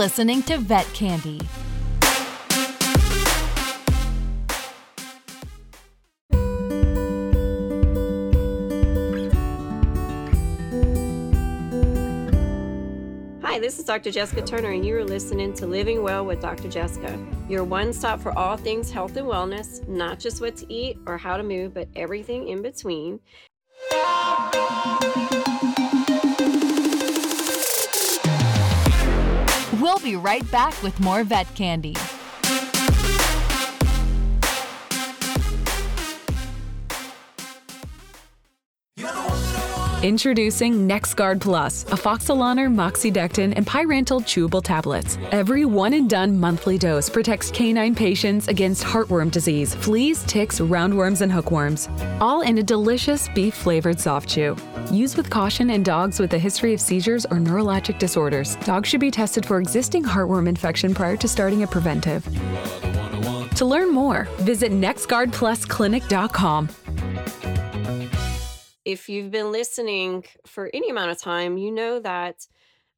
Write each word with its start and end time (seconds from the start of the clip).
listening 0.00 0.42
to 0.42 0.56
Vet 0.56 0.86
Candy. 0.94 1.38
Hi, 13.42 13.58
this 13.58 13.78
is 13.78 13.84
Dr. 13.84 14.10
Jessica 14.10 14.40
Turner, 14.40 14.70
and 14.70 14.86
you 14.86 14.96
are 14.96 15.04
listening 15.04 15.52
to 15.52 15.66
Living 15.66 16.02
Well 16.02 16.24
with 16.24 16.40
Dr. 16.40 16.70
Jessica, 16.70 17.18
your 17.46 17.62
one 17.62 17.92
stop 17.92 18.22
for 18.22 18.32
all 18.38 18.56
things 18.56 18.90
health 18.90 19.18
and 19.18 19.26
wellness, 19.26 19.86
not 19.86 20.18
just 20.18 20.40
what 20.40 20.56
to 20.56 20.72
eat 20.72 20.96
or 21.06 21.18
how 21.18 21.36
to 21.36 21.42
move, 21.42 21.74
but 21.74 21.88
everything 21.94 22.48
in 22.48 22.62
between. 22.62 23.20
We'll 29.90 29.98
be 29.98 30.14
right 30.14 30.48
back 30.52 30.80
with 30.84 31.00
more 31.00 31.24
Vet 31.24 31.52
Candy. 31.56 31.96
Introducing 40.02 40.88
NexGard 40.88 41.42
Plus, 41.42 41.84
afoxolaner, 41.84 42.72
moxidectin, 42.74 43.52
and 43.54 43.66
pyrantel 43.66 44.22
chewable 44.22 44.64
tablets. 44.64 45.18
Every 45.30 45.66
one 45.66 45.92
and 45.92 46.08
done 46.08 46.40
monthly 46.40 46.78
dose 46.78 47.10
protects 47.10 47.50
canine 47.50 47.94
patients 47.94 48.48
against 48.48 48.82
heartworm 48.82 49.30
disease, 49.30 49.74
fleas, 49.74 50.24
ticks, 50.24 50.58
roundworms, 50.58 51.20
and 51.20 51.30
hookworms. 51.30 51.90
All 52.18 52.40
in 52.40 52.56
a 52.56 52.62
delicious 52.62 53.28
beef 53.34 53.52
flavored 53.52 54.00
soft 54.00 54.26
chew. 54.26 54.56
Use 54.90 55.18
with 55.18 55.28
caution 55.28 55.68
in 55.68 55.82
dogs 55.82 56.18
with 56.18 56.32
a 56.32 56.38
history 56.38 56.72
of 56.72 56.80
seizures 56.80 57.26
or 57.26 57.36
neurologic 57.36 57.98
disorders. 57.98 58.56
Dogs 58.64 58.88
should 58.88 59.00
be 59.00 59.10
tested 59.10 59.44
for 59.44 59.58
existing 59.58 60.02
heartworm 60.02 60.48
infection 60.48 60.94
prior 60.94 61.18
to 61.18 61.28
starting 61.28 61.62
a 61.62 61.66
preventive. 61.66 62.26
To 63.56 63.66
learn 63.66 63.92
more, 63.92 64.26
visit 64.38 64.72
nexgardplusclinic.com 64.72 66.68
if 68.84 69.08
you've 69.08 69.30
been 69.30 69.52
listening 69.52 70.24
for 70.46 70.70
any 70.72 70.90
amount 70.90 71.10
of 71.10 71.20
time, 71.20 71.58
you 71.58 71.70
know 71.70 72.00
that 72.00 72.46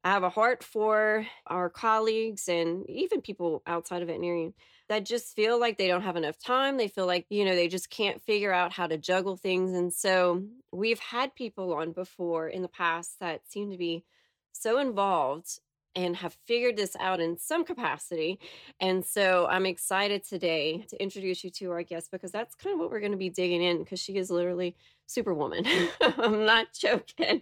I 0.03 0.11
have 0.11 0.23
a 0.23 0.29
heart 0.29 0.63
for 0.63 1.25
our 1.47 1.69
colleagues 1.69 2.49
and 2.49 2.89
even 2.89 3.21
people 3.21 3.63
outside 3.65 4.01
of 4.01 4.09
veterinarian 4.09 4.53
that 4.89 5.05
just 5.05 5.33
feel 5.35 5.59
like 5.59 5.77
they 5.77 5.87
don't 5.87 6.01
have 6.01 6.17
enough 6.17 6.37
time. 6.37 6.75
They 6.77 6.89
feel 6.89 7.05
like, 7.05 7.25
you 7.29 7.45
know, 7.45 7.55
they 7.55 7.69
just 7.69 7.89
can't 7.89 8.21
figure 8.21 8.51
out 8.51 8.73
how 8.73 8.87
to 8.87 8.97
juggle 8.97 9.37
things. 9.37 9.71
And 9.71 9.93
so 9.93 10.43
we've 10.71 10.99
had 10.99 11.35
people 11.35 11.73
on 11.73 11.93
before 11.93 12.49
in 12.49 12.61
the 12.61 12.67
past 12.67 13.19
that 13.21 13.49
seem 13.49 13.71
to 13.71 13.77
be 13.77 14.03
so 14.51 14.79
involved 14.79 15.59
and 15.95 16.15
have 16.17 16.37
figured 16.45 16.75
this 16.75 16.95
out 16.99 17.19
in 17.19 17.37
some 17.37 17.63
capacity. 17.63 18.39
And 18.79 19.05
so 19.05 19.47
I'm 19.47 19.65
excited 19.65 20.23
today 20.23 20.85
to 20.89 21.01
introduce 21.01 21.43
you 21.43 21.49
to 21.51 21.71
our 21.71 21.83
guest 21.83 22.09
because 22.11 22.31
that's 22.31 22.55
kind 22.55 22.73
of 22.73 22.79
what 22.79 22.89
we're 22.89 22.99
going 22.99 23.11
to 23.11 23.17
be 23.17 23.29
digging 23.29 23.61
in 23.61 23.79
because 23.79 23.99
she 23.99 24.15
is 24.17 24.31
literally 24.31 24.75
superwoman. 25.13 25.65
I'm 26.01 26.45
not 26.45 26.67
joking. 26.73 27.41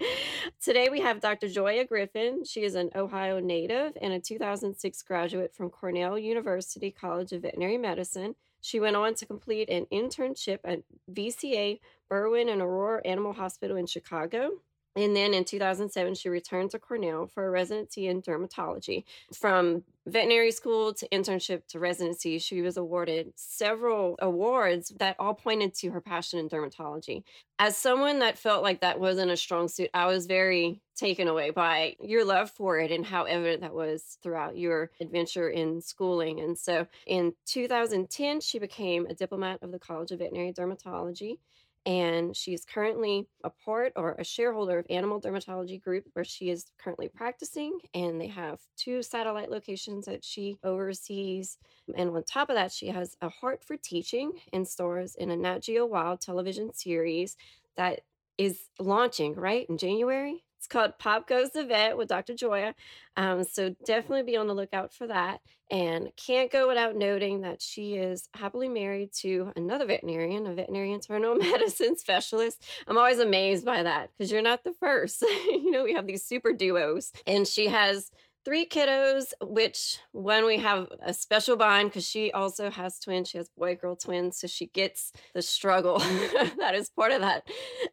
Today 0.61 0.89
we 0.91 0.99
have 0.99 1.21
Dr. 1.21 1.47
Joya 1.47 1.85
Griffin. 1.85 2.43
She 2.43 2.63
is 2.63 2.75
an 2.75 2.89
Ohio 2.95 3.39
native 3.39 3.93
and 4.01 4.13
a 4.13 4.19
2006 4.19 5.01
graduate 5.03 5.55
from 5.55 5.69
Cornell 5.69 6.19
University 6.19 6.91
College 6.91 7.31
of 7.31 7.43
Veterinary 7.43 7.77
Medicine. 7.77 8.35
She 8.61 8.79
went 8.79 8.95
on 8.95 9.15
to 9.15 9.25
complete 9.25 9.69
an 9.69 9.87
internship 9.91 10.59
at 10.63 10.81
VCA 11.11 11.79
Berwyn 12.11 12.51
and 12.51 12.61
Aurora 12.61 13.01
Animal 13.05 13.33
Hospital 13.33 13.77
in 13.77 13.87
Chicago. 13.87 14.51
And 14.95 15.15
then 15.15 15.33
in 15.33 15.45
2007, 15.45 16.15
she 16.15 16.27
returned 16.27 16.71
to 16.71 16.79
Cornell 16.79 17.27
for 17.27 17.47
a 17.47 17.49
residency 17.49 18.07
in 18.07 18.21
dermatology. 18.21 19.05
From 19.33 19.83
veterinary 20.05 20.51
school 20.51 20.93
to 20.95 21.07
internship 21.09 21.65
to 21.67 21.79
residency, 21.79 22.39
she 22.39 22.61
was 22.61 22.75
awarded 22.75 23.31
several 23.35 24.17
awards 24.19 24.89
that 24.99 25.15
all 25.17 25.33
pointed 25.33 25.73
to 25.75 25.91
her 25.91 26.01
passion 26.01 26.39
in 26.39 26.49
dermatology. 26.49 27.23
As 27.57 27.77
someone 27.77 28.19
that 28.19 28.37
felt 28.37 28.63
like 28.63 28.81
that 28.81 28.99
wasn't 28.99 29.31
a 29.31 29.37
strong 29.37 29.69
suit, 29.69 29.89
I 29.93 30.07
was 30.07 30.25
very 30.25 30.81
taken 30.95 31.27
away 31.27 31.51
by 31.51 31.95
your 32.01 32.25
love 32.25 32.51
for 32.51 32.77
it 32.79 32.91
and 32.91 33.05
how 33.05 33.23
evident 33.23 33.61
that 33.61 33.73
was 33.73 34.17
throughout 34.21 34.57
your 34.57 34.91
adventure 34.99 35.49
in 35.49 35.79
schooling. 35.79 36.41
And 36.41 36.57
so 36.57 36.85
in 37.07 37.33
2010, 37.45 38.41
she 38.41 38.59
became 38.59 39.05
a 39.05 39.13
diplomate 39.13 39.59
of 39.61 39.71
the 39.71 39.79
College 39.79 40.11
of 40.11 40.19
Veterinary 40.19 40.51
Dermatology 40.51 41.37
and 41.85 42.35
she's 42.35 42.63
currently 42.63 43.27
a 43.43 43.49
part 43.49 43.93
or 43.95 44.15
a 44.19 44.23
shareholder 44.23 44.79
of 44.79 44.85
Animal 44.89 45.19
Dermatology 45.19 45.81
Group, 45.81 46.05
where 46.13 46.25
she 46.25 46.49
is 46.49 46.65
currently 46.77 47.07
practicing. 47.07 47.79
And 47.93 48.21
they 48.21 48.27
have 48.27 48.59
two 48.77 49.01
satellite 49.01 49.49
locations 49.49 50.05
that 50.05 50.23
she 50.23 50.57
oversees. 50.63 51.57
And 51.95 52.11
on 52.11 52.23
top 52.23 52.49
of 52.49 52.55
that, 52.55 52.71
she 52.71 52.87
has 52.87 53.17
a 53.21 53.29
heart 53.29 53.63
for 53.63 53.77
teaching 53.77 54.33
and 54.53 54.67
stars 54.67 55.15
in 55.15 55.31
a 55.31 55.35
Nat 55.35 55.63
Geo 55.63 55.85
Wild 55.85 56.21
television 56.21 56.73
series 56.73 57.35
that 57.77 58.01
is 58.37 58.59
launching 58.79 59.33
right 59.33 59.67
in 59.67 59.77
January. 59.77 60.43
It's 60.61 60.67
called 60.67 60.99
Pop 60.99 61.27
Goes 61.27 61.49
the 61.49 61.65
Vet 61.65 61.97
with 61.97 62.07
Dr. 62.07 62.35
Joya. 62.35 62.75
Um, 63.17 63.43
so 63.43 63.75
definitely 63.83 64.21
be 64.21 64.37
on 64.37 64.45
the 64.45 64.53
lookout 64.53 64.93
for 64.93 65.07
that. 65.07 65.41
And 65.71 66.09
can't 66.15 66.51
go 66.51 66.67
without 66.67 66.95
noting 66.95 67.41
that 67.41 67.63
she 67.63 67.95
is 67.95 68.29
happily 68.35 68.69
married 68.69 69.11
to 69.21 69.51
another 69.55 69.87
veterinarian, 69.87 70.45
a 70.45 70.53
veterinary 70.53 70.91
internal 70.91 71.33
medicine 71.37 71.97
specialist. 71.97 72.63
I'm 72.87 72.99
always 72.99 73.17
amazed 73.17 73.65
by 73.65 73.81
that 73.81 74.11
because 74.11 74.31
you're 74.31 74.43
not 74.43 74.63
the 74.63 74.75
first. 74.79 75.23
you 75.47 75.71
know, 75.71 75.83
we 75.83 75.93
have 75.93 76.05
these 76.05 76.23
super 76.23 76.53
duos, 76.53 77.11
and 77.25 77.47
she 77.47 77.65
has 77.65 78.11
three 78.45 78.67
kiddos, 78.67 79.33
which 79.41 79.97
when 80.11 80.45
we 80.45 80.57
have 80.57 80.89
a 81.03 81.11
special 81.11 81.55
bond 81.55 81.89
because 81.89 82.07
she 82.07 82.31
also 82.31 82.69
has 82.69 82.99
twins. 82.99 83.29
She 83.29 83.39
has 83.39 83.49
boy 83.49 83.75
girl 83.75 83.95
twins. 83.95 84.37
So 84.37 84.45
she 84.45 84.67
gets 84.67 85.11
the 85.33 85.41
struggle 85.41 85.97
that 86.59 86.75
is 86.75 86.89
part 86.89 87.13
of 87.13 87.21
that 87.21 87.47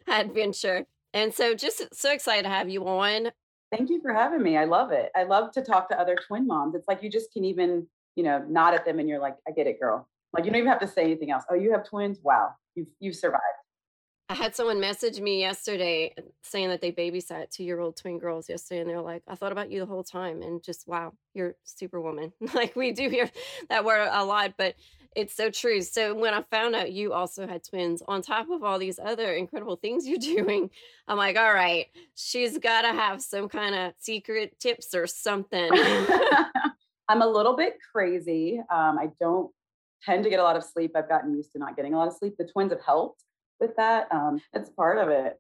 adventure. 0.06 0.84
And 1.14 1.34
so 1.34 1.54
just 1.54 1.82
so 1.92 2.12
excited 2.12 2.42
to 2.42 2.48
have 2.48 2.68
you 2.68 2.86
on. 2.86 3.30
Thank 3.72 3.90
you 3.90 4.00
for 4.00 4.12
having 4.12 4.42
me. 4.42 4.56
I 4.56 4.64
love 4.64 4.92
it. 4.92 5.10
I 5.14 5.24
love 5.24 5.52
to 5.52 5.62
talk 5.62 5.88
to 5.90 6.00
other 6.00 6.16
twin 6.26 6.46
moms. 6.46 6.74
It's 6.74 6.88
like 6.88 7.02
you 7.02 7.10
just 7.10 7.32
can 7.32 7.44
even, 7.44 7.86
you 8.16 8.24
know, 8.24 8.44
nod 8.48 8.74
at 8.74 8.84
them 8.84 8.98
and 8.98 9.08
you're 9.08 9.18
like, 9.18 9.36
I 9.46 9.52
get 9.52 9.66
it, 9.66 9.78
girl. 9.78 10.08
Like 10.32 10.44
you 10.44 10.50
don't 10.50 10.58
even 10.58 10.70
have 10.70 10.80
to 10.80 10.88
say 10.88 11.02
anything 11.02 11.30
else. 11.30 11.44
Oh, 11.50 11.54
you 11.54 11.72
have 11.72 11.84
twins? 11.84 12.18
Wow. 12.22 12.50
You've 12.74 12.88
you've 13.00 13.16
survived. 13.16 13.42
I 14.30 14.34
had 14.34 14.54
someone 14.54 14.78
message 14.78 15.20
me 15.20 15.40
yesterday 15.40 16.12
uh, 16.18 16.22
saying 16.42 16.68
that 16.68 16.82
they 16.82 16.92
babysat 16.92 17.50
two 17.50 17.64
year 17.64 17.80
old 17.80 17.96
twin 17.96 18.18
girls 18.18 18.48
yesterday, 18.48 18.82
and 18.82 18.90
they're 18.90 19.00
like, 19.00 19.22
I 19.26 19.34
thought 19.34 19.52
about 19.52 19.70
you 19.70 19.80
the 19.80 19.86
whole 19.86 20.04
time, 20.04 20.42
and 20.42 20.62
just 20.62 20.86
wow, 20.86 21.14
you're 21.32 21.56
superwoman. 21.64 22.34
like 22.54 22.76
we 22.76 22.92
do 22.92 23.08
hear 23.08 23.30
that 23.70 23.86
word 23.86 24.06
a 24.12 24.24
lot, 24.24 24.54
but 24.58 24.74
it's 25.16 25.34
so 25.34 25.50
true. 25.50 25.80
So 25.80 26.14
when 26.14 26.34
I 26.34 26.42
found 26.42 26.76
out 26.76 26.92
you 26.92 27.14
also 27.14 27.46
had 27.46 27.64
twins, 27.64 28.02
on 28.06 28.20
top 28.20 28.50
of 28.50 28.62
all 28.62 28.78
these 28.78 28.98
other 28.98 29.32
incredible 29.32 29.76
things 29.76 30.06
you're 30.06 30.18
doing, 30.44 30.68
I'm 31.06 31.16
like, 31.16 31.38
all 31.38 31.54
right, 31.54 31.86
she's 32.14 32.58
got 32.58 32.82
to 32.82 32.88
have 32.88 33.22
some 33.22 33.48
kind 33.48 33.74
of 33.74 33.94
secret 33.98 34.60
tips 34.60 34.94
or 34.94 35.06
something. 35.06 35.70
I'm 37.08 37.22
a 37.22 37.26
little 37.26 37.56
bit 37.56 37.78
crazy. 37.92 38.60
Um, 38.70 38.98
I 38.98 39.08
don't 39.18 39.50
tend 40.04 40.24
to 40.24 40.30
get 40.30 40.38
a 40.38 40.42
lot 40.42 40.56
of 40.56 40.64
sleep. 40.64 40.92
I've 40.94 41.08
gotten 41.08 41.34
used 41.34 41.52
to 41.52 41.58
not 41.58 41.76
getting 41.76 41.94
a 41.94 41.98
lot 41.98 42.08
of 42.08 42.14
sleep. 42.14 42.34
The 42.38 42.44
twins 42.44 42.72
have 42.72 42.82
helped 42.84 43.24
with 43.60 43.76
that. 43.76 44.08
Um, 44.10 44.40
it's 44.52 44.70
part 44.70 44.98
of 44.98 45.08
it. 45.08 45.38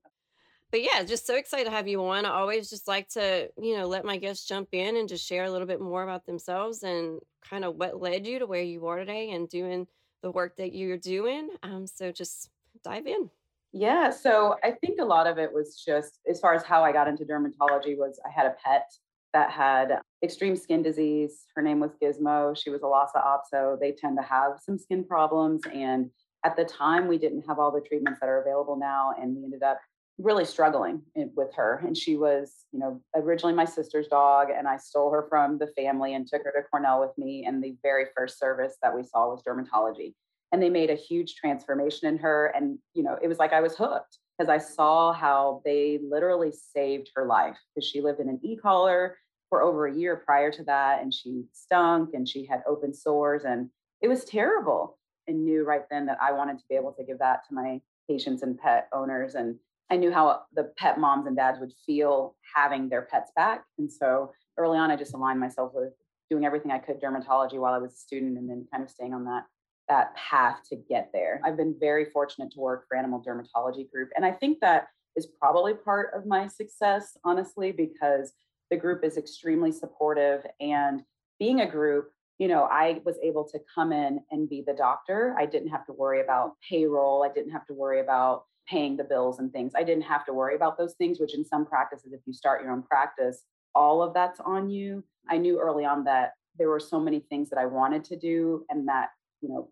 But 0.70 0.82
yeah, 0.82 1.02
just 1.02 1.26
so 1.26 1.36
excited 1.36 1.64
to 1.64 1.70
have 1.70 1.88
you 1.88 2.04
on. 2.04 2.26
I 2.26 2.30
always 2.30 2.68
just 2.68 2.88
like 2.88 3.08
to, 3.10 3.48
you 3.58 3.78
know, 3.78 3.86
let 3.86 4.04
my 4.04 4.18
guests 4.18 4.46
jump 4.46 4.68
in 4.72 4.96
and 4.96 5.08
just 5.08 5.26
share 5.26 5.44
a 5.44 5.50
little 5.50 5.66
bit 5.66 5.80
more 5.80 6.02
about 6.02 6.26
themselves 6.26 6.82
and 6.82 7.20
kind 7.48 7.64
of 7.64 7.76
what 7.76 8.00
led 8.00 8.26
you 8.26 8.38
to 8.40 8.46
where 8.46 8.62
you 8.62 8.86
are 8.86 8.98
today 8.98 9.30
and 9.30 9.48
doing 9.48 9.86
the 10.22 10.30
work 10.30 10.56
that 10.56 10.74
you're 10.74 10.98
doing. 10.98 11.48
Um, 11.62 11.86
so 11.86 12.12
just 12.12 12.50
dive 12.84 13.06
in. 13.06 13.30
Yeah, 13.72 14.10
so 14.10 14.56
I 14.62 14.72
think 14.72 15.00
a 15.00 15.04
lot 15.04 15.26
of 15.26 15.38
it 15.38 15.52
was 15.52 15.82
just 15.82 16.20
as 16.28 16.40
far 16.40 16.54
as 16.54 16.64
how 16.64 16.82
I 16.82 16.92
got 16.92 17.08
into 17.08 17.24
dermatology 17.24 17.96
was 17.96 18.18
I 18.26 18.30
had 18.30 18.46
a 18.46 18.54
pet 18.62 18.90
that 19.34 19.50
had 19.50 20.00
extreme 20.22 20.56
skin 20.56 20.82
disease. 20.82 21.44
Her 21.54 21.62
name 21.62 21.80
was 21.80 21.92
Gizmo. 22.02 22.56
She 22.56 22.70
was 22.70 22.82
a 22.82 22.86
Lhasa 22.86 23.22
Apso. 23.22 23.78
They 23.78 23.92
tend 23.92 24.18
to 24.18 24.22
have 24.22 24.58
some 24.64 24.78
skin 24.78 25.04
problems 25.04 25.62
and 25.72 26.10
at 26.44 26.56
the 26.56 26.64
time 26.64 27.08
we 27.08 27.18
didn't 27.18 27.44
have 27.48 27.58
all 27.58 27.72
the 27.72 27.80
treatments 27.80 28.20
that 28.20 28.28
are 28.28 28.40
available 28.40 28.76
now 28.76 29.12
and 29.20 29.36
we 29.36 29.44
ended 29.44 29.62
up 29.62 29.78
really 30.18 30.44
struggling 30.44 31.00
with 31.36 31.54
her 31.54 31.80
and 31.86 31.96
she 31.96 32.16
was 32.16 32.64
you 32.72 32.78
know 32.78 33.00
originally 33.14 33.54
my 33.54 33.64
sister's 33.64 34.08
dog 34.08 34.48
and 34.50 34.66
i 34.66 34.76
stole 34.76 35.12
her 35.12 35.26
from 35.28 35.58
the 35.58 35.68
family 35.76 36.14
and 36.14 36.26
took 36.26 36.42
her 36.42 36.50
to 36.50 36.62
cornell 36.68 37.00
with 37.00 37.16
me 37.16 37.44
and 37.46 37.62
the 37.62 37.76
very 37.82 38.06
first 38.16 38.38
service 38.38 38.76
that 38.82 38.94
we 38.94 39.02
saw 39.02 39.28
was 39.28 39.42
dermatology. 39.46 40.14
And 40.50 40.62
they 40.62 40.70
made 40.70 40.88
a 40.88 40.94
huge 40.94 41.34
transformation 41.34 42.08
in 42.08 42.18
her 42.18 42.52
and 42.56 42.78
you 42.94 43.02
know 43.02 43.16
it 43.22 43.28
was 43.28 43.38
like 43.38 43.52
i 43.52 43.60
was 43.60 43.76
hooked 43.76 44.18
because 44.36 44.50
i 44.50 44.58
saw 44.58 45.12
how 45.12 45.60
they 45.64 46.00
literally 46.02 46.52
saved 46.52 47.10
her 47.14 47.26
life 47.26 47.56
because 47.74 47.88
she 47.88 48.00
lived 48.00 48.18
in 48.18 48.28
an 48.28 48.40
e-collar 48.42 49.18
for 49.50 49.62
over 49.62 49.86
a 49.86 49.94
year 49.94 50.16
prior 50.16 50.50
to 50.50 50.64
that 50.64 51.00
and 51.02 51.12
she 51.12 51.44
stunk 51.52 52.10
and 52.14 52.28
she 52.28 52.44
had 52.44 52.62
open 52.66 52.92
sores 52.92 53.44
and 53.44 53.68
it 54.00 54.08
was 54.08 54.24
terrible 54.24 54.97
and 55.28 55.44
knew 55.44 55.64
right 55.64 55.84
then 55.90 56.06
that 56.06 56.18
I 56.20 56.32
wanted 56.32 56.58
to 56.58 56.64
be 56.68 56.74
able 56.74 56.92
to 56.92 57.04
give 57.04 57.18
that 57.18 57.46
to 57.48 57.54
my 57.54 57.80
patients 58.08 58.42
and 58.42 58.58
pet 58.58 58.88
owners. 58.92 59.34
And 59.34 59.56
I 59.90 59.96
knew 59.96 60.12
how 60.12 60.42
the 60.54 60.72
pet 60.76 60.98
moms 60.98 61.26
and 61.26 61.36
dads 61.36 61.60
would 61.60 61.72
feel 61.86 62.34
having 62.56 62.88
their 62.88 63.02
pets 63.02 63.30
back. 63.36 63.64
And 63.78 63.90
so 63.90 64.32
early 64.56 64.78
on, 64.78 64.90
I 64.90 64.96
just 64.96 65.14
aligned 65.14 65.40
myself 65.40 65.72
with 65.74 65.92
doing 66.30 66.44
everything 66.44 66.72
I 66.72 66.78
could 66.78 67.00
dermatology 67.00 67.58
while 67.58 67.72
I 67.72 67.78
was 67.78 67.92
a 67.92 67.96
student 67.96 68.36
and 68.38 68.48
then 68.48 68.66
kind 68.72 68.82
of 68.82 68.90
staying 68.90 69.14
on 69.14 69.24
that 69.24 69.44
that 69.88 70.14
path 70.16 70.58
to 70.68 70.76
get 70.76 71.08
there. 71.14 71.40
I've 71.46 71.56
been 71.56 71.74
very 71.80 72.04
fortunate 72.12 72.50
to 72.52 72.60
work 72.60 72.84
for 72.86 72.98
Animal 72.98 73.24
Dermatology 73.26 73.90
Group 73.90 74.10
and 74.16 74.24
I 74.24 74.32
think 74.32 74.60
that 74.60 74.88
is 75.16 75.26
probably 75.40 75.72
part 75.72 76.10
of 76.14 76.26
my 76.26 76.46
success 76.46 77.16
honestly 77.24 77.72
because 77.72 78.34
the 78.70 78.76
group 78.76 79.02
is 79.02 79.16
extremely 79.16 79.72
supportive 79.72 80.44
and 80.60 81.02
being 81.38 81.62
a 81.62 81.70
group 81.70 82.10
you 82.38 82.46
know, 82.46 82.68
I 82.70 83.00
was 83.04 83.16
able 83.22 83.44
to 83.48 83.60
come 83.74 83.92
in 83.92 84.20
and 84.30 84.48
be 84.48 84.62
the 84.66 84.72
doctor. 84.72 85.34
I 85.38 85.46
didn't 85.46 85.68
have 85.68 85.84
to 85.86 85.92
worry 85.92 86.20
about 86.20 86.52
payroll. 86.68 87.24
I 87.24 87.32
didn't 87.32 87.50
have 87.50 87.66
to 87.66 87.74
worry 87.74 88.00
about 88.00 88.44
paying 88.68 88.96
the 88.96 89.04
bills 89.04 89.38
and 89.38 89.52
things. 89.52 89.72
I 89.74 89.82
didn't 89.82 90.04
have 90.04 90.24
to 90.26 90.32
worry 90.32 90.54
about 90.54 90.78
those 90.78 90.94
things, 90.94 91.18
which 91.18 91.34
in 91.34 91.44
some 91.44 91.66
practices, 91.66 92.12
if 92.12 92.20
you 92.26 92.32
start 92.32 92.62
your 92.62 92.72
own 92.72 92.82
practice, 92.82 93.42
all 93.74 94.02
of 94.02 94.14
that's 94.14 94.40
on 94.40 94.70
you. 94.70 95.02
I 95.28 95.38
knew 95.38 95.58
early 95.58 95.84
on 95.84 96.04
that 96.04 96.32
there 96.58 96.68
were 96.68 96.80
so 96.80 97.00
many 97.00 97.20
things 97.20 97.50
that 97.50 97.58
I 97.58 97.66
wanted 97.66 98.04
to 98.04 98.16
do 98.16 98.64
and 98.68 98.86
that, 98.88 99.08
you 99.40 99.48
know, 99.48 99.70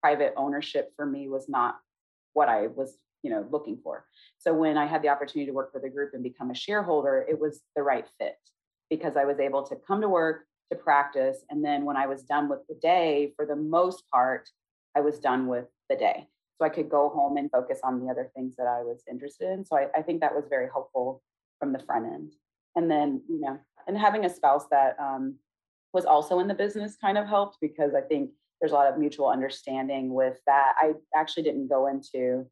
private 0.00 0.34
ownership 0.36 0.92
for 0.96 1.06
me 1.06 1.28
was 1.28 1.48
not 1.48 1.76
what 2.34 2.48
I 2.48 2.68
was, 2.68 2.96
you 3.22 3.30
know, 3.30 3.46
looking 3.50 3.78
for. 3.82 4.04
So 4.38 4.52
when 4.52 4.76
I 4.76 4.86
had 4.86 5.02
the 5.02 5.08
opportunity 5.08 5.50
to 5.50 5.54
work 5.54 5.72
for 5.72 5.80
the 5.80 5.88
group 5.88 6.10
and 6.14 6.22
become 6.22 6.50
a 6.50 6.54
shareholder, 6.54 7.24
it 7.28 7.40
was 7.40 7.60
the 7.74 7.82
right 7.82 8.06
fit 8.18 8.36
because 8.90 9.16
I 9.16 9.24
was 9.24 9.40
able 9.40 9.64
to 9.64 9.76
come 9.86 10.00
to 10.02 10.08
work, 10.08 10.44
to 10.70 10.78
practice. 10.78 11.38
And 11.50 11.64
then 11.64 11.84
when 11.84 11.96
I 11.96 12.06
was 12.06 12.22
done 12.22 12.48
with 12.48 12.60
the 12.68 12.74
day, 12.74 13.32
for 13.36 13.46
the 13.46 13.56
most 13.56 14.04
part, 14.12 14.48
I 14.96 15.00
was 15.00 15.18
done 15.18 15.46
with 15.46 15.66
the 15.88 15.96
day. 15.96 16.26
So 16.58 16.64
I 16.64 16.70
could 16.70 16.88
go 16.88 17.10
home 17.10 17.36
and 17.36 17.50
focus 17.50 17.80
on 17.84 18.00
the 18.00 18.10
other 18.10 18.30
things 18.34 18.56
that 18.56 18.66
I 18.66 18.82
was 18.82 19.02
interested 19.10 19.52
in. 19.52 19.64
So 19.64 19.76
I, 19.76 19.88
I 19.94 20.02
think 20.02 20.20
that 20.20 20.34
was 20.34 20.46
very 20.48 20.68
helpful 20.72 21.22
from 21.58 21.72
the 21.72 21.78
front 21.78 22.06
end. 22.06 22.32
And 22.74 22.90
then, 22.90 23.22
you 23.28 23.40
know, 23.40 23.58
and 23.86 23.96
having 23.96 24.24
a 24.24 24.30
spouse 24.30 24.66
that 24.70 24.96
um, 24.98 25.36
was 25.92 26.04
also 26.04 26.40
in 26.40 26.48
the 26.48 26.54
business 26.54 26.96
kind 26.96 27.18
of 27.18 27.26
helped 27.26 27.58
because 27.60 27.94
I 27.94 28.00
think 28.00 28.30
there's 28.60 28.72
a 28.72 28.74
lot 28.74 28.90
of 28.90 28.98
mutual 28.98 29.28
understanding 29.28 30.12
with 30.12 30.38
that. 30.46 30.74
I 30.78 30.92
actually 31.14 31.42
didn't 31.42 31.68
go 31.68 31.86
into 31.86 32.46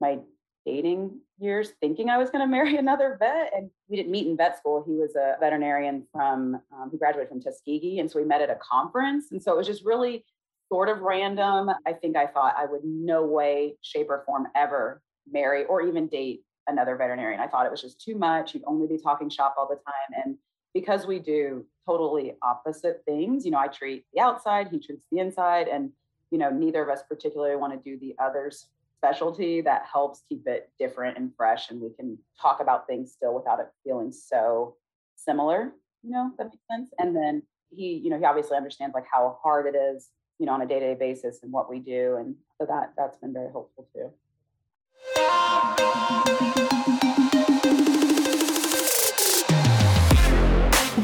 my 0.00 0.18
dating 0.64 1.20
years 1.38 1.72
thinking 1.80 2.08
I 2.08 2.18
was 2.18 2.30
going 2.30 2.40
to 2.46 2.50
marry 2.50 2.76
another 2.76 3.16
vet. 3.18 3.52
And 3.54 3.70
we 3.88 3.96
didn't 3.96 4.12
meet 4.12 4.26
in 4.26 4.36
vet 4.36 4.58
school. 4.58 4.84
He 4.86 4.94
was 4.94 5.16
a 5.16 5.36
veterinarian 5.40 6.06
from, 6.12 6.60
um, 6.72 6.90
who 6.90 6.98
graduated 6.98 7.28
from 7.28 7.40
Tuskegee. 7.40 7.98
And 8.00 8.10
so 8.10 8.18
we 8.18 8.24
met 8.24 8.42
at 8.42 8.50
a 8.50 8.56
conference. 8.56 9.32
And 9.32 9.42
so 9.42 9.52
it 9.52 9.56
was 9.56 9.66
just 9.66 9.84
really 9.84 10.24
sort 10.70 10.88
of 10.88 11.00
random. 11.00 11.70
I 11.86 11.92
think 11.92 12.16
I 12.16 12.26
thought 12.26 12.54
I 12.56 12.66
would 12.66 12.82
no 12.84 13.24
way, 13.26 13.76
shape, 13.82 14.06
or 14.08 14.22
form 14.24 14.46
ever 14.54 15.02
marry 15.30 15.64
or 15.66 15.82
even 15.82 16.08
date 16.08 16.42
another 16.66 16.96
veterinarian. 16.96 17.40
I 17.40 17.48
thought 17.48 17.66
it 17.66 17.70
was 17.70 17.82
just 17.82 18.00
too 18.00 18.16
much. 18.16 18.54
You'd 18.54 18.64
only 18.66 18.86
be 18.86 18.98
talking 18.98 19.28
shop 19.28 19.56
all 19.58 19.68
the 19.68 19.76
time. 19.76 20.24
And 20.24 20.38
because 20.74 21.06
we 21.06 21.18
do 21.18 21.66
totally 21.86 22.34
opposite 22.42 23.02
things, 23.04 23.44
you 23.44 23.50
know, 23.50 23.58
I 23.58 23.68
treat 23.68 24.04
the 24.14 24.20
outside, 24.20 24.68
he 24.68 24.78
treats 24.78 25.04
the 25.10 25.18
inside. 25.18 25.68
And, 25.68 25.90
you 26.30 26.38
know, 26.38 26.50
neither 26.50 26.82
of 26.82 26.88
us 26.88 27.02
particularly 27.08 27.56
want 27.56 27.72
to 27.72 27.90
do 27.90 27.98
the 27.98 28.14
other's 28.18 28.68
specialty 29.02 29.60
that 29.60 29.84
helps 29.92 30.22
keep 30.28 30.46
it 30.46 30.70
different 30.78 31.18
and 31.18 31.32
fresh 31.36 31.70
and 31.70 31.80
we 31.80 31.90
can 31.98 32.16
talk 32.40 32.60
about 32.60 32.86
things 32.86 33.10
still 33.10 33.34
without 33.34 33.58
it 33.58 33.66
feeling 33.82 34.12
so 34.12 34.76
similar 35.16 35.72
you 36.04 36.10
know 36.12 36.30
that 36.38 36.44
makes 36.44 36.62
sense 36.70 36.90
and 37.00 37.16
then 37.16 37.42
he 37.70 38.00
you 38.04 38.10
know 38.10 38.16
he 38.16 38.24
obviously 38.24 38.56
understands 38.56 38.94
like 38.94 39.06
how 39.12 39.36
hard 39.42 39.66
it 39.66 39.76
is 39.76 40.10
you 40.38 40.46
know 40.46 40.52
on 40.52 40.62
a 40.62 40.66
day-to-day 40.66 40.94
basis 40.94 41.40
and 41.42 41.50
what 41.50 41.68
we 41.68 41.80
do 41.80 42.16
and 42.20 42.36
so 42.60 42.64
that 42.64 42.92
that's 42.96 43.16
been 43.16 43.32
very 43.32 43.50
helpful 43.50 43.88
too 43.92 44.08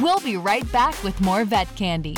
We'll 0.01 0.21
be 0.21 0.37
right 0.37 0.71
back 0.71 1.03
with 1.03 1.21
more 1.21 1.45
vet 1.45 1.75
candy. 1.75 2.15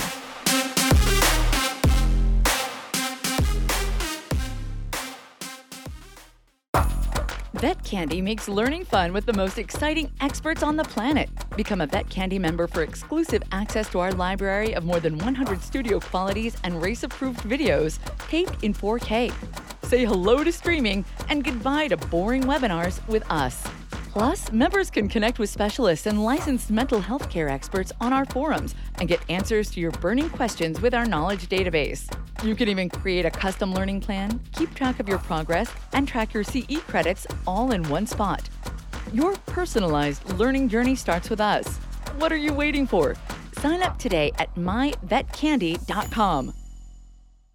Vet 7.61 7.85
Candy 7.85 8.23
makes 8.23 8.49
learning 8.49 8.87
fun 8.87 9.13
with 9.13 9.27
the 9.27 9.35
most 9.35 9.59
exciting 9.59 10.11
experts 10.23 10.63
on 10.63 10.77
the 10.77 10.85
planet. 10.85 11.29
Become 11.59 11.83
a 11.83 11.87
Vet 11.87 12.09
Candy 12.09 12.39
member 12.39 12.67
for 12.67 12.83
exclusive 12.83 13.43
access 13.53 13.87
to 13.91 13.99
our 13.99 14.13
library 14.13 14.75
of 14.75 14.87
more 14.87 14.99
than 14.99 15.19
100 15.19 15.61
studio 15.61 16.01
qualities 16.01 16.57
and 16.65 16.81
RACE 16.83 17.03
approved 17.03 17.41
videos 17.41 17.99
taped 18.31 18.63
in 18.65 18.73
4K. 18.73 19.31
Say 19.85 20.07
hello 20.07 20.43
to 20.43 20.51
streaming 20.51 21.05
and 21.29 21.45
goodbye 21.45 21.89
to 21.89 21.99
boring 21.99 22.45
webinars 22.45 23.07
with 23.09 23.31
us. 23.31 23.63
Plus, 24.13 24.51
members 24.51 24.91
can 24.91 25.09
connect 25.09 25.39
with 25.39 25.49
specialists 25.49 26.07
and 26.07 26.25
licensed 26.25 26.69
mental 26.69 27.01
health 27.01 27.31
care 27.31 27.49
experts 27.49 27.93
on 28.01 28.13
our 28.13 28.25
forums 28.25 28.75
and 28.99 29.09
get 29.09 29.21
answers 29.31 29.71
to 29.71 29.79
your 29.79 29.93
burning 29.93 30.29
questions 30.31 30.81
with 30.81 30.95
our 30.95 31.07
knowledge 31.07 31.49
database. 31.49 32.13
You 32.45 32.57
can 32.57 32.69
even 32.69 32.91
create 32.91 33.25
a 33.25 33.31
custom 33.31 33.73
learning 33.73 34.01
plan, 34.01 34.41
keep 34.53 34.75
track 34.75 34.99
of 34.99 35.09
your 35.09 35.19
progress, 35.19 35.71
and 35.93 36.09
track 36.09 36.35
your 36.35 36.43
CE 36.43 36.79
credits 36.89 37.25
all 37.47 37.71
in 37.71 37.89
one 37.89 38.05
spot. 38.05 38.49
Your 39.13 39.37
personalized 39.47 40.29
learning 40.33 40.71
journey 40.71 40.97
starts 40.97 41.31
with 41.31 41.41
us. 41.41 41.77
What 42.17 42.33
are 42.33 42.37
you 42.37 42.53
waiting 42.53 42.89
for? 42.89 43.15
Sign 43.59 43.81
up 43.81 43.97
today 43.97 44.33
at 44.41 44.53
myvetcandy.com. 44.57 46.53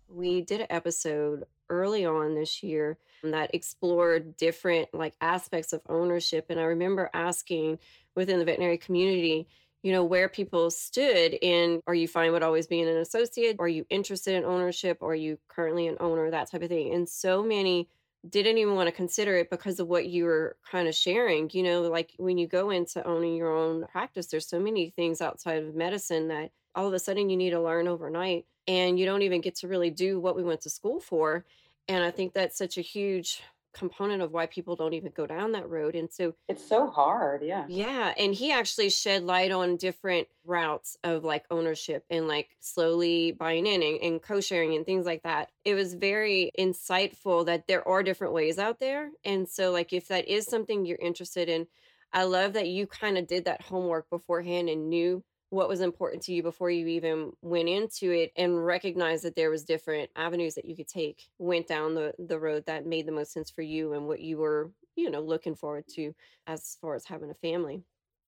We 0.07 0.39
did 0.39 0.61
an 0.61 0.67
episode 0.69 1.43
early 1.69 2.05
on 2.05 2.35
this 2.35 2.63
year 2.63 2.97
um, 3.23 3.31
that 3.31 3.53
explored 3.53 4.35
different 4.37 4.89
like 4.93 5.15
aspects 5.21 5.73
of 5.73 5.81
ownership 5.89 6.45
and 6.49 6.59
i 6.59 6.63
remember 6.63 7.09
asking 7.13 7.79
within 8.15 8.39
the 8.39 8.45
veterinary 8.45 8.77
community 8.77 9.47
you 9.83 9.91
know 9.91 10.03
where 10.03 10.27
people 10.27 10.71
stood 10.71 11.37
in 11.41 11.79
are 11.85 11.93
you 11.93 12.07
fine 12.07 12.31
with 12.31 12.41
always 12.41 12.65
being 12.65 12.87
an 12.89 12.97
associate? 12.97 13.57
Are 13.59 13.67
you 13.67 13.85
interested 13.91 14.33
in 14.33 14.43
ownership? 14.43 15.03
Are 15.03 15.13
you 15.13 15.37
currently 15.47 15.85
an 15.87 15.97
owner? 15.99 16.31
That 16.31 16.49
type 16.49 16.63
of 16.63 16.69
thing 16.69 16.91
and 16.91 17.07
so 17.07 17.43
many 17.43 17.87
didn't 18.27 18.57
even 18.57 18.75
want 18.75 18.87
to 18.87 18.91
consider 18.91 19.37
it 19.37 19.49
because 19.49 19.79
of 19.79 19.87
what 19.87 20.07
you 20.07 20.25
were 20.25 20.57
kind 20.69 20.87
of 20.87 20.95
sharing 20.95 21.49
you 21.53 21.63
know 21.63 21.83
like 21.83 22.11
when 22.17 22.37
you 22.37 22.47
go 22.47 22.69
into 22.69 23.05
owning 23.05 23.35
your 23.35 23.55
own 23.55 23.85
practice 23.85 24.27
there's 24.27 24.47
so 24.47 24.59
many 24.59 24.89
things 24.89 25.21
outside 25.21 25.63
of 25.63 25.75
medicine 25.75 26.29
that 26.29 26.51
all 26.75 26.87
of 26.87 26.93
a 26.93 26.99
sudden 26.99 27.29
you 27.29 27.37
need 27.37 27.51
to 27.51 27.61
learn 27.61 27.87
overnight 27.87 28.45
and 28.67 28.99
you 28.99 29.05
don't 29.05 29.21
even 29.21 29.41
get 29.41 29.55
to 29.55 29.67
really 29.67 29.89
do 29.89 30.19
what 30.19 30.35
we 30.35 30.43
went 30.43 30.61
to 30.61 30.69
school 30.69 30.99
for 30.99 31.45
and 31.87 32.03
I 32.03 32.11
think 32.11 32.33
that's 32.33 32.57
such 32.57 32.77
a 32.77 32.81
huge 32.81 33.41
component 33.75 34.21
of 34.21 34.31
why 34.31 34.45
people 34.45 34.75
don't 34.75 34.93
even 34.93 35.11
go 35.13 35.27
down 35.27 35.51
that 35.51 35.69
road. 35.69 35.95
And 35.95 36.11
so 36.11 36.33
it's 36.47 36.67
so 36.67 36.87
hard. 36.87 37.43
Yeah. 37.43 37.65
Yeah. 37.67 38.13
And 38.17 38.33
he 38.33 38.51
actually 38.51 38.89
shed 38.89 39.23
light 39.23 39.51
on 39.51 39.75
different 39.75 40.27
routes 40.45 40.97
of 41.03 41.23
like 41.23 41.45
ownership 41.51 42.05
and 42.09 42.27
like 42.27 42.55
slowly 42.61 43.33
buying 43.33 43.67
in 43.67 43.83
and, 43.83 43.99
and 44.01 44.21
co 44.21 44.39
sharing 44.39 44.73
and 44.75 44.85
things 44.85 45.05
like 45.05 45.23
that. 45.23 45.51
It 45.65 45.75
was 45.75 45.93
very 45.93 46.51
insightful 46.57 47.45
that 47.45 47.67
there 47.67 47.85
are 47.87 48.01
different 48.01 48.33
ways 48.33 48.57
out 48.57 48.79
there. 48.79 49.11
And 49.25 49.47
so, 49.47 49.71
like, 49.71 49.91
if 49.91 50.07
that 50.07 50.27
is 50.27 50.45
something 50.45 50.85
you're 50.85 50.97
interested 50.97 51.49
in, 51.49 51.67
I 52.13 52.23
love 52.23 52.53
that 52.53 52.69
you 52.69 52.87
kind 52.87 53.17
of 53.17 53.27
did 53.27 53.45
that 53.45 53.61
homework 53.61 54.09
beforehand 54.09 54.69
and 54.69 54.89
knew 54.89 55.21
what 55.55 55.69
was 55.69 55.79
important 55.79 56.21
to 56.21 56.33
you 56.33 56.43
before 56.43 56.69
you 56.69 56.85
even 56.85 57.31
went 57.41 57.69
into 57.69 58.11
it 58.11 58.33
and 58.35 58.65
recognized 58.65 59.23
that 59.23 59.37
there 59.37 59.49
was 59.49 59.63
different 59.63 60.09
avenues 60.17 60.53
that 60.53 60.65
you 60.65 60.75
could 60.75 60.87
take 60.87 61.23
went 61.39 61.65
down 61.65 61.95
the 61.95 62.13
the 62.27 62.37
road 62.37 62.65
that 62.65 62.85
made 62.85 63.07
the 63.07 63.11
most 63.11 63.31
sense 63.31 63.49
for 63.49 63.61
you 63.61 63.93
and 63.93 64.05
what 64.05 64.19
you 64.19 64.37
were 64.37 64.69
you 64.97 65.09
know 65.09 65.21
looking 65.21 65.55
forward 65.55 65.85
to 65.87 66.13
as 66.45 66.77
far 66.81 66.93
as 66.93 67.05
having 67.05 67.31
a 67.31 67.35
family? 67.35 67.81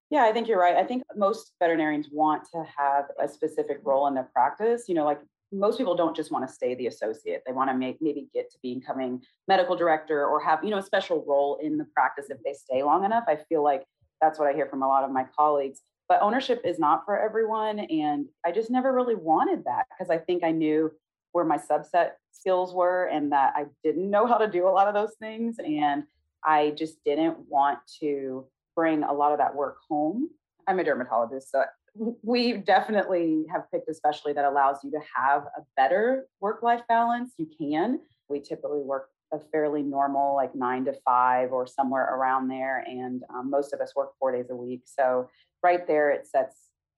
Yeah 0.10 0.24
i 0.24 0.32
think 0.32 0.48
you're 0.48 0.60
right. 0.60 0.78
I 0.78 0.86
think 0.86 1.04
most 1.18 1.52
veterinarians 1.60 2.08
want 2.10 2.48
to 2.54 2.64
have 2.78 3.06
a 3.22 3.28
specific 3.28 3.80
role 3.84 4.08
in 4.08 4.14
their 4.14 4.30
practice 4.34 4.86
you 4.88 4.96
know 4.96 5.04
like 5.04 5.20
most 5.52 5.78
people 5.78 5.96
don't 5.96 6.16
just 6.16 6.30
want 6.30 6.46
to 6.46 6.54
stay 6.54 6.76
the 6.76 6.88
associate. 6.88 7.42
They 7.46 7.54
want 7.54 7.70
to 7.70 7.74
make 7.74 8.02
maybe 8.02 8.28
get 8.34 8.52
to 8.52 8.58
becoming 8.62 9.22
medical 9.48 9.78
director 9.78 10.26
or 10.26 10.42
have 10.42 10.64
you 10.64 10.70
know 10.70 10.78
a 10.78 10.84
special 10.84 11.24
role 11.28 11.58
in 11.62 11.78
the 11.78 11.86
practice 11.94 12.28
if 12.30 12.38
they 12.44 12.54
stay 12.54 12.84
long 12.84 13.04
enough. 13.04 13.26
I 13.28 13.38
feel 13.50 13.64
like 13.64 13.84
that's 14.20 14.40
what 14.40 14.48
i 14.48 14.54
hear 14.54 14.66
from 14.66 14.82
a 14.82 14.88
lot 14.88 15.04
of 15.04 15.12
my 15.12 15.24
colleagues 15.38 15.82
but 16.10 16.22
ownership 16.22 16.62
is 16.64 16.80
not 16.80 17.06
for 17.06 17.20
everyone 17.20 17.80
and 17.80 18.28
i 18.46 18.52
just 18.52 18.70
never 18.70 18.94
really 18.94 19.16
wanted 19.16 19.64
that 19.66 19.86
because 19.90 20.10
i 20.10 20.18
think 20.18 20.44
i 20.44 20.52
knew 20.52 20.92
where 21.32 21.46
my 21.46 21.58
subset 21.58 22.12
skills 22.32 22.74
were 22.74 23.06
and 23.06 23.32
that 23.32 23.54
i 23.56 23.66
didn't 23.84 24.10
know 24.10 24.26
how 24.26 24.38
to 24.38 24.48
do 24.48 24.68
a 24.68 24.70
lot 24.70 24.88
of 24.88 24.94
those 24.94 25.16
things 25.20 25.58
and 25.60 26.04
i 26.44 26.72
just 26.72 27.04
didn't 27.04 27.38
want 27.50 27.80
to 28.00 28.46
bring 28.78 29.04
a 29.04 29.12
lot 29.12 29.32
of 29.32 29.40
that 29.40 29.56
work 29.56 29.80
home. 29.90 30.30
I'm 30.68 30.80
a 30.80 30.84
dermatologist 30.84 31.52
so 31.52 31.64
we 32.22 32.54
definitely 32.54 33.46
have 33.52 33.64
picked 33.72 33.90
a 33.90 33.94
specialty 33.94 34.34
that 34.34 34.46
allows 34.46 34.78
you 34.84 34.92
to 34.92 35.00
have 35.16 35.44
a 35.58 35.62
better 35.76 36.28
work 36.40 36.62
life 36.62 36.82
balance. 36.88 37.34
You 37.38 37.50
can. 37.60 38.00
We 38.30 38.40
typically 38.40 38.82
work 38.82 39.10
a 39.34 39.40
fairly 39.52 39.82
normal 39.82 40.36
like 40.36 40.56
nine 40.56 40.86
to 40.86 40.94
five 41.04 41.52
or 41.52 41.68
somewhere 41.68 42.16
around 42.16 42.48
there 42.48 42.86
and 42.88 43.24
um, 43.34 43.50
most 43.50 43.74
of 43.74 43.82
us 43.82 43.94
work 43.94 44.12
four 44.20 44.32
days 44.32 44.46
a 44.50 44.56
week 44.56 44.84
so 44.86 45.30
right 45.64 45.88
there 45.88 46.12
it 46.12 46.28
sets 46.28 46.56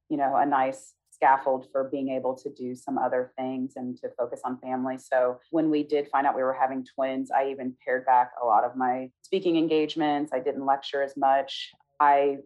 you 0.10 0.18
know 0.18 0.36
a 0.36 0.46
nice 0.46 0.94
scaffold 1.20 1.68
for 1.72 1.84
being 1.84 2.10
able 2.10 2.34
to 2.34 2.50
do 2.50 2.74
some 2.76 2.98
other 2.98 3.34
things 3.38 3.74
and 3.76 3.98
to 3.98 4.10
focus 4.18 4.42
on 4.46 4.58
family. 4.60 4.98
So 4.98 5.40
when 5.52 5.70
we 5.70 5.84
did 5.84 6.08
find 6.08 6.26
out 6.26 6.36
we 6.36 6.44
were 6.44 6.54
having 6.54 6.86
twins, 6.86 7.30
I 7.30 7.50
even 7.50 7.76
pared 7.84 8.06
back 8.06 8.32
a 8.42 8.46
lot 8.46 8.64
of 8.64 8.78
my 8.78 9.10
speaking 9.22 9.58
engagements. 9.58 10.32
I 10.34 10.40
didn't 10.40 10.66
lecture 10.66 11.04
as 11.04 11.18
much. 11.18 11.72
I 12.00 12.38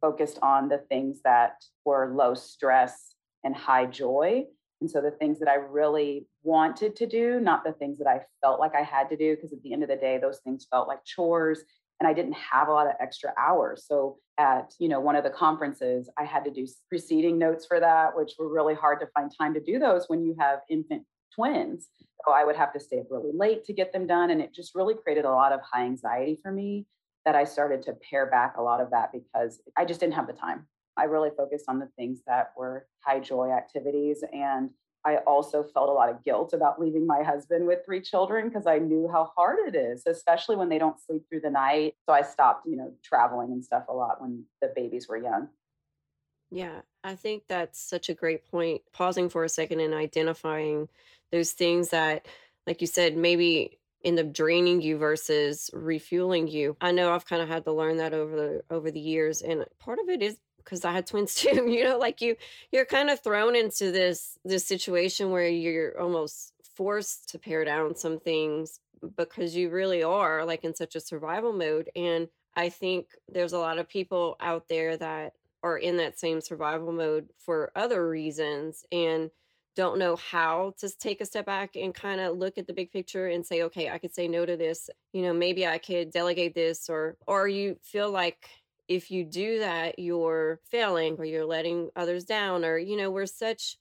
focused 0.00 0.38
on 0.42 0.68
the 0.68 0.78
things 0.78 1.20
that 1.24 1.62
were 1.84 2.12
low 2.14 2.34
stress 2.34 3.14
and 3.44 3.54
high 3.54 3.86
joy. 3.86 4.44
And 4.80 4.90
so 4.90 5.00
the 5.00 5.10
things 5.10 5.38
that 5.38 5.48
I 5.48 5.56
really 5.56 6.26
wanted 6.42 6.96
to 6.96 7.06
do, 7.06 7.38
not 7.38 7.64
the 7.64 7.72
things 7.72 7.98
that 7.98 8.08
I 8.08 8.22
felt 8.40 8.58
like 8.58 8.74
I 8.74 8.82
had 8.82 9.08
to 9.10 9.16
do, 9.16 9.36
because 9.36 9.52
at 9.52 9.62
the 9.62 9.72
end 9.72 9.82
of 9.82 9.88
the 9.88 9.96
day, 9.96 10.18
those 10.18 10.40
things 10.40 10.66
felt 10.70 10.88
like 10.88 11.04
chores 11.04 11.62
and 12.02 12.08
I 12.08 12.14
didn't 12.14 12.32
have 12.32 12.66
a 12.66 12.72
lot 12.72 12.88
of 12.88 12.94
extra 12.98 13.32
hours. 13.38 13.84
So 13.86 14.18
at, 14.36 14.74
you 14.80 14.88
know, 14.88 14.98
one 14.98 15.14
of 15.14 15.22
the 15.22 15.30
conferences, 15.30 16.10
I 16.18 16.24
had 16.24 16.44
to 16.46 16.50
do 16.50 16.66
proceeding 16.88 17.38
notes 17.38 17.64
for 17.64 17.78
that, 17.78 18.16
which 18.16 18.32
were 18.40 18.52
really 18.52 18.74
hard 18.74 18.98
to 18.98 19.06
find 19.14 19.30
time 19.38 19.54
to 19.54 19.60
do 19.60 19.78
those 19.78 20.06
when 20.08 20.24
you 20.24 20.34
have 20.40 20.62
infant 20.68 21.04
twins. 21.32 21.86
So 22.26 22.32
I 22.32 22.44
would 22.44 22.56
have 22.56 22.72
to 22.72 22.80
stay 22.80 22.98
up 22.98 23.06
really 23.08 23.30
late 23.32 23.64
to 23.66 23.72
get 23.72 23.92
them 23.92 24.08
done. 24.08 24.30
And 24.30 24.40
it 24.40 24.52
just 24.52 24.74
really 24.74 24.94
created 24.94 25.24
a 25.24 25.30
lot 25.30 25.52
of 25.52 25.60
high 25.60 25.84
anxiety 25.84 26.40
for 26.42 26.50
me 26.50 26.86
that 27.24 27.36
I 27.36 27.44
started 27.44 27.84
to 27.84 27.92
pare 28.10 28.26
back 28.26 28.56
a 28.56 28.62
lot 28.62 28.80
of 28.80 28.90
that 28.90 29.12
because 29.12 29.60
I 29.78 29.84
just 29.84 30.00
didn't 30.00 30.14
have 30.14 30.26
the 30.26 30.32
time. 30.32 30.66
I 30.96 31.04
really 31.04 31.30
focused 31.36 31.66
on 31.68 31.78
the 31.78 31.88
things 31.96 32.18
that 32.26 32.50
were 32.56 32.88
high 33.06 33.20
joy 33.20 33.52
activities. 33.52 34.24
And 34.32 34.70
I 35.04 35.16
also 35.26 35.64
felt 35.64 35.88
a 35.88 35.92
lot 35.92 36.08
of 36.08 36.22
guilt 36.22 36.52
about 36.52 36.80
leaving 36.80 37.06
my 37.06 37.22
husband 37.22 37.66
with 37.66 37.84
three 37.84 38.00
children 38.00 38.48
because 38.48 38.66
I 38.66 38.78
knew 38.78 39.08
how 39.10 39.32
hard 39.36 39.58
it 39.66 39.74
is, 39.74 40.06
especially 40.06 40.56
when 40.56 40.68
they 40.68 40.78
don't 40.78 41.00
sleep 41.00 41.24
through 41.28 41.40
the 41.40 41.50
night. 41.50 41.94
So 42.06 42.12
I 42.12 42.22
stopped, 42.22 42.66
you 42.66 42.76
know, 42.76 42.92
traveling 43.02 43.52
and 43.52 43.64
stuff 43.64 43.84
a 43.88 43.92
lot 43.92 44.20
when 44.20 44.44
the 44.60 44.72
babies 44.74 45.08
were 45.08 45.16
young. 45.16 45.48
Yeah, 46.50 46.82
I 47.02 47.14
think 47.14 47.44
that's 47.48 47.80
such 47.80 48.08
a 48.08 48.14
great 48.14 48.48
point. 48.50 48.82
Pausing 48.92 49.28
for 49.28 49.42
a 49.42 49.48
second 49.48 49.80
and 49.80 49.94
identifying 49.94 50.88
those 51.32 51.52
things 51.52 51.88
that, 51.88 52.26
like 52.66 52.80
you 52.80 52.86
said, 52.86 53.16
maybe 53.16 53.78
end 54.04 54.18
up 54.18 54.32
draining 54.32 54.80
you 54.82 54.98
versus 54.98 55.70
refueling 55.72 56.48
you. 56.48 56.76
I 56.80 56.92
know 56.92 57.12
I've 57.12 57.26
kind 57.26 57.42
of 57.42 57.48
had 57.48 57.64
to 57.64 57.72
learn 57.72 57.96
that 57.98 58.12
over 58.12 58.36
the 58.36 58.62
over 58.70 58.90
the 58.90 59.00
years, 59.00 59.42
and 59.42 59.64
part 59.78 59.98
of 59.98 60.08
it 60.08 60.22
is 60.22 60.38
because 60.64 60.84
I 60.84 60.92
had 60.92 61.06
twins 61.06 61.34
too. 61.36 61.70
You 61.70 61.84
know, 61.84 61.98
like 61.98 62.20
you 62.20 62.36
you're 62.70 62.84
kind 62.84 63.10
of 63.10 63.20
thrown 63.20 63.56
into 63.56 63.90
this 63.92 64.38
this 64.44 64.66
situation 64.66 65.30
where 65.30 65.48
you're 65.48 66.00
almost 66.00 66.52
forced 66.76 67.28
to 67.30 67.38
pare 67.38 67.64
down 67.64 67.94
some 67.94 68.18
things 68.18 68.80
because 69.16 69.54
you 69.54 69.68
really 69.70 70.02
are 70.02 70.44
like 70.44 70.64
in 70.64 70.74
such 70.74 70.94
a 70.94 71.00
survival 71.00 71.52
mode 71.52 71.90
and 71.96 72.28
I 72.54 72.68
think 72.68 73.06
there's 73.28 73.52
a 73.52 73.58
lot 73.58 73.78
of 73.78 73.88
people 73.88 74.36
out 74.40 74.68
there 74.68 74.96
that 74.96 75.32
are 75.62 75.78
in 75.78 75.96
that 75.98 76.18
same 76.18 76.40
survival 76.40 76.92
mode 76.92 77.28
for 77.38 77.72
other 77.74 78.08
reasons 78.08 78.84
and 78.92 79.30
don't 79.74 79.98
know 79.98 80.16
how 80.16 80.74
to 80.78 80.90
take 80.98 81.20
a 81.20 81.26
step 81.26 81.46
back 81.46 81.76
and 81.76 81.94
kind 81.94 82.20
of 82.20 82.36
look 82.36 82.58
at 82.58 82.66
the 82.66 82.74
big 82.74 82.92
picture 82.92 83.28
and 83.28 83.46
say 83.46 83.62
okay 83.62 83.88
i 83.88 83.96
could 83.96 84.14
say 84.14 84.28
no 84.28 84.44
to 84.44 84.56
this 84.56 84.90
you 85.12 85.22
know 85.22 85.32
maybe 85.32 85.66
i 85.66 85.78
could 85.78 86.10
delegate 86.10 86.54
this 86.54 86.90
or 86.90 87.16
or 87.26 87.48
you 87.48 87.76
feel 87.82 88.10
like 88.10 88.48
if 88.88 89.10
you 89.10 89.24
do 89.24 89.60
that 89.60 89.98
you're 89.98 90.60
failing 90.70 91.14
or 91.18 91.24
you're 91.24 91.46
letting 91.46 91.88
others 91.96 92.24
down 92.24 92.64
or 92.64 92.78
you 92.78 92.96
know 92.96 93.10
we're 93.10 93.26
such 93.26 93.76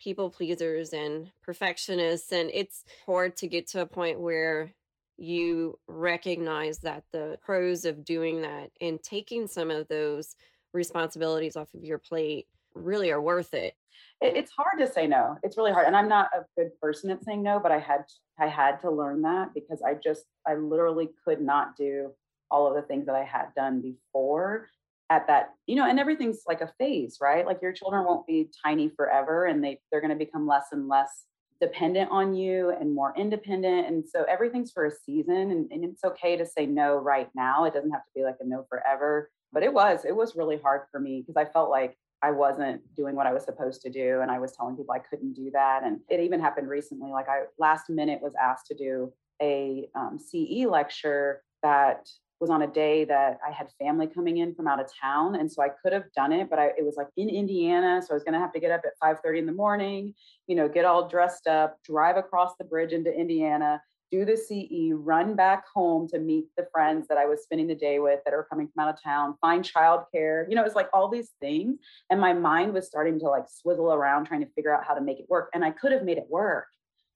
people 0.00 0.30
pleasers 0.30 0.92
and 0.92 1.30
perfectionists 1.42 2.32
and 2.32 2.50
it's 2.54 2.84
hard 3.04 3.36
to 3.36 3.46
get 3.46 3.66
to 3.66 3.82
a 3.82 3.86
point 3.86 4.18
where 4.18 4.72
you 5.18 5.78
recognize 5.86 6.78
that 6.78 7.04
the 7.12 7.38
pros 7.42 7.84
of 7.84 8.04
doing 8.04 8.40
that 8.40 8.70
and 8.80 9.02
taking 9.02 9.46
some 9.46 9.70
of 9.70 9.86
those 9.88 10.34
responsibilities 10.72 11.56
off 11.56 11.72
of 11.74 11.84
your 11.84 11.98
plate 11.98 12.46
really 12.74 13.10
are 13.10 13.20
worth 13.20 13.52
it. 13.52 13.74
it. 14.22 14.36
It's 14.36 14.50
hard 14.50 14.78
to 14.78 14.90
say 14.90 15.06
no. 15.06 15.36
It's 15.42 15.58
really 15.58 15.72
hard. 15.72 15.86
And 15.86 15.96
I'm 15.96 16.08
not 16.08 16.30
a 16.34 16.44
good 16.56 16.70
person 16.80 17.10
at 17.10 17.22
saying 17.22 17.42
no, 17.42 17.60
but 17.60 17.70
I 17.72 17.78
had 17.78 18.04
I 18.38 18.46
had 18.46 18.80
to 18.80 18.90
learn 18.90 19.20
that 19.22 19.52
because 19.54 19.82
I 19.82 19.94
just 19.94 20.24
I 20.46 20.54
literally 20.54 21.10
could 21.24 21.42
not 21.42 21.76
do 21.76 22.12
all 22.50 22.66
of 22.66 22.74
the 22.74 22.82
things 22.82 23.06
that 23.06 23.14
I 23.14 23.24
had 23.24 23.48
done 23.56 23.80
before 23.80 24.68
at 25.10 25.26
that, 25.26 25.54
you 25.66 25.74
know, 25.74 25.88
and 25.88 25.98
everything's 25.98 26.42
like 26.46 26.60
a 26.60 26.72
phase, 26.78 27.18
right? 27.20 27.46
Like 27.46 27.60
your 27.62 27.72
children 27.72 28.04
won't 28.04 28.26
be 28.26 28.50
tiny 28.64 28.88
forever 28.88 29.46
and 29.46 29.62
they 29.62 29.80
they're 29.90 30.00
going 30.00 30.16
to 30.16 30.24
become 30.24 30.46
less 30.46 30.66
and 30.72 30.88
less 30.88 31.24
dependent 31.60 32.10
on 32.10 32.34
you 32.34 32.70
and 32.70 32.94
more 32.94 33.12
independent. 33.16 33.86
And 33.86 34.04
so 34.08 34.24
everything's 34.28 34.70
for 34.70 34.86
a 34.86 34.90
season 34.90 35.50
and, 35.50 35.70
and 35.70 35.84
it's 35.84 36.04
okay 36.04 36.36
to 36.36 36.46
say 36.46 36.64
no 36.64 36.96
right 36.96 37.28
now. 37.34 37.64
It 37.64 37.74
doesn't 37.74 37.90
have 37.90 38.04
to 38.04 38.10
be 38.14 38.22
like 38.24 38.36
a 38.40 38.46
no 38.46 38.64
forever 38.68 39.30
but 39.52 39.62
it 39.62 39.72
was 39.72 40.04
it 40.04 40.14
was 40.14 40.36
really 40.36 40.58
hard 40.58 40.82
for 40.90 41.00
me 41.00 41.20
because 41.20 41.36
i 41.36 41.50
felt 41.50 41.70
like 41.70 41.96
i 42.22 42.30
wasn't 42.30 42.80
doing 42.94 43.14
what 43.14 43.26
i 43.26 43.32
was 43.32 43.44
supposed 43.44 43.82
to 43.82 43.90
do 43.90 44.20
and 44.20 44.30
i 44.30 44.38
was 44.38 44.52
telling 44.52 44.76
people 44.76 44.94
i 44.94 44.98
couldn't 44.98 45.32
do 45.32 45.50
that 45.50 45.82
and 45.84 46.00
it 46.08 46.20
even 46.20 46.40
happened 46.40 46.68
recently 46.68 47.10
like 47.10 47.28
i 47.28 47.42
last 47.58 47.90
minute 47.90 48.20
was 48.22 48.34
asked 48.40 48.66
to 48.66 48.74
do 48.74 49.12
a 49.42 49.88
um, 49.94 50.18
ce 50.18 50.66
lecture 50.68 51.42
that 51.62 52.08
was 52.40 52.50
on 52.50 52.62
a 52.62 52.66
day 52.66 53.04
that 53.04 53.38
I 53.46 53.52
had 53.52 53.68
family 53.78 54.06
coming 54.06 54.38
in 54.38 54.54
from 54.54 54.66
out 54.66 54.80
of 54.80 54.86
town. 55.00 55.36
And 55.36 55.50
so 55.50 55.62
I 55.62 55.68
could 55.68 55.92
have 55.92 56.10
done 56.16 56.32
it, 56.32 56.48
but 56.48 56.58
I, 56.58 56.68
it 56.78 56.84
was 56.84 56.96
like 56.96 57.08
in 57.16 57.28
Indiana. 57.28 58.00
So 58.00 58.12
I 58.12 58.14
was 58.14 58.24
going 58.24 58.32
to 58.32 58.40
have 58.40 58.52
to 58.54 58.60
get 58.60 58.70
up 58.70 58.82
at 58.84 58.92
5 59.00 59.18
30 59.22 59.38
in 59.40 59.46
the 59.46 59.52
morning, 59.52 60.14
you 60.46 60.56
know, 60.56 60.68
get 60.68 60.84
all 60.84 61.08
dressed 61.08 61.46
up, 61.46 61.76
drive 61.84 62.16
across 62.16 62.56
the 62.58 62.64
bridge 62.64 62.92
into 62.92 63.12
Indiana, 63.12 63.80
do 64.10 64.24
the 64.24 64.36
CE, 64.36 64.92
run 64.92 65.36
back 65.36 65.64
home 65.72 66.08
to 66.08 66.18
meet 66.18 66.46
the 66.56 66.66
friends 66.72 67.06
that 67.08 67.18
I 67.18 67.26
was 67.26 67.42
spending 67.42 67.68
the 67.68 67.74
day 67.74 68.00
with 68.00 68.20
that 68.24 68.34
are 68.34 68.46
coming 68.50 68.68
from 68.68 68.84
out 68.84 68.94
of 68.94 69.02
town, 69.02 69.36
find 69.40 69.64
childcare. 69.64 70.48
You 70.48 70.56
know, 70.56 70.62
it 70.62 70.64
was 70.64 70.74
like 70.74 70.88
all 70.92 71.08
these 71.08 71.30
things. 71.40 71.78
And 72.10 72.20
my 72.20 72.32
mind 72.32 72.74
was 72.74 72.86
starting 72.86 73.20
to 73.20 73.28
like 73.28 73.44
swizzle 73.48 73.92
around 73.92 74.24
trying 74.24 74.40
to 74.40 74.50
figure 74.52 74.74
out 74.74 74.84
how 74.84 74.94
to 74.94 75.00
make 75.00 75.20
it 75.20 75.26
work. 75.28 75.50
And 75.54 75.64
I 75.64 75.70
could 75.70 75.92
have 75.92 76.02
made 76.02 76.18
it 76.18 76.26
work. 76.28 76.66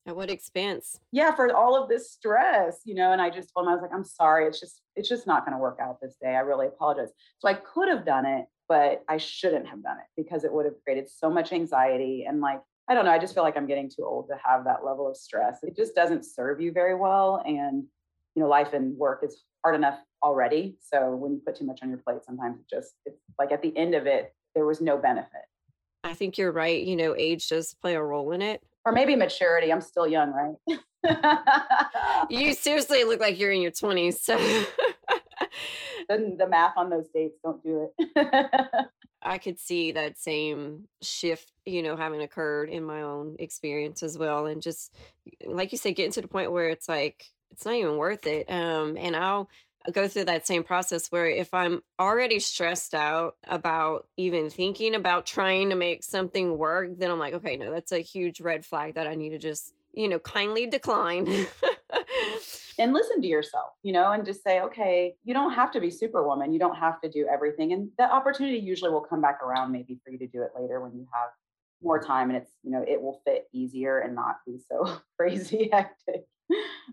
At 0.06 0.16
what 0.16 0.30
expense? 0.30 1.00
Yeah, 1.12 1.34
for 1.34 1.54
all 1.56 1.82
of 1.82 1.88
this 1.88 2.12
stress, 2.12 2.80
you 2.84 2.94
know, 2.94 3.12
and 3.12 3.22
I 3.22 3.30
just 3.30 3.50
told 3.54 3.66
him, 3.66 3.70
I 3.70 3.74
was 3.74 3.82
like, 3.82 3.94
I'm 3.94 4.04
sorry, 4.04 4.46
it's 4.46 4.60
just, 4.60 4.82
it's 4.96 5.08
just 5.08 5.26
not 5.26 5.46
going 5.46 5.56
to 5.56 5.58
work 5.58 5.78
out 5.80 5.98
this 6.00 6.16
day. 6.20 6.34
I 6.34 6.40
really 6.40 6.66
apologize. 6.66 7.08
So 7.38 7.48
I 7.48 7.54
could 7.54 7.88
have 7.88 8.04
done 8.04 8.26
it, 8.26 8.44
but 8.68 9.02
I 9.08 9.16
shouldn't 9.16 9.66
have 9.66 9.82
done 9.82 9.96
it 9.96 10.22
because 10.22 10.44
it 10.44 10.52
would 10.52 10.66
have 10.66 10.74
created 10.84 11.08
so 11.08 11.30
much 11.30 11.52
anxiety 11.52 12.26
and 12.28 12.40
like 12.40 12.60
I 12.88 12.94
don't 12.94 13.06
know. 13.06 13.12
I 13.12 13.18
just 13.18 13.34
feel 13.34 13.42
like 13.42 13.56
I'm 13.56 13.66
getting 13.66 13.88
too 13.88 14.04
old 14.04 14.28
to 14.28 14.36
have 14.44 14.64
that 14.64 14.84
level 14.84 15.08
of 15.08 15.16
stress. 15.16 15.60
It 15.62 15.74
just 15.74 15.94
doesn't 15.94 16.24
serve 16.24 16.60
you 16.60 16.70
very 16.70 16.94
well. 16.94 17.42
And, 17.46 17.84
you 18.34 18.42
know, 18.42 18.48
life 18.48 18.74
and 18.74 18.96
work 18.98 19.24
is 19.24 19.42
hard 19.64 19.74
enough 19.74 19.98
already. 20.22 20.76
So 20.80 21.14
when 21.16 21.32
you 21.32 21.40
put 21.44 21.56
too 21.56 21.64
much 21.64 21.80
on 21.82 21.88
your 21.88 21.98
plate, 21.98 22.18
sometimes 22.26 22.58
it 22.58 22.66
just, 22.68 22.92
it's 23.06 23.16
like 23.38 23.52
at 23.52 23.62
the 23.62 23.74
end 23.76 23.94
of 23.94 24.06
it, 24.06 24.34
there 24.54 24.66
was 24.66 24.82
no 24.82 24.98
benefit. 24.98 25.46
I 26.02 26.12
think 26.12 26.36
you're 26.36 26.52
right. 26.52 26.82
You 26.82 26.96
know, 26.96 27.14
age 27.16 27.48
does 27.48 27.74
play 27.80 27.94
a 27.94 28.02
role 28.02 28.32
in 28.32 28.42
it. 28.42 28.62
Or 28.84 28.92
maybe 28.92 29.16
maturity. 29.16 29.72
I'm 29.72 29.80
still 29.80 30.06
young, 30.06 30.32
right? 30.32 30.78
you 32.28 32.52
seriously 32.54 33.04
look 33.04 33.20
like 33.20 33.38
you're 33.38 33.52
in 33.52 33.62
your 33.62 33.70
20s. 33.70 34.18
So 34.18 34.36
the, 36.08 36.34
the 36.38 36.46
math 36.46 36.76
on 36.76 36.90
those 36.90 37.08
dates 37.14 37.38
don't 37.42 37.62
do 37.62 37.88
it. 37.98 38.46
I 39.22 39.38
could 39.38 39.58
see 39.58 39.92
that 39.92 40.18
same 40.18 40.86
shift, 41.00 41.50
you 41.64 41.82
know, 41.82 41.96
having 41.96 42.20
occurred 42.20 42.68
in 42.68 42.84
my 42.84 43.00
own 43.00 43.36
experience 43.38 44.02
as 44.02 44.18
well. 44.18 44.46
And 44.46 44.60
just 44.60 44.94
like 45.46 45.72
you 45.72 45.78
said, 45.78 45.96
getting 45.96 46.12
to 46.12 46.20
the 46.20 46.28
point 46.28 46.52
where 46.52 46.68
it's 46.68 46.88
like, 46.88 47.24
it's 47.50 47.64
not 47.64 47.74
even 47.74 47.96
worth 47.96 48.26
it. 48.26 48.50
Um, 48.50 48.98
and 48.98 49.16
I'll 49.16 49.48
go 49.92 50.08
through 50.08 50.24
that 50.24 50.46
same 50.46 50.64
process 50.64 51.08
where 51.08 51.26
if 51.26 51.52
I'm 51.52 51.82
already 52.00 52.38
stressed 52.38 52.94
out 52.94 53.36
about 53.46 54.06
even 54.16 54.50
thinking 54.50 54.94
about 54.94 55.26
trying 55.26 55.70
to 55.70 55.76
make 55.76 56.02
something 56.02 56.56
work, 56.56 56.98
then 56.98 57.10
I'm 57.10 57.18
like, 57.18 57.34
okay, 57.34 57.56
no, 57.56 57.70
that's 57.70 57.92
a 57.92 57.98
huge 57.98 58.40
red 58.40 58.64
flag 58.64 58.94
that 58.94 59.06
I 59.06 59.14
need 59.14 59.30
to 59.30 59.38
just, 59.38 59.74
you 59.92 60.08
know, 60.08 60.18
kindly 60.18 60.66
decline. 60.66 61.46
and 62.78 62.92
listen 62.94 63.20
to 63.20 63.28
yourself, 63.28 63.72
you 63.82 63.92
know, 63.92 64.12
and 64.12 64.24
just 64.24 64.42
say, 64.42 64.60
okay, 64.62 65.14
you 65.24 65.34
don't 65.34 65.52
have 65.52 65.70
to 65.72 65.80
be 65.80 65.90
superwoman. 65.90 66.52
You 66.52 66.58
don't 66.58 66.76
have 66.76 67.00
to 67.02 67.10
do 67.10 67.28
everything. 67.30 67.72
And 67.72 67.90
the 67.98 68.10
opportunity 68.10 68.58
usually 68.58 68.90
will 68.90 69.02
come 69.02 69.20
back 69.20 69.40
around 69.42 69.70
maybe 69.70 70.00
for 70.02 70.10
you 70.10 70.18
to 70.18 70.26
do 70.26 70.42
it 70.42 70.50
later 70.58 70.80
when 70.80 70.92
you 70.94 71.06
have 71.12 71.30
more 71.82 72.02
time 72.02 72.30
and 72.30 72.38
it's, 72.38 72.52
you 72.62 72.70
know, 72.70 72.82
it 72.88 73.00
will 73.00 73.20
fit 73.26 73.48
easier 73.52 73.98
and 73.98 74.14
not 74.14 74.36
be 74.46 74.58
so 74.66 74.98
crazy 75.18 75.68
hectic 75.70 76.24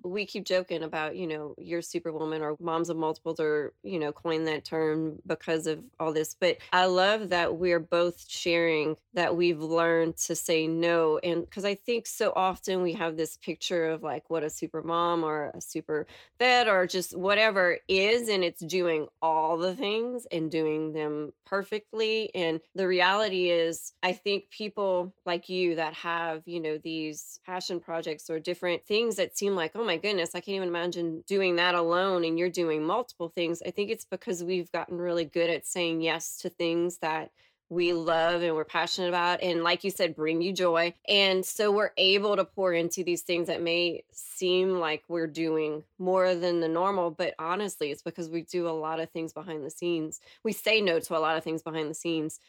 we 0.03 0.25
keep 0.25 0.45
joking 0.45 0.83
about 0.83 1.15
you 1.15 1.27
know 1.27 1.53
you're 1.57 1.81
superwoman 1.81 2.41
or 2.41 2.55
moms 2.59 2.89
of 2.89 2.97
multiples 2.97 3.39
or 3.39 3.73
you 3.83 3.99
know 3.99 4.11
coin 4.11 4.45
that 4.45 4.63
term 4.63 5.17
because 5.27 5.67
of 5.67 5.79
all 5.99 6.13
this 6.13 6.35
but 6.39 6.57
i 6.71 6.85
love 6.85 7.29
that 7.29 7.55
we're 7.55 7.79
both 7.79 8.25
sharing 8.27 8.95
that 9.13 9.35
we've 9.35 9.61
learned 9.61 10.15
to 10.15 10.35
say 10.35 10.67
no 10.67 11.17
and 11.23 11.41
because 11.41 11.65
i 11.65 11.75
think 11.75 12.07
so 12.07 12.31
often 12.35 12.81
we 12.81 12.93
have 12.93 13.17
this 13.17 13.37
picture 13.37 13.89
of 13.89 14.03
like 14.03 14.29
what 14.29 14.43
a 14.43 14.49
super 14.49 14.81
mom 14.81 15.23
or 15.23 15.51
a 15.53 15.61
super 15.61 16.07
vet 16.39 16.67
or 16.67 16.87
just 16.87 17.17
whatever 17.17 17.77
is 17.87 18.29
and 18.29 18.43
it's 18.43 18.61
doing 18.61 19.07
all 19.21 19.57
the 19.57 19.75
things 19.75 20.25
and 20.31 20.49
doing 20.49 20.93
them 20.93 21.31
perfectly 21.45 22.33
and 22.33 22.61
the 22.75 22.87
reality 22.87 23.49
is 23.49 23.93
i 24.01 24.13
think 24.13 24.49
people 24.49 25.13
like 25.25 25.49
you 25.49 25.75
that 25.75 25.93
have 25.93 26.41
you 26.45 26.59
know 26.59 26.77
these 26.77 27.39
passion 27.45 27.79
projects 27.79 28.29
or 28.29 28.39
different 28.39 28.85
things 28.85 29.17
that 29.17 29.35
seem 29.41 29.55
like, 29.55 29.73
oh 29.75 29.85
my 29.85 29.97
goodness, 29.97 30.35
I 30.35 30.41
can't 30.41 30.57
even 30.57 30.69
imagine 30.69 31.23
doing 31.27 31.57
that 31.57 31.75
alone 31.75 32.23
and 32.25 32.39
you're 32.39 32.49
doing 32.49 32.83
multiple 32.85 33.29
things. 33.29 33.61
I 33.65 33.71
think 33.71 33.91
it's 33.91 34.05
because 34.05 34.43
we've 34.43 34.71
gotten 34.71 34.97
really 34.99 35.25
good 35.25 35.49
at 35.49 35.67
saying 35.67 36.01
yes 36.01 36.37
to 36.39 36.49
things 36.49 36.99
that 36.99 37.31
we 37.69 37.93
love 37.93 38.43
and 38.43 38.55
we're 38.55 38.65
passionate 38.65 39.09
about 39.09 39.41
and 39.41 39.63
like 39.63 39.85
you 39.85 39.91
said 39.91 40.15
bring 40.15 40.41
you 40.41 40.53
joy 40.53 40.93
and 41.07 41.45
so 41.45 41.71
we're 41.71 41.93
able 41.97 42.35
to 42.35 42.45
pour 42.45 42.73
into 42.73 43.03
these 43.03 43.23
things 43.23 43.47
that 43.47 43.61
may 43.61 44.03
seem 44.11 44.79
like 44.79 45.03
we're 45.07 45.27
doing 45.27 45.83
more 45.99 46.35
than 46.35 46.59
the 46.61 46.67
normal 46.67 47.11
but 47.11 47.33
honestly 47.39 47.91
it's 47.91 48.03
because 48.03 48.29
we 48.29 48.43
do 48.43 48.67
a 48.67 48.71
lot 48.71 48.99
of 48.99 49.09
things 49.11 49.33
behind 49.33 49.63
the 49.65 49.71
scenes 49.71 50.19
we 50.43 50.53
say 50.53 50.81
no 50.81 50.99
to 50.99 51.17
a 51.17 51.19
lot 51.19 51.37
of 51.37 51.43
things 51.45 51.63
behind 51.63 51.89
the 51.89 51.95
scenes 51.95 52.39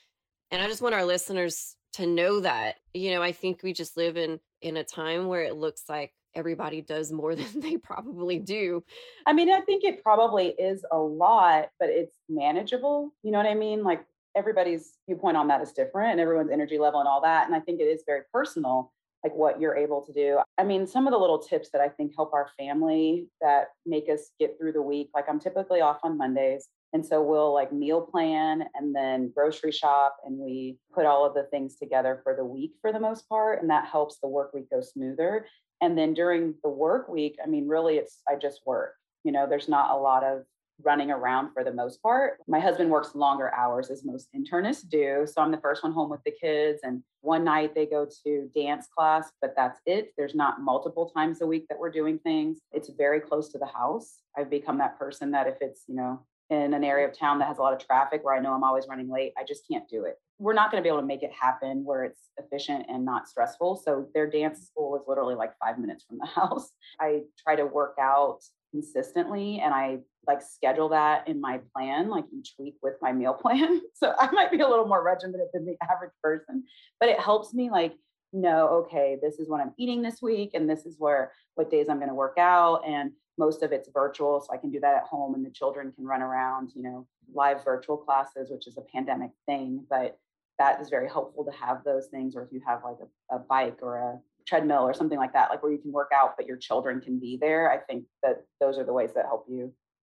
And 0.50 0.62
I 0.62 0.68
just 0.68 0.82
want 0.82 0.96
our 0.96 1.04
listeners 1.06 1.76
to 1.94 2.06
know 2.06 2.40
that. 2.40 2.76
You 2.94 3.12
know, 3.12 3.22
I 3.22 3.32
think 3.32 3.62
we 3.62 3.75
just 3.75 3.96
live 3.96 4.16
in 4.18 4.40
in 4.62 4.76
a 4.78 4.84
time 4.84 5.28
where 5.28 5.44
it 5.44 5.56
looks 5.56 5.84
like 5.88 6.14
everybody 6.34 6.80
does 6.80 7.12
more 7.12 7.34
than 7.36 7.60
they 7.60 7.76
probably 7.76 8.38
do. 8.38 8.82
I 9.26 9.32
mean, 9.32 9.50
I 9.50 9.60
think 9.60 9.84
it 9.84 10.02
probably 10.02 10.48
is 10.48 10.84
a 10.90 10.98
lot, 10.98 11.70
but 11.78 11.88
it's 11.88 12.16
manageable. 12.28 13.12
You 13.22 13.32
know 13.32 13.38
what 13.38 13.46
I 13.46 13.54
mean? 13.54 13.82
Like 13.82 14.04
everybody's 14.34 14.94
viewpoint 15.06 15.36
on 15.36 15.48
that 15.48 15.60
is 15.60 15.72
different 15.72 16.12
and 16.12 16.20
everyone's 16.20 16.50
energy 16.50 16.78
level 16.78 17.00
and 17.00 17.08
all 17.08 17.20
that. 17.22 17.46
And 17.46 17.54
I 17.54 17.60
think 17.60 17.80
it 17.80 17.84
is 17.84 18.02
very 18.06 18.22
personal, 18.32 18.92
like 19.22 19.34
what 19.34 19.60
you're 19.60 19.76
able 19.76 20.04
to 20.06 20.12
do. 20.12 20.40
I 20.58 20.64
mean, 20.64 20.86
some 20.86 21.06
of 21.06 21.12
the 21.12 21.18
little 21.18 21.38
tips 21.38 21.70
that 21.72 21.80
I 21.80 21.88
think 21.88 22.12
help 22.16 22.32
our 22.32 22.48
family 22.58 23.28
that 23.40 23.68
make 23.84 24.08
us 24.08 24.30
get 24.38 24.56
through 24.58 24.72
the 24.72 24.82
week, 24.82 25.10
like 25.14 25.26
I'm 25.28 25.40
typically 25.40 25.80
off 25.80 26.00
on 26.02 26.16
Mondays. 26.16 26.68
And 26.94 27.04
so 27.04 27.22
we'll 27.22 27.54
like 27.54 27.72
meal 27.72 28.02
plan 28.02 28.64
and 28.74 28.94
then 28.94 29.32
grocery 29.34 29.72
shop, 29.72 30.18
and 30.26 30.36
we 30.36 30.76
put 30.94 31.06
all 31.06 31.24
of 31.24 31.32
the 31.32 31.44
things 31.44 31.76
together 31.76 32.20
for 32.22 32.36
the 32.36 32.44
week 32.44 32.72
for 32.82 32.92
the 32.92 33.00
most 33.00 33.26
part. 33.28 33.62
And 33.62 33.70
that 33.70 33.86
helps 33.86 34.18
the 34.18 34.28
work 34.28 34.52
week 34.52 34.68
go 34.70 34.82
smoother. 34.82 35.46
And 35.82 35.98
then 35.98 36.14
during 36.14 36.54
the 36.62 36.70
work 36.70 37.08
week, 37.08 37.36
I 37.44 37.48
mean, 37.48 37.68
really, 37.68 37.96
it's 37.96 38.22
I 38.26 38.36
just 38.36 38.60
work. 38.64 38.94
You 39.24 39.32
know, 39.32 39.46
there's 39.46 39.68
not 39.68 39.90
a 39.90 39.96
lot 39.96 40.24
of 40.24 40.44
running 40.84 41.10
around 41.10 41.52
for 41.52 41.62
the 41.64 41.72
most 41.72 42.02
part. 42.02 42.38
My 42.48 42.58
husband 42.58 42.90
works 42.90 43.14
longer 43.14 43.54
hours 43.54 43.90
as 43.90 44.04
most 44.04 44.28
internists 44.34 44.88
do. 44.88 45.26
So 45.26 45.42
I'm 45.42 45.50
the 45.50 45.58
first 45.58 45.82
one 45.82 45.92
home 45.92 46.10
with 46.10 46.22
the 46.24 46.32
kids. 46.32 46.80
And 46.82 47.02
one 47.20 47.44
night 47.44 47.74
they 47.74 47.86
go 47.86 48.06
to 48.24 48.50
dance 48.54 48.88
class, 48.96 49.30
but 49.40 49.54
that's 49.56 49.78
it. 49.86 50.12
There's 50.16 50.34
not 50.34 50.60
multiple 50.60 51.10
times 51.10 51.40
a 51.40 51.46
week 51.46 51.66
that 51.68 51.78
we're 51.78 51.90
doing 51.90 52.18
things. 52.18 52.58
It's 52.72 52.90
very 52.90 53.20
close 53.20 53.50
to 53.50 53.58
the 53.58 53.66
house. 53.66 54.22
I've 54.36 54.50
become 54.50 54.78
that 54.78 54.98
person 54.98 55.30
that 55.32 55.46
if 55.46 55.56
it's, 55.60 55.82
you 55.86 55.94
know, 55.94 56.20
in 56.50 56.74
an 56.74 56.84
area 56.84 57.08
of 57.08 57.16
town 57.16 57.38
that 57.38 57.48
has 57.48 57.58
a 57.58 57.62
lot 57.62 57.72
of 57.72 57.84
traffic 57.84 58.24
where 58.24 58.34
I 58.34 58.40
know 58.40 58.52
I'm 58.52 58.64
always 58.64 58.86
running 58.88 59.08
late, 59.08 59.32
I 59.38 59.44
just 59.44 59.62
can't 59.70 59.88
do 59.88 60.04
it. 60.04 60.18
We're 60.42 60.54
not 60.54 60.72
going 60.72 60.82
to 60.82 60.84
be 60.84 60.88
able 60.88 61.00
to 61.00 61.06
make 61.06 61.22
it 61.22 61.30
happen 61.32 61.84
where 61.84 62.02
it's 62.02 62.30
efficient 62.37 62.87
and 62.88 63.04
not 63.04 63.28
stressful. 63.28 63.76
So 63.84 64.08
their 64.12 64.28
dance 64.28 64.66
school 64.66 64.96
is 64.96 65.02
literally 65.06 65.37
like 65.37 65.52
five 65.62 65.78
minutes 65.78 66.04
from 66.04 66.18
the 66.18 66.26
house. 66.40 66.70
I 67.00 67.22
try 67.42 67.54
to 67.56 67.64
work 67.64 67.96
out 68.00 68.40
consistently 68.72 69.61
and 69.61 69.72
I 69.72 69.99
like 70.26 70.42
schedule 70.42 70.88
that 70.88 71.28
in 71.28 71.40
my 71.40 71.61
plan 71.75 72.08
like 72.08 72.25
each 72.37 72.54
week 72.58 72.75
with 72.82 72.94
my 73.00 73.12
meal 73.12 73.34
plan. 73.40 73.80
So 73.94 74.14
I 74.18 74.30
might 74.32 74.50
be 74.50 74.61
a 74.61 74.68
little 74.68 74.87
more 74.87 75.04
regimented 75.04 75.49
than 75.54 75.64
the 75.64 75.76
average 75.88 76.12
person, 76.22 76.64
but 76.99 77.08
it 77.08 77.20
helps 77.20 77.54
me 77.54 77.70
like 77.70 77.94
know 78.32 78.68
okay, 78.68 79.18
this 79.22 79.38
is 79.38 79.49
what 79.49 79.61
I'm 79.61 79.75
eating 79.78 80.02
this 80.02 80.20
week 80.22 80.50
and 80.54 80.68
this 80.68 80.87
is 80.87 80.96
where 80.99 81.32
what 81.54 81.70
days 81.70 81.88
I'm 81.88 81.99
going 81.99 82.08
to 82.08 82.14
work 82.14 82.38
out 82.38 82.82
and 82.87 83.12
most 83.38 83.62
of 83.62 83.72
it's 83.72 83.88
virtual 83.92 84.40
so 84.40 84.52
i 84.52 84.56
can 84.56 84.70
do 84.70 84.80
that 84.80 84.96
at 84.96 85.04
home 85.04 85.34
and 85.34 85.44
the 85.44 85.50
children 85.50 85.92
can 85.92 86.04
run 86.04 86.22
around 86.22 86.70
you 86.75 86.82
know 86.82 87.06
live 87.34 87.64
virtual 87.64 87.96
classes 87.96 88.50
which 88.50 88.66
is 88.66 88.76
a 88.76 88.82
pandemic 88.92 89.30
thing 89.46 89.84
but 89.88 90.18
that 90.59 90.80
is 90.80 90.88
very 90.88 91.09
helpful 91.09 91.44
to 91.44 91.50
have 91.50 91.82
those 91.85 92.06
things 92.06 92.37
or 92.37 92.42
if 92.42 92.52
you 92.52 92.61
have 92.66 92.80
like 92.85 92.97
a, 93.30 93.37
a 93.37 93.38
bike 93.38 93.78
or 93.82 93.97
a 93.97 94.21
treadmill 94.47 94.82
or 94.82 94.94
something 94.94 95.18
like 95.18 95.32
that 95.32 95.50
like 95.50 95.62
where 95.62 95.73
you 95.73 95.78
can 95.78 95.92
work 95.92 96.11
out 96.14 96.35
but 96.37 96.47
your 96.47 96.56
children 96.56 97.00
can 97.00 97.18
be 97.18 97.38
there 97.40 97.71
i 97.71 97.78
think 97.78 98.04
that 98.23 98.44
those 98.61 98.78
are 98.78 98.85
the 98.85 98.92
ways 98.92 99.11
that 99.14 99.25
help 99.25 99.47
you 99.49 99.73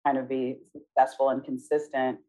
kind 0.06 0.18
of 0.18 0.27
be 0.27 0.58
successful 0.74 1.30
and 1.30 1.44
consistent 1.44 2.20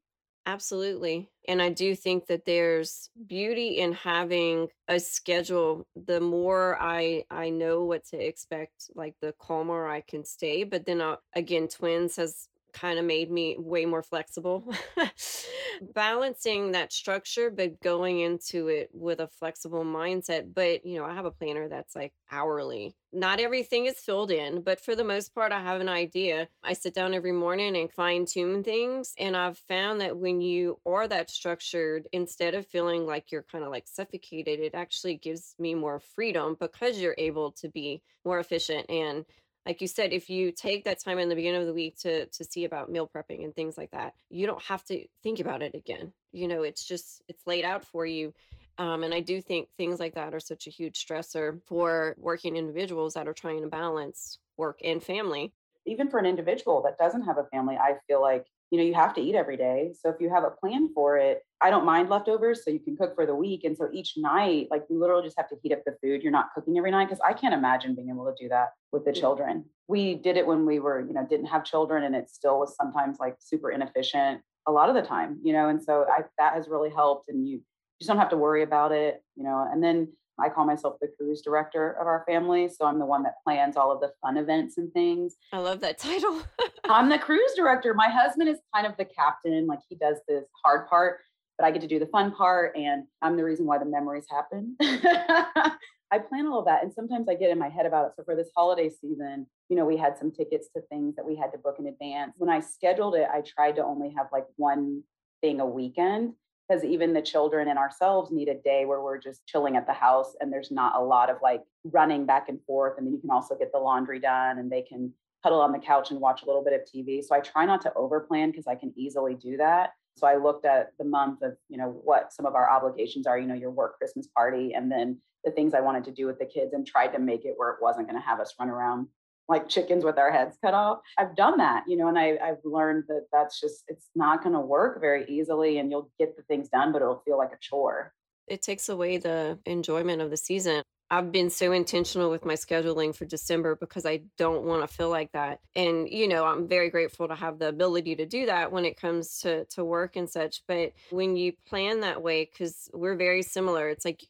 Absolutely. 0.49 1.29
And 1.49 1.61
I 1.61 1.71
do 1.71 1.97
think 1.97 2.27
that 2.29 2.45
there's 2.45 3.11
beauty 3.27 3.79
in 3.79 3.93
having 3.93 4.69
a 4.87 5.01
schedule. 5.01 5.85
The 5.97 6.21
more 6.21 6.79
I 6.81 7.25
I 7.31 7.51
know 7.51 7.83
what 7.85 8.07
to 8.11 8.17
expect, 8.17 8.91
like 8.95 9.17
the 9.21 9.35
calmer 9.41 9.89
I 9.89 10.03
can 10.03 10.25
stay. 10.25 10.63
But 10.63 10.87
then 10.87 11.01
uh, 11.01 11.17
again, 11.35 11.67
twins 11.67 12.15
has 12.17 12.49
kind 12.77 12.99
of 12.99 13.05
made 13.07 13.31
me 13.31 13.57
way 13.59 13.87
more 13.87 14.03
flexible. 14.03 14.71
Balancing 15.95 16.73
that 16.73 16.93
structure, 16.93 17.51
but 17.51 17.81
going 17.81 18.21
into 18.21 18.69
it 18.69 18.91
with 18.93 19.21
a 19.21 19.29
flexible 19.29 19.85
mindset. 19.85 20.53
But, 20.55 20.85
you 20.85 20.99
know, 20.99 21.05
I 21.05 21.15
have 21.15 21.25
a 21.25 21.31
planner 21.31 21.69
that's 21.69 21.97
like 21.97 22.13
hourly. 22.31 22.95
Not 23.13 23.41
everything 23.41 23.87
is 23.87 23.99
filled 23.99 24.31
in, 24.31 24.61
but 24.61 24.79
for 24.79 24.95
the 24.95 25.05
most 25.05 25.35
part, 25.35 25.53
I 25.53 25.61
have 25.61 25.81
an 25.81 25.89
idea. 25.89 26.49
I 26.63 26.75
sit 26.75 26.93
down 26.93 27.15
every 27.15 27.33
morning 27.33 27.77
and 27.77 27.91
fine 27.91 28.27
tune 28.27 28.63
things. 28.63 29.15
And 29.19 29.35
I've 29.35 29.59
found 29.59 30.03
that 30.03 30.19
when 30.19 30.43
you 30.43 30.79
are 30.85 31.09
that 31.09 31.31
structured, 31.31 32.07
instead 32.13 32.55
of 32.55 32.67
feeling 32.67 33.07
like 33.07 33.33
you're 33.33 33.47
kind 33.51 33.65
of 33.65 33.71
like 33.71 33.89
suffocated, 33.89 34.61
it 34.61 34.75
actually 34.75 35.17
gives 35.17 35.55
me 35.59 35.75
more 35.75 35.99
freedom 35.99 36.57
because 36.61 36.99
you're 36.99 37.15
able 37.17 37.53
to 37.53 37.71
be 37.71 38.03
more 38.25 38.39
efficient 38.39 38.91
and 38.91 39.25
like 39.67 39.81
you 39.81 39.89
said 39.89 40.13
if 40.13 40.31
you 40.31 40.53
take 40.53 40.85
that 40.85 41.03
time 41.03 41.19
in 41.19 41.29
the 41.29 41.35
beginning 41.35 41.61
of 41.61 41.67
the 41.67 41.75
week 41.75 41.99
to 41.99 42.27
to 42.27 42.45
see 42.45 42.65
about 42.65 42.91
meal 42.91 43.11
prepping 43.13 43.45
and 43.45 43.55
things 43.55 43.77
like 43.77 43.91
that 43.91 44.15
you 44.31 44.47
don't 44.47 44.63
have 44.63 44.85
to 44.85 45.05
think 45.23 45.41
about 45.41 45.61
it 45.61 45.75
again. 45.75 46.13
You 46.33 46.49
know 46.49 46.63
it's 46.63 46.85
just 46.85 47.23
it's 47.29 47.47
laid 47.47 47.65
out 47.65 47.85
for 47.85 48.07
you. 48.07 48.33
Um, 48.79 49.05
and 49.05 49.15
i 49.15 49.21
do 49.21 49.41
think 49.41 49.69
things 49.77 49.99
like 49.99 50.15
that 50.15 50.35
are 50.35 50.41
such 50.41 50.67
a 50.67 50.71
huge 50.71 51.05
stressor 51.05 51.61
for 51.65 52.15
working 52.19 52.57
individuals 52.57 53.15
that 53.15 53.27
are 53.27 53.33
trying 53.33 53.63
to 53.63 53.69
balance 53.69 54.39
work 54.57 54.81
and 54.85 55.03
family. 55.03 55.53
Even 55.87 56.11
for 56.11 56.19
an 56.19 56.27
individual 56.27 56.83
that 56.83 56.99
doesn't 56.99 57.23
have 57.23 57.39
a 57.39 57.45
family 57.45 57.77
i 57.77 57.97
feel 58.07 58.21
like 58.21 58.47
you 58.71 58.79
know 58.79 58.85
you 58.85 58.95
have 58.95 59.15
to 59.15 59.21
eat 59.21 59.35
every 59.35 59.57
day. 59.57 59.93
So 60.01 60.11
if 60.11 60.17
you 60.21 60.31
have 60.31 60.45
a 60.45 60.51
plan 60.51 60.91
for 60.95 61.17
it 61.19 61.43
i 61.63 61.71
don't 61.71 61.87
mind 61.87 62.11
leftovers 62.11 62.65
so 62.65 62.71
you 62.71 62.81
can 62.81 62.97
cook 62.97 63.15
for 63.15 63.27
the 63.27 63.35
week. 63.35 63.65
And 63.65 63.77
so 63.77 63.89
each 63.93 64.15
night 64.17 64.69
like 64.71 64.85
you 64.91 64.99
literally 64.99 65.25
just 65.25 65.37
have 65.39 65.49
to 65.49 65.57
heat 65.63 65.73
up 65.73 65.83
the 65.87 65.97
food. 66.03 66.23
You're 66.23 66.33
not 66.33 66.49
cooking 66.55 66.77
every 66.79 66.91
night 66.91 67.07
because 67.09 67.21
i 67.25 67.33
can't 67.33 67.55
imagine 67.55 67.95
being 67.95 68.11
able 68.11 68.27
to 68.27 68.35
do 68.43 68.49
that 68.49 68.71
with 68.93 69.05
the 69.05 69.13
children. 69.13 69.65
We 69.89 70.15
did 70.15 70.37
it 70.37 70.47
when 70.47 70.67
we 70.67 70.81
were 70.81 71.01
you 71.01 71.15
know 71.15 71.27
didn't 71.29 71.47
have 71.47 71.65
children 71.65 72.05
and 72.05 72.15
it 72.15 72.31
still 72.31 72.59
was 72.59 72.77
sometimes 72.77 73.19
like 73.19 73.37
super 73.39 73.71
inefficient 73.71 74.41
a 74.69 74.73
lot 74.73 74.89
of 74.89 74.95
the 74.95 75.03
time 75.03 75.39
you 75.43 75.53
know? 75.53 75.69
And 75.69 75.83
so 75.83 76.07
I, 76.11 76.23
that 76.39 76.55
has 76.55 76.69
really 76.69 76.91
helped 76.91 77.29
and 77.29 77.49
you 77.49 77.63
just 78.01 78.09
don't 78.09 78.19
have 78.19 78.31
to 78.31 78.37
worry 78.37 78.63
about 78.63 78.93
it 78.93 79.23
you 79.37 79.45
know? 79.45 79.67
And 79.71 79.83
then 79.83 80.09
I 80.39 80.49
call 80.49 80.67
myself 80.67 80.97
the 81.01 81.09
cruise 81.19 81.41
director 81.43 81.93
of 81.93 82.07
our 82.07 82.25
family. 82.27 82.69
So 82.69 82.85
I'm 82.87 82.99
the 82.99 83.07
one 83.07 83.23
that 83.23 83.35
plans 83.45 83.77
all 83.77 83.91
of 83.91 84.01
the 84.01 84.13
fun 84.23 84.37
events 84.37 84.77
and 84.79 84.93
things. 84.93 85.37
I 85.53 85.59
love 85.59 85.81
that 85.81 85.99
title. 85.99 86.43
I'm 86.85 87.09
the 87.09 87.19
cruise 87.19 87.53
director. 87.57 87.95
My 87.95 88.09
husband 88.09 88.49
is 88.49 88.59
kind 88.75 88.87
of 88.87 88.97
the 88.97 89.05
captain, 89.05 89.67
like 89.67 89.81
he 89.89 89.97
does 89.97 90.19
this 90.29 90.45
hard 90.65 90.89
part, 90.89 91.21
but 91.59 91.67
I 91.67 91.71
get 91.71 91.81
to 91.83 91.89
do 91.89 91.99
the 91.99 92.07
fun 92.07 92.33
part. 92.33 92.77
And 92.77 93.05
I'm 93.23 93.37
the 93.37 93.45
reason 93.45 93.67
why 93.67 93.79
the 93.79 93.87
memories 93.87 94.27
happen. 94.31 94.77
I 96.13 96.19
plan 96.21 96.47
all 96.47 96.61
of 96.61 96.67
that. 96.67 96.85
And 96.85 96.93
sometimes 96.93 97.29
I 97.29 97.35
get 97.35 97.51
in 97.51 97.59
my 97.59 97.69
head 97.69 97.87
about 97.87 98.07
it. 98.07 98.13
So 98.17 98.23
for 98.25 98.37
this 98.37 98.51
holiday 98.55 98.91
season, 98.91 99.47
you 99.69 99.77
know, 99.77 99.85
we 99.85 99.97
had 99.97 100.17
some 100.17 100.31
tickets 100.31 100.69
to 100.77 100.83
things 100.83 101.17
that 101.17 101.27
we 101.27 101.35
had 101.35 101.51
to 101.53 101.59
book 101.59 101.77
in 101.81 101.87
advance. 101.89 102.35
When 102.37 102.51
I 102.51 102.61
scheduled 102.61 103.17
it, 103.17 103.27
I 103.33 103.41
tried 103.41 103.77
to 103.77 103.85
only 103.85 104.15
have 104.17 104.27
like 104.33 104.45
one 104.57 105.03
thing 105.41 105.61
a 105.61 105.67
weekend 105.67 106.35
because 106.69 106.85
even 106.85 107.13
the 107.13 107.23
children 107.23 107.69
and 107.69 107.79
ourselves 107.79 108.31
need 108.31 108.49
a 108.49 108.55
day 108.55 108.85
where 108.85 109.01
we're 109.01 109.19
just 109.19 109.47
chilling 109.47 109.77
at 109.77 109.87
the 109.87 109.93
house 109.93 110.35
and 110.41 110.53
there's 110.53 110.71
not 110.71 110.95
a 110.97 111.03
lot 111.03 111.31
of 111.31 111.37
like 111.43 111.63
running 111.85 112.27
back 112.27 112.49
and 112.49 112.59
forth 112.67 112.95
and 112.99 113.07
then 113.07 113.15
you 113.15 113.21
can 113.21 113.31
also 113.31 113.57
get 113.57 113.73
the 113.73 113.79
laundry 113.79 114.19
done 114.19 114.59
and 114.59 114.71
they 114.71 114.83
can 114.83 115.13
huddle 115.45 115.61
on 115.61 115.73
the 115.73 115.79
couch 115.79 116.11
and 116.11 116.21
watch 116.21 116.43
a 116.43 116.47
little 116.47 116.65
bit 116.65 116.73
of 116.73 116.81
tv 116.81 117.23
so 117.23 117.35
i 117.35 117.41
try 117.41 117.65
not 117.65 117.81
to 117.81 117.93
overplan 117.97 118.51
because 118.51 118.67
i 118.67 118.75
can 118.75 118.93
easily 118.97 119.35
do 119.35 119.57
that. 119.57 119.91
So 120.17 120.27
i 120.27 120.37
looked 120.37 120.65
at 120.65 120.93
the 120.99 121.05
month 121.05 121.43
of 121.43 121.57
you 121.69 121.77
know 121.77 122.01
what 122.05 122.33
some 122.33 122.47
of 122.47 122.55
our 122.55 122.71
obligations 122.71 123.27
are 123.27 123.39
you 123.39 123.47
know 123.47 123.55
your 123.55 123.71
work 123.71 123.99
christmas 123.99 124.27
party 124.27 124.73
and 124.75 124.91
then 124.91 125.19
the 125.45 125.51
things 125.51 125.75
i 125.75 125.81
wanted 125.81 126.05
to 126.05 126.11
do 126.11 126.27
with 126.27 126.39
the 126.39 126.47
kids 126.47 126.73
and 126.73 126.87
tried 126.87 127.09
to 127.09 127.19
make 127.19 127.45
it 127.45 127.55
where 127.57 127.71
it 127.71 127.79
wasn't 127.81 128.09
going 128.09 128.21
to 128.21 128.27
have 128.27 128.41
us 128.41 128.55
run 128.59 128.71
around 128.71 129.09
like 129.49 129.69
chickens 129.69 130.05
with 130.05 130.19
our 130.19 130.31
heads 130.31 130.57
cut 130.63 130.75
off. 130.75 130.99
I've 131.19 131.37
done 131.37 131.59
that, 131.59 131.85
you 131.87 131.97
know, 131.97 132.09
and 132.09 132.19
I, 132.19 132.37
I've 132.43 132.65
learned 132.65 133.05
that 133.09 133.27
that's 133.33 133.61
just, 133.61 133.85
it's 133.89 134.09
not 134.15 134.43
going 134.43 134.55
to 134.55 134.61
work 134.61 135.01
very 135.01 135.25
easily 135.29 135.79
and 135.79 135.91
you'll 135.91 136.11
get 136.19 136.37
the 136.37 136.43
things 136.43 136.69
done, 136.69 136.93
but 136.93 137.03
it'll 137.03 137.23
feel 137.25 137.39
like 137.39 137.53
a 137.53 137.59
chore. 137.61 138.13
It 138.47 138.63
takes 138.63 138.89
away 138.89 139.19
the 139.19 139.59
enjoyment 139.67 140.23
of 140.23 140.31
the 140.31 140.37
season. 140.37 140.83
I've 141.09 141.31
been 141.31 141.51
so 141.51 141.71
intentional 141.71 142.31
with 142.31 142.45
my 142.45 142.55
scheduling 142.55 143.15
for 143.15 143.25
December 143.27 143.77
because 143.77 144.05
I 144.05 144.23
don't 144.39 144.65
want 144.65 144.83
to 144.83 144.93
feel 144.93 145.09
like 145.09 145.31
that. 145.33 145.61
And 145.77 146.09
you 146.09 146.27
know, 146.27 146.45
I'm 146.45 146.67
very 146.67 146.91
grateful 146.91 147.29
to 147.29 147.37
have 147.37 147.61
the 147.61 147.69
ability 147.69 148.17
to 148.17 148.27
do 148.27 148.47
that 148.47 148.73
when 148.73 148.85
it 148.85 149.01
comes 149.01 149.39
to 149.41 149.67
to 149.67 149.85
work 149.85 150.17
and 150.17 150.29
such, 150.29 150.63
but 150.67 150.93
when 151.11 151.37
you 151.37 151.53
plan 151.69 152.01
that 152.01 152.23
way 152.23 152.47
cuz 152.47 152.89
we're 152.93 153.15
very 153.15 153.43
similar, 153.43 153.89
it's 153.89 154.05
like 154.05 154.25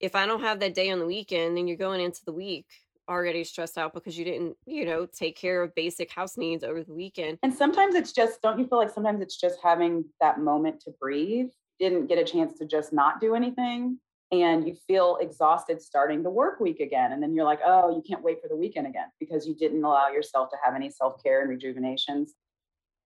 if 0.00 0.14
I 0.14 0.24
don't 0.24 0.40
have 0.40 0.60
that 0.60 0.74
day 0.74 0.90
on 0.90 1.00
the 1.00 1.06
weekend, 1.06 1.56
then 1.56 1.68
you're 1.68 1.76
going 1.76 2.00
into 2.00 2.24
the 2.24 2.32
week 2.32 2.66
already 3.08 3.44
stressed 3.44 3.78
out 3.78 3.94
because 3.94 4.18
you 4.18 4.24
didn't, 4.24 4.56
you 4.66 4.84
know, 4.84 5.06
take 5.06 5.36
care 5.36 5.62
of 5.62 5.74
basic 5.74 6.10
house 6.10 6.36
needs 6.36 6.64
over 6.64 6.82
the 6.82 6.92
weekend. 6.92 7.38
And 7.42 7.54
sometimes 7.54 7.94
it's 7.94 8.12
just, 8.12 8.42
don't 8.42 8.58
you 8.58 8.66
feel 8.66 8.78
like 8.78 8.90
sometimes 8.90 9.20
it's 9.20 9.38
just 9.38 9.58
having 9.62 10.04
that 10.20 10.40
moment 10.40 10.80
to 10.82 10.92
breathe? 11.00 11.48
Didn't 11.78 12.06
get 12.06 12.18
a 12.18 12.24
chance 12.24 12.58
to 12.58 12.66
just 12.66 12.92
not 12.92 13.20
do 13.20 13.34
anything. 13.34 13.98
And 14.32 14.66
you 14.66 14.74
feel 14.88 15.18
exhausted 15.20 15.80
starting 15.80 16.22
the 16.22 16.30
work 16.30 16.58
week 16.58 16.80
again. 16.80 17.12
And 17.12 17.22
then 17.22 17.34
you're 17.34 17.44
like, 17.44 17.60
oh, 17.64 17.94
you 17.94 18.02
can't 18.02 18.24
wait 18.24 18.42
for 18.42 18.48
the 18.48 18.56
weekend 18.56 18.86
again 18.86 19.06
because 19.20 19.46
you 19.46 19.54
didn't 19.54 19.84
allow 19.84 20.08
yourself 20.08 20.50
to 20.50 20.56
have 20.64 20.74
any 20.74 20.90
self 20.90 21.22
care 21.22 21.42
and 21.42 21.50
rejuvenations. 21.50 22.34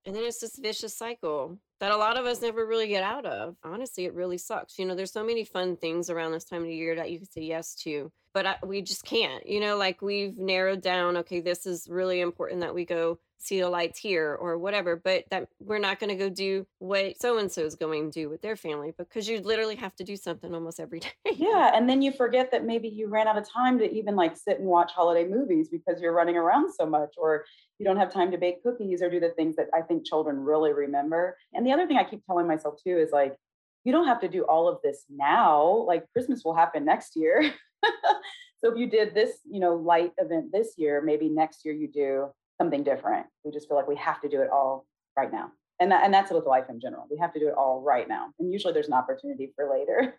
And 0.07 0.17
then 0.17 0.25
it's 0.25 0.41
this 0.41 0.59
vicious 0.59 0.97
cycle 0.97 1.59
that 1.81 1.93
a 1.93 1.97
lot 1.97 2.19
of 2.19 2.27
us 2.27 2.43
never 2.43 2.65
really 2.67 2.89
get 2.89 3.03
out 3.03 3.25
of. 3.25 3.57
Honestly, 3.65 4.05
it 4.05 4.15
really 4.15 4.39
sucks. 4.39 4.79
You 4.79 4.87
know, 4.87 4.95
there's 4.95 5.13
so 5.13 5.25
many 5.25 5.45
fun 5.45 5.77
things 5.77 6.11
around 6.11 6.33
this 6.33 6.45
time 6.45 6.61
of 6.61 6.69
the 6.69 6.75
year 6.75 6.97
that 6.97 7.11
you 7.11 7.19
can 7.19 7.31
say 7.31 7.43
yes 7.43 7.75
to, 7.77 8.13
but 8.35 8.47
I, 8.47 8.57
we 8.65 8.83
just 8.83 9.05
can't. 9.05 9.47
You 9.47 9.61
know, 9.61 9.77
like 9.77 10.03
we've 10.03 10.37
narrowed 10.37 10.83
down, 10.83 11.17
okay, 11.19 11.41
this 11.41 11.67
is 11.67 11.89
really 11.89 12.21
important 12.21 12.61
that 12.61 12.75
we 12.75 12.85
go 12.85 13.19
see 13.41 13.59
the 13.61 13.69
lights 13.69 13.99
here 13.99 14.37
or 14.39 14.59
whatever, 14.59 14.97
but 14.97 15.25
that 15.31 15.49
we're 15.61 15.79
not 15.79 15.99
going 15.99 16.11
to 16.11 16.15
go 16.15 16.29
do 16.29 16.67
what 16.79 17.21
so 17.21 17.39
and 17.39 17.51
so 17.51 17.63
is 17.63 17.75
going 17.75 18.11
to 18.11 18.21
do 18.21 18.29
with 18.29 18.43
their 18.43 18.55
family 18.55 18.93
because 18.97 19.27
you 19.27 19.41
literally 19.41 19.77
have 19.77 19.97
to 19.97 20.05
do 20.05 20.15
something 20.15 20.55
almost 20.55 20.79
every 20.79 21.01
day. 21.01 21.11
Yeah. 21.33 21.73
And 21.75 21.89
then 21.89 22.03
you 22.03 22.13
forget 22.13 22.51
that 22.53 22.65
maybe 22.65 22.89
you 22.89 23.09
ran 23.09 23.27
out 23.27 23.39
of 23.39 23.51
time 23.51 23.79
to 23.79 23.91
even 23.91 24.15
like 24.15 24.37
sit 24.37 24.59
and 24.59 24.69
watch 24.69 24.93
holiday 24.93 25.27
movies 25.27 25.71
because 25.71 26.03
you're 26.03 26.13
running 26.13 26.37
around 26.37 26.71
so 26.73 26.85
much, 26.85 27.15
or 27.17 27.45
you 27.79 27.87
don't 27.87 27.97
have 27.97 28.13
time 28.13 28.31
to 28.31 28.39
bake 28.39 28.63
cookies 28.63 29.01
or 29.01 29.09
do 29.09 29.19
the 29.19 29.31
things 29.31 29.57
that 29.57 29.69
I 29.75 29.81
think 29.81 30.07
children 30.07 30.39
really 30.39 30.75
remember. 30.75 31.37
And 31.55 31.67
the 31.67 31.73
other 31.73 31.87
thing 31.87 31.97
I 31.97 32.05
keep 32.05 32.25
telling 32.27 32.47
myself 32.47 32.75
too 32.85 32.99
is 32.99 33.11
like, 33.11 33.37
you 33.85 33.93
don't 33.93 34.07
have 34.07 34.21
to 34.21 34.29
do 34.29 34.43
all 34.43 34.69
of 34.69 34.79
this 34.85 35.07
now. 35.09 35.85
Like 35.87 36.05
Christmas 36.13 36.43
will 36.45 36.55
happen 36.55 36.85
next 36.85 37.17
year. 37.17 37.55
so 38.59 38.71
if 38.71 38.77
you 38.77 38.91
did 38.91 39.15
this, 39.15 39.39
you 39.51 39.61
know, 39.61 39.77
light 39.77 40.13
event 40.19 40.53
this 40.53 40.75
year, 40.77 41.01
maybe 41.01 41.31
next 41.31 41.65
year 41.65 41.73
you 41.73 41.89
do 41.89 42.29
something 42.61 42.85
different. 42.85 43.27
We 43.43 43.51
just 43.51 43.69
feel 43.69 43.77
like 43.77 43.89
we 43.89 43.97
have 43.97 44.21
to 44.21 44.29
do 44.29 44.43
it 44.43 44.51
all 44.53 44.87
right 45.17 45.33
now. 45.33 45.51
And, 45.81 45.91
that, 45.91 46.05
and 46.05 46.13
that's 46.13 46.31
with 46.31 46.45
life 46.45 46.67
in 46.69 46.79
general. 46.79 47.07
We 47.11 47.17
have 47.17 47.33
to 47.33 47.41
do 47.41 47.49
it 47.49 47.55
all 47.55 47.81
right 47.81 48.07
now. 48.07 48.27
And 48.39 48.53
usually 48.53 48.75
there's 48.75 48.89
an 48.89 48.93
opportunity 48.93 49.51
for 49.57 49.71
later. 49.71 50.19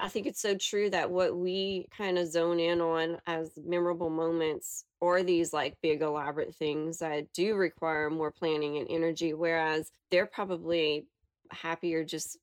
I 0.00 0.08
think 0.08 0.26
it's 0.26 0.40
so 0.40 0.56
true 0.56 0.88
that 0.88 1.10
what 1.10 1.36
we 1.36 1.86
kind 1.94 2.16
of 2.16 2.30
zone 2.30 2.60
in 2.60 2.80
on 2.80 3.18
as 3.26 3.50
memorable 3.62 4.08
moments 4.08 4.84
or 5.00 5.22
these 5.22 5.52
like 5.52 5.74
big 5.82 6.00
elaborate 6.00 6.54
things 6.54 6.98
that 6.98 7.30
do 7.34 7.54
require 7.56 8.08
more 8.08 8.30
planning 8.30 8.78
and 8.78 8.86
energy, 8.88 9.34
whereas 9.34 9.90
they're 10.10 10.26
probably 10.26 11.06
happier 11.50 12.04
just 12.04 12.38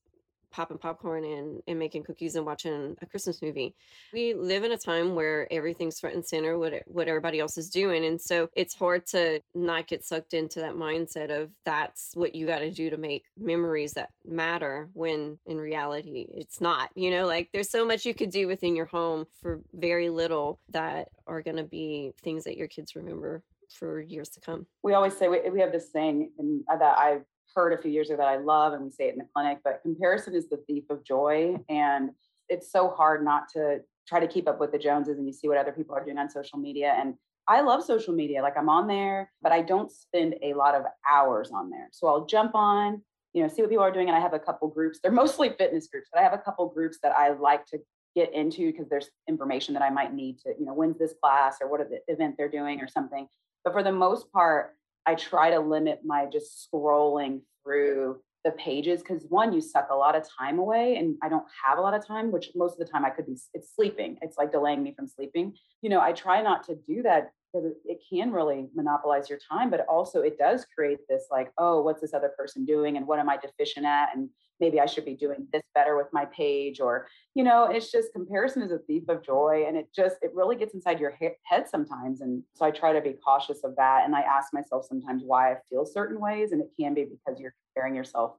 popping 0.51 0.77
popcorn 0.77 1.23
and, 1.23 1.61
and 1.67 1.79
making 1.79 2.03
cookies 2.03 2.35
and 2.35 2.45
watching 2.45 2.95
a 3.01 3.05
Christmas 3.05 3.41
movie. 3.41 3.75
We 4.13 4.33
live 4.33 4.63
in 4.63 4.71
a 4.71 4.77
time 4.77 5.15
where 5.15 5.51
everything's 5.51 5.99
front 5.99 6.15
and 6.15 6.25
center, 6.25 6.57
what 6.57 6.73
what 6.85 7.07
everybody 7.07 7.39
else 7.39 7.57
is 7.57 7.69
doing, 7.69 8.05
and 8.05 8.19
so 8.19 8.49
it's 8.55 8.75
hard 8.75 9.05
to 9.07 9.41
not 9.53 9.87
get 9.87 10.05
sucked 10.05 10.33
into 10.33 10.59
that 10.59 10.75
mindset 10.75 11.29
of 11.29 11.51
that's 11.65 12.11
what 12.13 12.35
you 12.35 12.45
got 12.45 12.59
to 12.59 12.71
do 12.71 12.89
to 12.89 12.97
make 12.97 13.23
memories 13.37 13.93
that 13.93 14.09
matter. 14.25 14.89
When 14.93 15.39
in 15.45 15.57
reality, 15.57 16.27
it's 16.33 16.61
not. 16.61 16.89
You 16.95 17.11
know, 17.11 17.25
like 17.25 17.49
there's 17.53 17.69
so 17.69 17.85
much 17.85 18.05
you 18.05 18.13
could 18.13 18.31
do 18.31 18.47
within 18.47 18.75
your 18.75 18.85
home 18.85 19.25
for 19.41 19.61
very 19.73 20.09
little 20.09 20.59
that 20.69 21.09
are 21.25 21.41
going 21.41 21.57
to 21.57 21.63
be 21.63 22.13
things 22.23 22.43
that 22.45 22.57
your 22.57 22.67
kids 22.67 22.95
remember 22.95 23.43
for 23.69 24.01
years 24.01 24.29
to 24.29 24.39
come. 24.39 24.65
We 24.83 24.93
always 24.93 25.17
say 25.17 25.27
we, 25.27 25.41
we 25.49 25.59
have 25.59 25.71
this 25.71 25.91
saying 25.91 26.31
and 26.39 26.63
uh, 26.71 26.77
that 26.77 26.97
I 26.97 27.19
heard 27.55 27.73
a 27.73 27.81
few 27.81 27.91
years 27.91 28.09
ago 28.09 28.17
that 28.17 28.27
I 28.27 28.37
love, 28.37 28.73
and 28.73 28.83
we 28.83 28.91
say 28.91 29.07
it 29.07 29.13
in 29.13 29.19
the 29.19 29.27
clinic, 29.33 29.59
but 29.63 29.81
comparison 29.81 30.35
is 30.35 30.49
the 30.49 30.57
thief 30.67 30.83
of 30.89 31.03
joy. 31.03 31.55
And 31.69 32.11
it's 32.49 32.71
so 32.71 32.89
hard 32.89 33.23
not 33.23 33.49
to 33.53 33.81
try 34.07 34.19
to 34.19 34.27
keep 34.27 34.47
up 34.47 34.59
with 34.59 34.71
the 34.71 34.77
Joneses 34.77 35.17
and 35.17 35.27
you 35.27 35.33
see 35.33 35.47
what 35.47 35.57
other 35.57 35.71
people 35.71 35.95
are 35.95 36.03
doing 36.03 36.17
on 36.17 36.29
social 36.29 36.57
media. 36.57 36.95
And 36.97 37.15
I 37.47 37.61
love 37.61 37.83
social 37.83 38.13
media. 38.13 38.41
Like 38.41 38.57
I'm 38.57 38.69
on 38.69 38.87
there, 38.87 39.31
but 39.41 39.51
I 39.51 39.61
don't 39.61 39.91
spend 39.91 40.35
a 40.41 40.53
lot 40.53 40.75
of 40.75 40.83
hours 41.09 41.51
on 41.51 41.69
there. 41.69 41.89
So 41.91 42.07
I'll 42.07 42.25
jump 42.25 42.55
on, 42.55 43.01
you 43.33 43.41
know, 43.41 43.49
see 43.49 43.61
what 43.61 43.69
people 43.69 43.83
are 43.83 43.91
doing. 43.91 44.07
And 44.07 44.17
I 44.17 44.19
have 44.19 44.33
a 44.33 44.39
couple 44.39 44.67
groups. 44.67 44.99
They're 45.01 45.11
mostly 45.23 45.49
fitness 45.57 45.87
groups, 45.87 46.09
but 46.11 46.19
I 46.19 46.23
have 46.23 46.33
a 46.33 46.37
couple 46.37 46.67
groups 46.69 46.99
that 47.03 47.17
I 47.17 47.29
like 47.29 47.65
to 47.67 47.79
get 48.15 48.33
into 48.33 48.71
because 48.71 48.89
there's 48.89 49.09
information 49.27 49.73
that 49.73 49.83
I 49.83 49.89
might 49.89 50.13
need 50.13 50.39
to, 50.39 50.53
you 50.57 50.65
know, 50.65 50.73
when's 50.73 50.97
this 50.97 51.13
class 51.21 51.57
or 51.61 51.69
what 51.69 51.81
the 51.89 51.99
event 52.11 52.35
they're 52.37 52.49
doing 52.49 52.81
or 52.81 52.87
something. 52.87 53.27
But 53.63 53.73
for 53.73 53.83
the 53.83 53.91
most 53.91 54.31
part, 54.31 54.76
I 55.07 55.15
try 55.15 55.49
to 55.51 55.59
limit 55.59 56.01
my 56.05 56.25
just 56.25 56.67
scrolling 56.67 57.39
through 57.63 58.17
the 58.43 58.51
pages 58.51 59.01
because 59.01 59.25
one, 59.29 59.53
you 59.53 59.61
suck 59.61 59.87
a 59.89 59.95
lot 59.95 60.15
of 60.15 60.23
time 60.37 60.59
away, 60.59 60.97
and 60.97 61.15
I 61.23 61.29
don't 61.29 61.45
have 61.65 61.77
a 61.77 61.81
lot 61.81 61.93
of 61.93 62.05
time, 62.05 62.31
which 62.31 62.51
most 62.55 62.73
of 62.73 62.79
the 62.79 62.91
time 62.91 63.05
I 63.05 63.09
could 63.09 63.25
be 63.25 63.37
it's 63.53 63.73
sleeping. 63.73 64.17
It's 64.21 64.37
like 64.37 64.51
delaying 64.51 64.83
me 64.83 64.93
from 64.93 65.07
sleeping. 65.07 65.53
You 65.81 65.89
know, 65.89 66.01
I 66.01 66.11
try 66.11 66.41
not 66.41 66.65
to 66.67 66.75
do 66.75 67.03
that 67.03 67.31
because 67.53 67.71
it, 67.85 67.99
can 68.09 68.31
really 68.31 68.69
monopolize 68.75 69.29
your 69.29 69.39
time, 69.49 69.69
but 69.69 69.85
also 69.87 70.21
it 70.21 70.37
does 70.37 70.65
create 70.75 70.99
this 71.09 71.25
like, 71.31 71.51
oh, 71.57 71.81
what's 71.81 72.01
this 72.01 72.13
other 72.13 72.31
person 72.37 72.65
doing, 72.65 72.97
and 72.97 73.07
what 73.07 73.19
am 73.19 73.29
I 73.29 73.37
deficient 73.37 73.85
at, 73.85 74.09
and 74.15 74.29
maybe 74.59 74.79
I 74.79 74.85
should 74.85 75.05
be 75.05 75.15
doing 75.15 75.47
this 75.51 75.63
better 75.75 75.97
with 75.97 76.07
my 76.11 76.25
page 76.25 76.79
or 76.79 77.07
you 77.35 77.43
know 77.43 77.65
it's 77.65 77.91
just 77.91 78.13
comparison 78.13 78.61
is 78.61 78.71
a 78.71 78.79
thief 78.79 79.03
of 79.07 79.23
joy 79.23 79.65
and 79.67 79.77
it 79.77 79.87
just 79.95 80.17
it 80.21 80.31
really 80.33 80.55
gets 80.55 80.73
inside 80.73 80.99
your 80.99 81.13
he- 81.19 81.29
head 81.43 81.67
sometimes 81.69 82.21
and 82.21 82.43
so 82.53 82.65
I 82.65 82.71
try 82.71 82.93
to 82.93 83.01
be 83.01 83.13
cautious 83.23 83.63
of 83.63 83.75
that 83.75 84.05
and 84.05 84.15
I 84.15 84.21
ask 84.21 84.53
myself 84.53 84.85
sometimes 84.85 85.23
why 85.25 85.51
I 85.51 85.57
feel 85.69 85.85
certain 85.85 86.19
ways 86.19 86.51
and 86.51 86.61
it 86.61 86.71
can 86.79 86.93
be 86.93 87.05
because 87.05 87.39
you're 87.39 87.53
comparing 87.67 87.95
yourself 87.95 88.37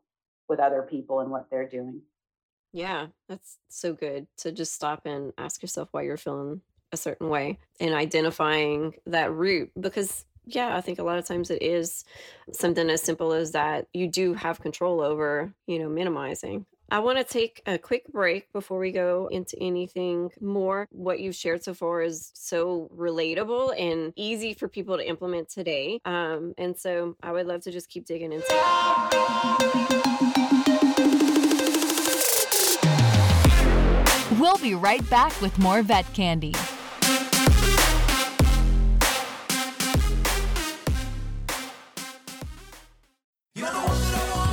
with 0.49 0.61
other 0.61 0.83
people 0.83 1.21
and 1.21 1.31
what 1.31 1.47
they're 1.51 1.69
doing. 1.69 2.01
Yeah, 2.73 3.09
that's 3.29 3.59
so 3.69 3.93
good 3.93 4.27
to 4.39 4.53
just 4.53 4.75
stop 4.75 5.07
and 5.07 5.33
ask 5.39 5.63
yourself 5.63 5.89
why 5.93 6.03
you're 6.03 6.17
feeling 6.17 6.61
a 6.93 6.97
certain 6.97 7.29
way 7.29 7.59
and 7.81 7.95
identifying 7.95 8.95
that 9.07 9.33
root 9.33 9.71
because 9.79 10.25
yeah, 10.51 10.77
I 10.77 10.81
think 10.81 10.99
a 10.99 11.03
lot 11.03 11.19
of 11.19 11.27
times 11.27 11.51
it 11.51 11.63
is 11.63 12.05
something 12.53 12.89
as 12.89 13.03
simple 13.03 13.33
as 13.33 13.53
that 13.53 13.87
you 13.93 14.09
do 14.09 14.33
have 14.35 14.61
control 14.61 15.01
over, 15.01 15.53
you 15.67 15.79
know, 15.79 15.89
minimizing. 15.89 16.65
I 16.91 17.01
want 17.01 17.19
to 17.19 17.25
take 17.25 17.61
a 17.67 17.77
quick 17.77 18.11
break 18.11 18.51
before 18.55 18.79
we 18.79 18.93
go 18.93 19.29
into 19.31 19.59
anything 19.61 20.31
more. 20.41 20.89
What 20.91 21.21
you've 21.21 21.35
shared 21.35 21.63
so 21.63 21.75
far 21.75 22.01
is 22.01 22.31
so 22.35 22.91
relatable 22.97 23.79
and 23.79 24.15
easy 24.17 24.55
for 24.55 24.69
people 24.69 24.97
to 24.97 25.07
implement 25.07 25.51
today. 25.51 26.01
Um, 26.07 26.55
and 26.57 26.75
so 26.79 27.15
I 27.23 27.33
would 27.33 27.47
love 27.47 27.61
to 27.65 27.71
just 27.71 27.91
keep 27.91 28.07
digging 28.07 28.33
into 28.33 28.47
it. 28.49 29.69
We'll 34.41 34.59
be 34.59 34.75
right 34.75 35.09
back 35.11 35.39
with 35.43 35.59
more 35.59 35.83
vet 35.83 36.11
candy. 36.15 36.55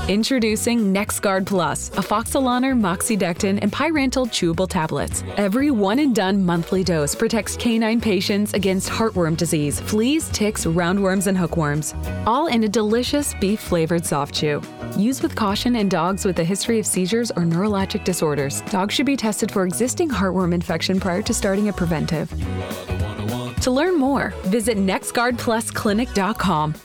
Introducing 0.07 0.93
NexGard 0.93 1.47
Plus, 1.47 1.89
afoxolaner, 1.89 2.79
moxidectin, 2.79 3.57
and 3.63 3.71
pyrantel 3.71 4.27
chewable 4.27 4.69
tablets. 4.69 5.23
Every 5.35 5.71
one 5.71 5.97
and 5.97 6.13
done 6.13 6.45
monthly 6.45 6.83
dose 6.83 7.15
protects 7.15 7.57
canine 7.57 7.99
patients 7.99 8.53
against 8.53 8.87
heartworm 8.87 9.35
disease, 9.35 9.79
fleas, 9.79 10.29
ticks, 10.29 10.67
roundworms, 10.67 11.25
and 11.25 11.35
hookworms. 11.35 11.95
All 12.27 12.45
in 12.45 12.65
a 12.65 12.69
delicious 12.69 13.33
beef 13.41 13.59
flavored 13.59 14.05
soft 14.05 14.35
chew. 14.35 14.61
Use 14.95 15.23
with 15.23 15.35
caution 15.35 15.75
in 15.75 15.89
dogs 15.89 16.23
with 16.23 16.37
a 16.37 16.43
history 16.43 16.77
of 16.77 16.85
seizures 16.85 17.31
or 17.31 17.41
neurologic 17.41 18.03
disorders. 18.03 18.61
Dogs 18.69 18.93
should 18.93 19.07
be 19.07 19.17
tested 19.17 19.51
for 19.51 19.65
existing 19.65 20.09
heartworm 20.09 20.53
infection 20.53 20.99
prior 20.99 21.23
to 21.23 21.33
starting 21.33 21.69
a 21.69 21.73
preventive. 21.73 22.31
To 23.61 23.71
learn 23.71 23.97
more, 23.97 24.35
visit 24.43 24.77
nexgardplusclinic.com. 24.77 26.75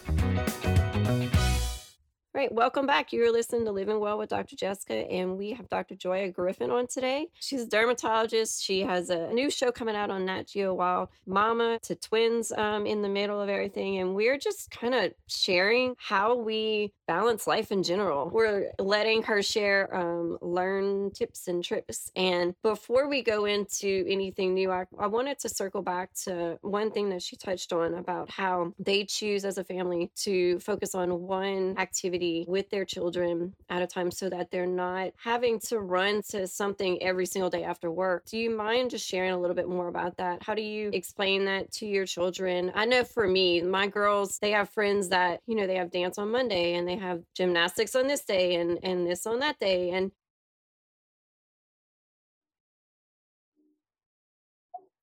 Welcome 2.53 2.85
back. 2.85 3.13
You're 3.13 3.31
listening 3.31 3.65
to 3.67 3.71
Living 3.71 4.01
Well 4.01 4.19
with 4.19 4.31
Dr. 4.31 4.57
Jessica, 4.57 5.09
and 5.09 5.39
we 5.39 5.53
have 5.53 5.69
Dr. 5.69 5.95
Joya 5.95 6.33
Griffin 6.33 6.73
on 6.73 6.89
today. 6.89 7.29
She's 7.39 7.63
a 7.63 7.69
dermatologist. 7.69 8.61
She 8.61 8.81
has 8.81 9.09
a 9.09 9.33
new 9.33 9.53
show 9.53 9.71
coming 9.71 9.95
out 9.95 10.11
on 10.11 10.25
Nat 10.25 10.49
Geo 10.49 10.75
Wild, 10.75 11.11
Mama 11.27 11.79
to 11.83 11.95
Twins 11.95 12.51
um, 12.51 12.87
in 12.87 13.03
the 13.03 13.09
middle 13.09 13.41
of 13.41 13.49
everything. 13.49 13.99
And 13.99 14.17
we're 14.17 14.37
just 14.37 14.69
kind 14.73 14.97
of 14.97 15.13
sharing 15.29 15.95
how 15.97 16.35
we 16.35 16.93
balance 17.07 17.47
life 17.47 17.71
in 17.71 17.85
general. 17.85 18.29
We're 18.29 18.73
letting 18.81 19.23
her 19.23 19.43
share 19.43 19.95
um, 19.95 20.37
learn 20.43 21.13
tips 21.13 21.47
and 21.47 21.63
tricks. 21.63 22.11
And 22.17 22.57
before 22.65 23.09
we 23.09 23.23
go 23.23 23.45
into 23.45 24.05
anything 24.09 24.55
new, 24.55 24.73
I, 24.73 24.87
I 24.99 25.07
wanted 25.07 25.39
to 25.41 25.49
circle 25.49 25.83
back 25.83 26.15
to 26.25 26.59
one 26.63 26.91
thing 26.91 27.11
that 27.11 27.23
she 27.23 27.37
touched 27.37 27.73
on 27.73 27.95
about 27.95 28.29
how 28.29 28.75
they 28.81 29.05
choose 29.05 29.45
as 29.45 29.57
a 29.57 29.63
family 29.63 30.11
to 30.23 30.59
focus 30.59 30.97
on 30.97 31.23
one 31.23 31.77
activity 31.79 32.40
with 32.49 32.71
their 32.71 32.85
children 32.85 33.55
at 33.69 33.83
a 33.83 33.87
time 33.87 34.11
so 34.11 34.29
that 34.29 34.51
they're 34.51 34.67
not 34.67 35.13
having 35.23 35.59
to 35.61 35.81
run 35.81 36.23
to 36.31 36.47
something 36.47 37.03
every 37.03 37.27
single 37.27 37.51
day 37.51 37.65
after 37.65 37.91
work. 37.91 38.25
Do 38.27 38.39
you 38.39 38.51
mind 38.51 38.91
just 38.91 39.07
sharing 39.07 39.33
a 39.33 39.39
little 39.39 39.57
bit 39.57 39.69
more 39.69 39.89
about 39.89 40.17
that? 40.19 40.43
How 40.43 40.55
do 40.55 40.63
you 40.63 40.91
explain 40.93 41.45
that 41.47 41.71
to 41.73 41.87
your 41.87 42.07
children? 42.07 42.73
I 42.75 42.85
know 42.87 43.05
for 43.05 43.27
me, 43.27 43.63
my 43.63 43.87
girls, 43.87 44.39
they 44.39 44.53
have 44.53 44.69
friends 44.71 45.09
that, 45.11 45.41
you 45.47 45.55
know, 45.57 45.67
they 45.67 45.77
have 45.77 45.91
dance 45.91 46.19
on 46.19 46.31
Monday 46.31 46.75
and 46.75 46.87
they 46.89 46.97
have 46.97 47.23
gymnastics 47.35 47.95
on 47.95 48.07
this 48.07 48.25
day 48.25 48.57
and 48.57 48.79
and 48.83 49.07
this 49.07 49.27
on 49.27 49.41
that 49.41 49.59
day 49.59 49.91
and 49.91 50.13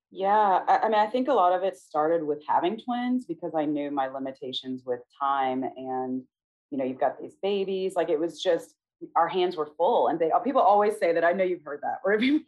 Yeah, 0.10 0.64
I, 0.68 0.80
I 0.84 0.90
mean, 0.90 1.00
I 1.00 1.08
think 1.08 1.28
a 1.28 1.34
lot 1.34 1.54
of 1.54 1.64
it 1.64 1.78
started 1.78 2.24
with 2.24 2.42
having 2.48 2.80
twins 2.80 3.26
because 3.26 3.54
I 3.56 3.66
knew 3.66 3.92
my 3.92 4.08
limitations 4.08 4.84
with 4.86 5.02
time 5.20 5.64
and 5.64 6.24
you 6.72 6.78
know, 6.78 6.84
you've 6.84 7.00
got 7.00 7.20
these 7.20 7.36
babies. 7.42 7.96
Like 7.96 8.10
it 8.10 8.20
was 8.20 8.42
just 8.42 8.76
our 9.16 9.28
hands 9.28 9.56
were 9.56 9.70
full. 9.78 10.08
And 10.08 10.20
they 10.20 10.32
people 10.44 10.62
always 10.62 10.98
say 10.98 11.14
that. 11.14 11.24
I 11.24 11.34
know 11.34 11.44
you've 11.44 11.64
heard 11.64 11.82
that. 11.82 12.00
Where 12.04 12.20
people, 12.20 12.46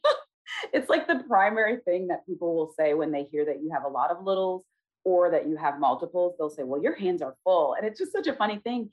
it's 0.73 0.89
like 0.89 1.07
the 1.07 1.23
primary 1.27 1.77
thing 1.85 2.07
that 2.07 2.25
people 2.25 2.55
will 2.55 2.73
say 2.77 2.93
when 2.93 3.11
they 3.11 3.23
hear 3.31 3.45
that 3.45 3.61
you 3.61 3.71
have 3.71 3.83
a 3.83 3.89
lot 3.89 4.11
of 4.11 4.23
littles 4.23 4.63
or 5.03 5.31
that 5.31 5.47
you 5.47 5.55
have 5.57 5.79
multiples. 5.79 6.35
They'll 6.37 6.49
say, 6.49 6.63
"Well, 6.63 6.81
your 6.81 6.95
hands 6.95 7.21
are 7.21 7.35
full," 7.43 7.75
and 7.75 7.85
it's 7.85 7.99
just 7.99 8.11
such 8.11 8.27
a 8.27 8.33
funny 8.33 8.59
thing. 8.59 8.89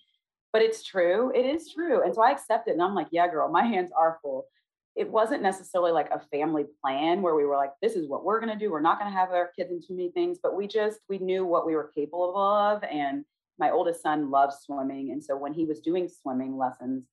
But 0.53 0.63
it's 0.63 0.83
true. 0.83 1.33
It 1.35 1.45
is 1.45 1.71
true. 1.71 2.03
And 2.03 2.15
so 2.15 2.23
I 2.23 2.31
accept 2.31 2.69
it. 2.69 2.73
And 2.73 2.83
I'm 2.83 2.95
like, 2.95 3.09
yeah, 3.11 3.29
girl, 3.29 3.51
my 3.51 3.65
hands 3.65 3.91
are 3.95 4.19
full. 4.23 4.47
It 4.95 5.11
wasn't 5.11 5.43
necessarily 5.43 5.93
like 5.93 6.09
a 6.11 6.23
family 6.33 6.65
plan 6.83 7.21
where 7.21 7.35
we 7.35 7.45
were 7.45 7.57
like, 7.57 7.73
this 7.83 7.95
is 7.95 8.09
what 8.09 8.25
we're 8.25 8.41
going 8.41 8.53
to 8.53 8.59
do. 8.59 8.71
We're 8.71 8.81
not 8.81 8.99
going 8.99 9.13
to 9.13 9.19
have 9.19 9.33
our 9.33 9.51
kids 9.55 9.71
in 9.71 9.83
too 9.83 9.95
many 9.95 10.11
things, 10.13 10.39
but 10.43 10.57
we 10.57 10.67
just, 10.67 11.01
we 11.11 11.19
knew 11.19 11.45
what 11.45 11.67
we 11.67 11.75
were 11.75 11.93
capable 11.95 12.35
of. 12.39 12.83
And 12.85 13.27
my 13.59 13.71
oldest 13.71 14.03
son 14.03 14.31
loves 14.31 14.59
swimming. 14.65 15.13
And 15.13 15.23
so 15.23 15.37
when 15.37 15.53
he 15.53 15.65
was 15.65 15.81
doing 15.81 16.09
swimming 16.09 16.57
lessons, 16.57 17.05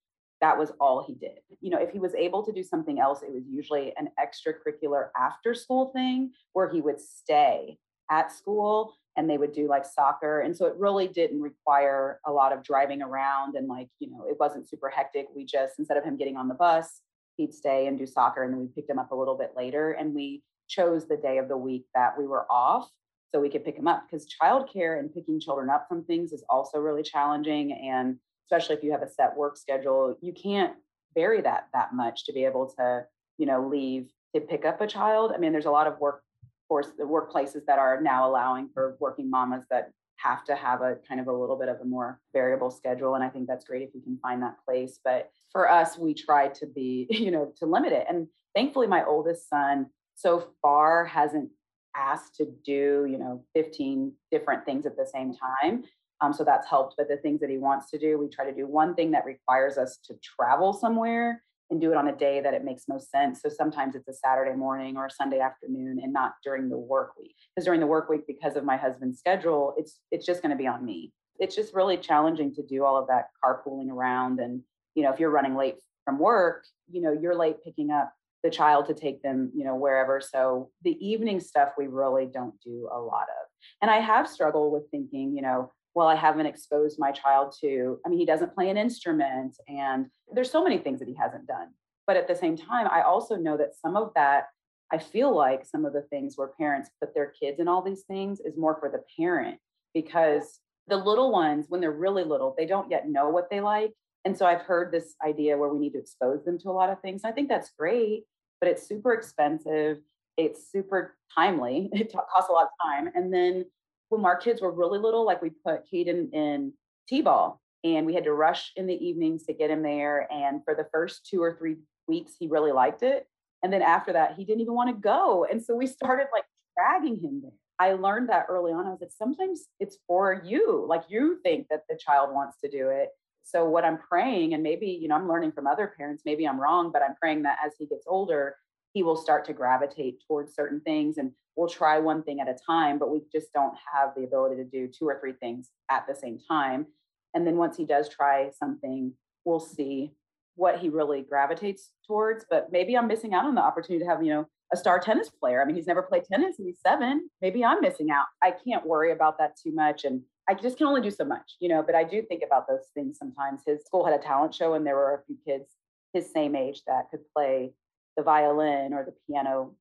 that 0.42 0.58
was 0.58 0.74
all 0.80 1.06
he 1.08 1.14
did. 1.14 1.40
You 1.62 1.70
know, 1.70 1.80
if 1.80 1.92
he 1.92 2.00
was 2.00 2.14
able 2.16 2.44
to 2.44 2.52
do 2.52 2.64
something 2.64 3.00
else, 3.00 3.22
it 3.22 3.32
was 3.32 3.44
usually 3.50 3.94
an 3.96 4.10
extracurricular 4.20 5.08
after 5.18 5.54
school 5.54 5.92
thing 5.96 6.32
where 6.52 6.70
he 6.70 6.82
would 6.82 7.00
stay 7.00 7.78
at 8.12 8.32
school 8.32 8.94
and 9.16 9.30
they 9.30 9.38
would 9.38 9.54
do 9.54 9.70
like 9.70 9.86
soccer. 9.86 10.42
And 10.42 10.56
so 10.56 10.66
it 10.66 10.76
really 10.76 11.08
didn't 11.08 11.42
require 11.42 12.20
a 12.26 12.32
lot 12.32 12.52
of 12.52 12.64
driving 12.64 13.02
around 13.02 13.56
and 13.56 13.68
like, 13.68 13.88
you 14.00 14.10
know, 14.10 14.26
it 14.28 14.38
wasn't 14.40 14.68
super 14.68 14.90
hectic. 14.90 15.28
We 15.34 15.46
just, 15.46 15.80
instead 15.80 15.98
of 15.98 16.04
him 16.04 16.18
getting 16.18 16.36
on 16.36 16.50
the 16.50 16.56
bus, 16.56 17.02
he'd 17.38 17.54
stay 17.54 17.88
and 17.88 17.98
do 17.98 18.06
soccer. 18.06 18.44
And 18.44 18.52
then 18.52 18.60
we 18.60 18.68
picked 18.68 18.90
him 18.90 19.00
up 19.00 19.12
a 19.12 19.16
little 19.16 19.38
bit 19.38 19.54
later. 19.56 19.92
And 19.92 20.14
we 20.14 20.44
chose 20.68 21.08
the 21.08 21.18
day 21.18 21.38
of 21.38 21.48
the 21.48 21.58
week 21.58 21.86
that 21.96 22.18
we 22.18 22.28
were 22.28 22.46
off 22.52 22.90
so 23.34 23.42
we 23.42 23.50
could 23.50 23.66
pick 23.66 23.76
them 23.76 23.88
up 23.88 24.06
because 24.06 24.28
childcare 24.42 25.00
and 25.00 25.14
picking 25.14 25.40
children 25.40 25.70
up 25.70 25.88
from 25.88 26.04
things 26.04 26.32
is 26.32 26.44
also 26.50 26.78
really 26.78 27.04
challenging. 27.04 27.72
And 27.72 28.18
especially 28.46 28.76
if 28.76 28.84
you 28.84 28.92
have 28.92 29.02
a 29.02 29.10
set 29.10 29.36
work 29.36 29.58
schedule, 29.58 30.16
you 30.22 30.34
can't 30.34 30.74
vary 31.16 31.42
that 31.42 31.68
that 31.74 31.94
much 31.94 32.26
to 32.26 32.34
be 32.34 32.46
able 32.46 32.74
to, 32.78 33.06
you 33.38 33.46
know, 33.46 33.68
leave 33.68 34.10
to 34.36 34.42
pick 34.42 34.66
up 34.66 34.82
a 34.82 34.88
child. 34.88 35.32
I 35.34 35.40
mean, 35.40 35.52
there's 35.52 35.66
a 35.66 35.72
lot 35.72 35.88
of 35.88 36.00
work 36.00 36.24
course, 36.68 36.88
the 36.98 37.04
workplaces 37.04 37.66
that 37.68 37.80
are 37.80 38.02
now 38.02 38.28
allowing 38.28 38.70
for 38.74 38.98
working 39.00 39.30
mamas 39.30 39.64
that 39.70 39.92
have 40.18 40.44
to 40.46 40.56
have 40.56 40.82
a 40.82 40.98
kind 41.08 41.20
of 41.20 41.28
a 41.28 41.34
little 41.34 41.58
bit 41.58 41.70
of 41.70 41.80
a 41.82 41.86
more 41.86 42.20
variable 42.34 42.72
schedule. 42.72 43.16
And 43.16 43.24
I 43.24 43.30
think 43.30 43.48
that's 43.48 43.66
great 43.66 43.82
if 43.82 43.94
you 43.94 44.02
can 44.02 44.18
find 44.22 44.42
that 44.42 44.56
place. 44.66 45.00
But 45.04 45.30
for 45.52 45.70
us, 45.70 45.98
we 45.98 46.14
try 46.14 46.48
to 46.50 46.66
be, 46.66 47.08
you 47.12 47.32
know, 47.32 47.52
to 47.58 47.66
limit 47.66 47.94
it. 47.94 48.06
And 48.10 48.28
thankfully, 48.56 48.88
my 48.88 49.04
oldest 49.06 49.50
son 49.50 49.88
so 50.16 50.48
far 50.62 51.06
hasn't 51.06 51.50
asked 51.96 52.36
to 52.36 52.46
do, 52.66 53.08
you 53.10 53.18
know, 53.18 53.44
15 53.56 54.14
different 54.32 54.66
things 54.66 54.86
at 54.86 54.98
the 54.98 55.06
same 55.06 55.34
time. 55.34 55.84
Um, 56.22 56.34
so 56.34 56.44
that's 56.44 56.68
helped. 56.68 56.96
But 56.98 57.10
the 57.10 57.18
things 57.18 57.42
that 57.42 57.50
he 57.50 57.58
wants 57.58 57.90
to 57.92 58.00
do, 58.00 58.18
we 58.18 58.30
try 58.30 58.46
to 58.46 58.54
do 58.54 58.68
one 58.68 58.96
thing 58.96 59.12
that 59.12 59.26
requires 59.26 59.78
us 59.78 59.98
to 60.06 60.16
travel 60.24 60.74
somewhere 60.74 61.42
and 61.70 61.82
do 61.82 61.92
it 61.92 61.98
on 61.98 62.08
a 62.08 62.16
day 62.16 62.40
that 62.40 62.54
it 62.54 62.64
makes 62.64 62.84
most 62.88 63.10
sense. 63.10 63.42
So 63.42 63.50
sometimes 63.50 63.96
it's 63.96 64.08
a 64.08 64.14
Saturday 64.14 64.56
morning 64.56 64.96
or 64.96 65.08
a 65.08 65.12
Sunday 65.12 65.40
afternoon 65.40 66.00
and 66.02 66.14
not 66.14 66.34
during 66.44 66.70
the 66.70 66.78
work 66.78 67.14
week. 67.20 67.36
Because 67.56 67.66
during 67.66 67.80
the 67.80 67.88
work 67.88 68.10
week, 68.10 68.28
because 68.28 68.56
of 68.56 68.64
my 68.64 68.78
husband's 68.78 69.20
schedule, 69.20 69.74
it's 69.78 70.00
it's 70.12 70.26
just 70.26 70.42
going 70.42 70.52
to 70.52 70.58
be 70.58 70.68
on 70.68 70.86
me. 70.86 71.12
It's 71.40 71.56
just 71.56 71.74
really 71.74 71.98
challenging 71.98 72.54
to 72.56 72.64
do 72.64 72.86
all 72.86 72.98
of 72.98 73.08
that 73.08 73.30
carpooling 73.44 73.90
around. 73.90 74.40
And, 74.40 74.62
you 74.96 75.04
know, 75.04 75.12
if 75.12 75.20
you're 75.20 75.32
running 75.32 75.56
late 75.56 75.76
from 76.06 76.20
work, 76.20 76.64
you 76.92 77.02
know, 77.02 77.12
you're 77.12 77.36
late 77.36 77.64
picking 77.64 77.90
up 77.90 78.14
the 78.44 78.50
child 78.50 78.86
to 78.88 78.94
take 78.94 79.22
them, 79.24 79.52
you 79.56 79.64
know, 79.64 79.76
wherever. 79.76 80.22
So 80.22 80.70
the 80.84 80.98
evening 81.06 81.40
stuff 81.40 81.70
we 81.78 81.88
really 81.88 82.26
don't 82.26 82.60
do 82.62 82.90
a 82.94 83.00
lot 83.00 83.24
of. 83.24 83.48
And 83.82 83.90
I 83.90 84.00
have 84.00 84.28
struggled 84.28 84.74
with 84.74 84.90
thinking, 84.92 85.36
you 85.36 85.42
know, 85.42 85.72
well, 85.96 86.08
I 86.08 86.16
haven't 86.16 86.48
exposed 86.48 86.98
my 87.00 87.12
child 87.12 87.56
to, 87.62 88.00
I 88.06 88.10
mean, 88.10 88.20
he 88.20 88.26
doesn't 88.26 88.54
play 88.54 88.70
an 88.70 88.78
instrument 88.78 89.56
and 89.68 90.08
there's 90.34 90.52
so 90.52 90.64
many 90.64 90.78
things 90.78 91.00
that 91.00 91.08
he 91.08 91.16
hasn't 91.16 91.48
done. 91.48 91.70
But 92.06 92.18
at 92.18 92.28
the 92.28 92.36
same 92.36 92.58
time, 92.58 92.88
I 92.92 93.02
also 93.02 93.36
know 93.36 93.56
that 93.58 93.76
some 93.76 93.96
of 93.96 94.12
that, 94.16 94.48
I 94.92 94.98
feel 94.98 95.34
like 95.34 95.66
some 95.66 95.86
of 95.86 95.94
the 95.94 96.02
things 96.02 96.34
where 96.36 96.50
parents 96.60 96.90
put 97.00 97.14
their 97.14 97.32
kids 97.40 97.60
in 97.60 97.68
all 97.68 97.82
these 97.82 98.04
things 98.04 98.40
is 98.42 98.58
more 98.58 98.78
for 98.80 98.90
the 98.90 99.04
parent 99.18 99.58
because 99.94 100.60
the 100.88 100.98
little 100.98 101.32
ones, 101.32 101.68
when 101.70 101.80
they're 101.80 101.92
really 101.92 102.24
little, 102.24 102.54
they 102.58 102.66
don't 102.66 102.92
yet 102.92 103.08
know 103.08 103.30
what 103.30 103.50
they 103.50 103.62
like. 103.62 103.94
And 104.26 104.38
so 104.38 104.46
I've 104.46 104.62
heard 104.62 104.92
this 104.92 105.16
idea 105.26 105.58
where 105.58 105.70
we 105.70 105.80
need 105.80 105.94
to 105.94 106.00
expose 106.00 106.44
them 106.44 106.58
to 106.60 106.70
a 106.70 106.72
lot 106.72 106.90
of 106.90 107.00
things. 107.02 107.22
I 107.24 107.32
think 107.32 107.50
that's 107.50 107.72
great, 107.78 108.24
but 108.64 108.72
it's 108.72 108.88
super 108.88 109.12
expensive. 109.12 109.98
It's 110.38 110.72
super 110.72 111.18
timely. 111.36 111.90
It 111.94 112.14
costs 112.14 112.50
a 112.50 112.54
lot 112.54 112.64
of 112.64 112.70
time. 112.82 113.12
And 113.14 113.34
then 113.34 113.66
when 114.08 114.24
our 114.24 114.38
kids 114.38 114.62
were 114.62 114.72
really 114.72 115.00
little, 115.00 115.26
like 115.26 115.42
we 115.42 115.50
put 115.50 115.82
Caden 115.92 116.32
in 116.32 116.72
T-ball 117.10 117.60
and 117.84 118.06
we 118.06 118.14
had 118.14 118.24
to 118.24 118.32
rush 118.32 118.72
in 118.78 118.88
the 118.88 118.96
evenings 119.06 119.44
to 119.48 119.54
get 119.54 119.70
him 119.70 119.84
there. 119.84 120.32
And 120.32 120.64
for 120.64 120.76
the 120.76 120.88
first 120.94 121.26
two 121.26 121.44
or 121.44 121.58
three 121.58 121.76
weeks, 122.08 122.36
he 122.40 122.48
really 122.48 122.72
liked 122.72 123.04
it. 123.04 123.28
And 123.64 123.74
then 123.74 123.82
after 123.82 124.14
that, 124.14 124.36
he 124.38 124.46
didn't 124.46 124.62
even 124.62 124.76
want 124.76 124.96
to 124.96 125.02
go. 125.02 125.46
And 125.52 125.62
so 125.62 125.76
we 125.76 125.86
started 125.86 126.28
like 126.32 126.46
dragging 126.78 127.20
him 127.20 127.42
there. 127.44 127.52
I 127.80 127.96
learned 127.96 128.30
that 128.30 128.46
early 128.48 128.72
on. 128.72 128.88
I 128.88 128.92
was 128.92 129.02
like, 129.02 129.12
sometimes 129.12 129.66
it's 129.82 129.98
for 130.08 130.42
you. 130.46 130.86
Like 130.88 131.04
you 131.10 131.40
think 131.44 131.68
that 131.70 131.84
the 131.90 131.98
child 131.98 132.34
wants 132.34 132.62
to 132.62 132.70
do 132.70 132.88
it. 132.88 133.10
So 133.44 133.66
what 133.70 133.86
I'm 133.86 133.98
praying, 133.98 134.54
and 134.54 134.64
maybe, 134.64 134.88
you 134.88 135.08
know, 135.08 135.16
I'm 135.16 135.28
learning 135.28 135.52
from 135.52 135.68
other 135.68 135.94
parents, 135.98 136.24
maybe 136.26 136.48
I'm 136.48 136.60
wrong, 136.60 136.92
but 136.92 137.02
I'm 137.02 137.16
praying 137.16 137.44
that 137.44 137.58
as 137.66 137.74
he 137.78 137.86
gets 137.86 138.06
older, 138.08 138.56
he 138.94 139.04
will 139.04 139.18
start 139.18 139.46
to 139.46 139.54
gravitate 139.54 140.24
towards 140.28 140.56
certain 140.56 140.80
things 140.82 141.18
and 141.18 141.32
we'll 141.56 141.68
try 141.68 142.00
one 142.00 142.24
thing 142.24 142.40
at 142.40 142.48
a 142.48 142.58
time, 142.66 142.98
but 142.98 143.12
we 143.12 143.22
just 143.32 143.52
don't 143.54 143.76
have 143.94 144.12
the 144.16 144.24
ability 144.24 144.56
to 144.56 144.64
do 144.64 144.88
two 144.88 145.08
or 145.08 145.20
three 145.20 145.34
things 145.34 145.72
at 145.90 146.06
the 146.08 146.16
same 146.16 146.40
time. 146.40 146.86
And 147.34 147.46
then 147.46 147.58
once 147.58 147.78
he 147.78 147.86
does 147.86 148.10
try 148.10 148.50
something, 148.58 149.14
we'll 149.46 149.60
see 149.60 150.14
what 150.56 150.80
he 150.80 150.90
really 150.90 151.22
gravitates 151.22 151.92
towards. 152.06 152.46
But 152.50 152.72
maybe 152.72 152.96
I'm 152.96 153.08
missing 153.08 153.34
out 153.34 153.46
on 153.46 153.56
the 153.56 153.62
opportunity 153.62 154.06
to 154.06 154.10
have, 154.10 154.24
you 154.24 154.34
know, 154.34 154.48
a 154.72 154.78
star 154.78 155.00
tennis 155.00 155.30
player. 155.30 155.62
I 155.62 155.66
mean, 155.66 155.76
he's 155.76 155.88
never 155.88 156.04
played 156.04 156.24
tennis 156.26 156.58
and 156.58 156.68
he's 156.68 156.80
seven. 156.86 157.30
Maybe 157.42 157.64
I'm 157.64 157.82
missing 157.82 158.10
out. 158.12 158.26
I 158.42 158.52
can't 158.52 158.86
worry 158.86 159.12
about 159.12 159.38
that 159.40 159.56
too 159.62 159.74
much. 159.74 160.04
And 160.04 160.22
I 160.48 160.54
just 160.54 160.78
can 160.78 160.88
only 160.88 161.02
do 161.02 161.12
so 161.12 161.24
much, 161.24 161.56
you 161.60 161.70
know, 161.70 161.82
but 161.84 161.96
I 161.96 162.04
do 162.04 162.22
think 162.22 162.44
about 162.46 162.68
those 162.68 162.88
things 162.94 163.18
sometimes. 163.18 163.62
His 163.66 163.84
school 163.86 164.06
had 164.06 164.14
a 164.14 164.22
talent 164.22 164.54
show 164.54 164.74
and 164.74 164.86
there 164.86 164.96
were 164.96 165.16
a 165.16 165.26
few 165.26 165.38
kids 165.46 165.70
his 166.14 166.32
same 166.32 166.56
age 166.56 166.82
that 166.86 167.10
could 167.10 167.22
play 167.36 167.74
the 168.16 168.24
violin 168.24 168.94
or 168.94 169.04
the 169.04 169.14
piano, 169.28 169.74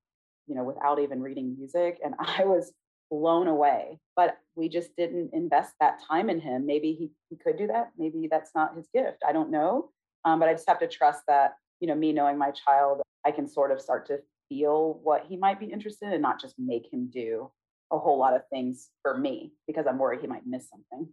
you 0.47 0.55
know, 0.55 0.65
without 0.65 0.99
even 0.99 1.21
reading 1.21 1.57
music. 1.59 1.99
And 2.03 2.15
I 2.19 2.45
was 2.45 2.73
blown 3.11 3.47
away. 3.47 3.99
But 4.17 4.39
we 4.55 4.69
just 4.69 4.97
didn't 4.97 5.31
invest 5.33 5.75
that 5.81 6.01
time 6.09 6.31
in 6.31 6.41
him. 6.41 6.65
Maybe 6.67 6.93
he, 6.93 7.11
he 7.29 7.37
could 7.37 7.59
do 7.59 7.67
that. 7.67 7.91
Maybe 7.99 8.29
that's 8.31 8.53
not 8.55 8.77
his 8.77 8.89
gift. 8.95 9.19
I 9.27 9.33
don't 9.33 9.51
know. 9.51 9.91
Um, 10.25 10.41
but 10.41 10.49
I 10.49 10.55
just 10.55 10.69
have 10.69 10.79
to 10.81 10.89
trust 10.89 11.23
that, 11.29 11.57
you 11.81 11.89
know, 11.89 11.95
me 11.95 12.13
knowing 12.13 12.39
my 12.39 12.53
child, 12.53 13.03
I 13.27 13.33
can 13.33 13.49
sort 13.49 13.71
of 13.71 13.81
start 13.81 14.07
to 14.07 14.21
feel 14.49 15.01
what 15.03 15.27
he 15.29 15.37
might 15.37 15.61
be 15.61 15.67
interested 15.67 16.07
in 16.07 16.13
and 16.13 16.23
not 16.23 16.41
just 16.41 16.55
make 16.59 16.93
him 16.93 17.11
do 17.13 17.51
a 17.93 17.99
whole 17.99 18.19
lot 18.19 18.35
of 18.35 18.43
things 18.49 18.89
for 19.03 19.17
me 19.17 19.53
because 19.67 19.87
I'm 19.87 19.99
worried 19.99 20.21
he 20.21 20.27
might 20.27 20.47
miss 20.47 20.69
something. 20.69 21.09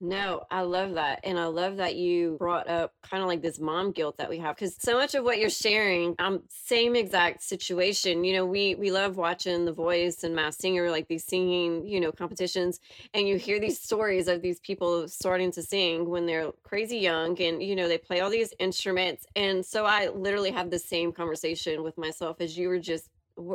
No, 0.00 0.44
I 0.48 0.60
love 0.60 0.94
that. 0.94 1.20
And 1.24 1.40
I 1.40 1.46
love 1.46 1.78
that 1.78 1.96
you 1.96 2.36
brought 2.38 2.68
up 2.68 2.92
kind 3.02 3.20
of 3.20 3.28
like 3.28 3.42
this 3.42 3.58
mom 3.58 3.90
guilt 3.90 4.18
that 4.18 4.30
we 4.30 4.38
have 4.38 4.54
because 4.54 4.76
so 4.78 4.96
much 4.96 5.16
of 5.16 5.24
what 5.24 5.40
you're 5.40 5.50
sharing, 5.50 6.14
um, 6.20 6.44
same 6.48 6.94
exact 6.94 7.42
situation. 7.42 8.22
You 8.22 8.34
know, 8.34 8.46
we 8.46 8.76
we 8.76 8.92
love 8.92 9.16
watching 9.16 9.64
The 9.64 9.72
Voice 9.72 10.22
and 10.22 10.36
Masked 10.36 10.60
Singer, 10.60 10.88
like 10.88 11.08
these 11.08 11.24
singing, 11.24 11.84
you 11.84 11.98
know, 11.98 12.12
competitions, 12.12 12.78
and 13.12 13.26
you 13.26 13.38
hear 13.38 13.58
these 13.58 13.80
stories 13.80 14.28
of 14.28 14.40
these 14.40 14.60
people 14.60 15.08
starting 15.08 15.50
to 15.52 15.64
sing 15.64 16.08
when 16.08 16.26
they're 16.26 16.52
crazy 16.62 16.98
young 16.98 17.40
and 17.42 17.60
you 17.60 17.74
know, 17.74 17.88
they 17.88 17.98
play 17.98 18.20
all 18.20 18.30
these 18.30 18.54
instruments. 18.60 19.26
And 19.34 19.66
so 19.66 19.84
I 19.84 20.10
literally 20.10 20.52
have 20.52 20.70
the 20.70 20.78
same 20.78 21.10
conversation 21.10 21.82
with 21.82 21.98
myself 21.98 22.40
as 22.40 22.56
you 22.56 22.68
were 22.68 22.78
just 22.78 23.10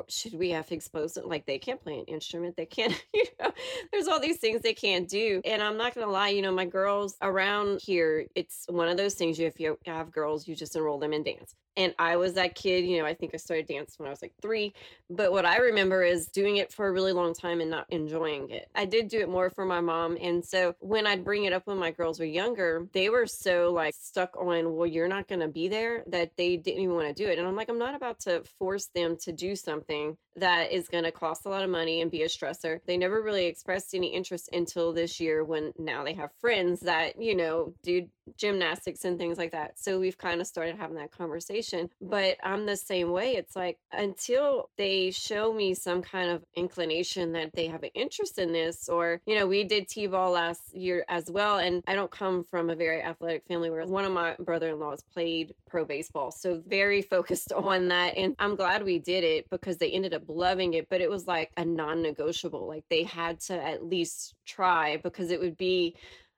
should 0.07 0.33
we 0.33 0.49
have 0.51 0.71
exposed 0.71 1.15
them? 1.15 1.27
Like 1.27 1.45
they 1.45 1.59
can't 1.59 1.81
play 1.81 1.99
an 1.99 2.05
instrument. 2.05 2.55
They 2.55 2.65
can't, 2.65 2.93
you 3.13 3.25
know, 3.39 3.51
there's 3.91 4.07
all 4.07 4.19
these 4.19 4.37
things 4.37 4.61
they 4.61 4.73
can't 4.73 5.07
do. 5.07 5.41
And 5.45 5.61
I'm 5.61 5.77
not 5.77 5.95
going 5.95 6.05
to 6.05 6.11
lie, 6.11 6.29
you 6.29 6.41
know, 6.41 6.51
my 6.51 6.65
girls 6.65 7.15
around 7.21 7.81
here, 7.81 8.27
it's 8.35 8.65
one 8.69 8.87
of 8.87 8.97
those 8.97 9.13
things 9.15 9.39
you, 9.39 9.47
if 9.47 9.59
you 9.59 9.77
have 9.85 10.11
girls, 10.11 10.47
you 10.47 10.55
just 10.55 10.75
enroll 10.75 10.99
them 10.99 11.13
in 11.13 11.23
dance. 11.23 11.55
And 11.75 11.93
I 11.97 12.17
was 12.17 12.33
that 12.33 12.55
kid, 12.55 12.85
you 12.85 12.99
know, 12.99 13.05
I 13.05 13.13
think 13.13 13.31
I 13.33 13.37
started 13.37 13.67
dance 13.67 13.95
when 13.97 14.07
I 14.07 14.11
was 14.11 14.21
like 14.21 14.33
three. 14.41 14.73
But 15.09 15.31
what 15.31 15.45
I 15.45 15.57
remember 15.57 16.03
is 16.03 16.27
doing 16.27 16.57
it 16.57 16.71
for 16.71 16.87
a 16.87 16.91
really 16.91 17.13
long 17.13 17.33
time 17.33 17.61
and 17.61 17.69
not 17.69 17.85
enjoying 17.89 18.49
it. 18.49 18.67
I 18.75 18.85
did 18.85 19.07
do 19.07 19.19
it 19.19 19.29
more 19.29 19.49
for 19.49 19.65
my 19.65 19.81
mom. 19.81 20.17
And 20.21 20.45
so 20.45 20.75
when 20.79 21.07
I'd 21.07 21.23
bring 21.23 21.45
it 21.45 21.53
up 21.53 21.65
when 21.65 21.77
my 21.77 21.91
girls 21.91 22.19
were 22.19 22.25
younger, 22.25 22.87
they 22.93 23.09
were 23.09 23.25
so 23.25 23.71
like 23.73 23.95
stuck 23.97 24.35
on, 24.37 24.75
well, 24.75 24.87
you're 24.87 25.07
not 25.07 25.27
going 25.27 25.41
to 25.41 25.47
be 25.47 25.67
there 25.67 26.03
that 26.07 26.31
they 26.37 26.57
didn't 26.57 26.81
even 26.81 26.95
want 26.95 27.07
to 27.07 27.23
do 27.23 27.29
it. 27.29 27.39
And 27.39 27.47
I'm 27.47 27.55
like, 27.55 27.69
I'm 27.69 27.79
not 27.79 27.95
about 27.95 28.19
to 28.21 28.43
force 28.59 28.89
them 28.93 29.17
to 29.21 29.31
do 29.31 29.55
something 29.55 30.17
that 30.35 30.71
is 30.71 30.87
going 30.87 31.03
to 31.03 31.11
cost 31.11 31.45
a 31.45 31.49
lot 31.49 31.63
of 31.63 31.69
money 31.69 32.01
and 32.01 32.11
be 32.11 32.23
a 32.23 32.27
stressor. 32.27 32.79
They 32.85 32.97
never 32.97 33.21
really 33.21 33.45
expressed 33.45 33.93
any 33.93 34.13
interest 34.13 34.49
until 34.51 34.93
this 34.93 35.19
year 35.19 35.43
when 35.43 35.73
now 35.77 36.03
they 36.03 36.13
have 36.13 36.31
friends 36.39 36.81
that, 36.81 37.21
you 37.21 37.35
know, 37.35 37.73
do 37.83 38.07
gymnastics 38.37 39.05
and 39.05 39.17
things 39.17 39.37
like 39.37 39.51
that. 39.51 39.77
So 39.77 39.99
we've 39.99 40.17
kind 40.17 40.41
of 40.41 40.47
started 40.47 40.77
having 40.77 40.95
that 40.97 41.11
conversation. 41.11 41.89
But 42.01 42.37
I'm 42.43 42.65
the 42.65 42.77
same 42.77 43.11
way. 43.11 43.35
It's 43.35 43.55
like 43.55 43.77
until 43.91 44.69
they 44.77 45.11
show 45.11 45.53
me 45.53 45.73
some 45.73 46.01
kind 46.01 46.29
of 46.29 46.43
inclination 46.55 47.33
that 47.33 47.51
they 47.53 47.67
have 47.67 47.83
an 47.83 47.89
interest 47.93 48.39
in 48.39 48.53
this, 48.53 48.89
or, 48.89 49.21
you 49.25 49.37
know, 49.37 49.47
we 49.47 49.63
did 49.63 49.87
T 49.87 50.07
ball 50.07 50.31
last 50.31 50.61
year 50.73 51.05
as 51.07 51.29
well. 51.29 51.57
And 51.57 51.83
I 51.87 51.95
don't 51.95 52.11
come 52.11 52.43
from 52.43 52.69
a 52.69 52.75
very 52.75 53.01
athletic 53.01 53.45
family 53.47 53.69
where 53.69 53.85
one 53.85 54.05
of 54.05 54.11
my 54.11 54.35
brother 54.39 54.69
in 54.69 54.79
laws 54.79 55.03
played 55.13 55.53
pro 55.67 55.85
baseball. 55.85 56.31
So 56.31 56.61
very 56.65 57.01
focused 57.13 57.51
on 57.51 57.89
that. 57.89 58.17
And 58.17 58.35
I'm 58.39 58.55
glad 58.55 58.83
we 58.83 58.99
did 58.99 59.23
it 59.23 59.49
because 59.49 59.77
they 59.77 59.91
ended 59.91 60.13
up 60.13 60.22
loving 60.27 60.73
it, 60.73 60.87
but 60.89 61.01
it 61.01 61.09
was 61.09 61.27
like 61.27 61.51
a 61.57 61.65
non 61.65 62.01
negotiable. 62.01 62.67
Like 62.67 62.85
they 62.89 63.03
had 63.03 63.39
to 63.41 63.53
at 63.53 63.85
least 63.85 64.35
try 64.45 64.97
because 64.97 65.31
it 65.31 65.39
would 65.39 65.57
be 65.57 65.95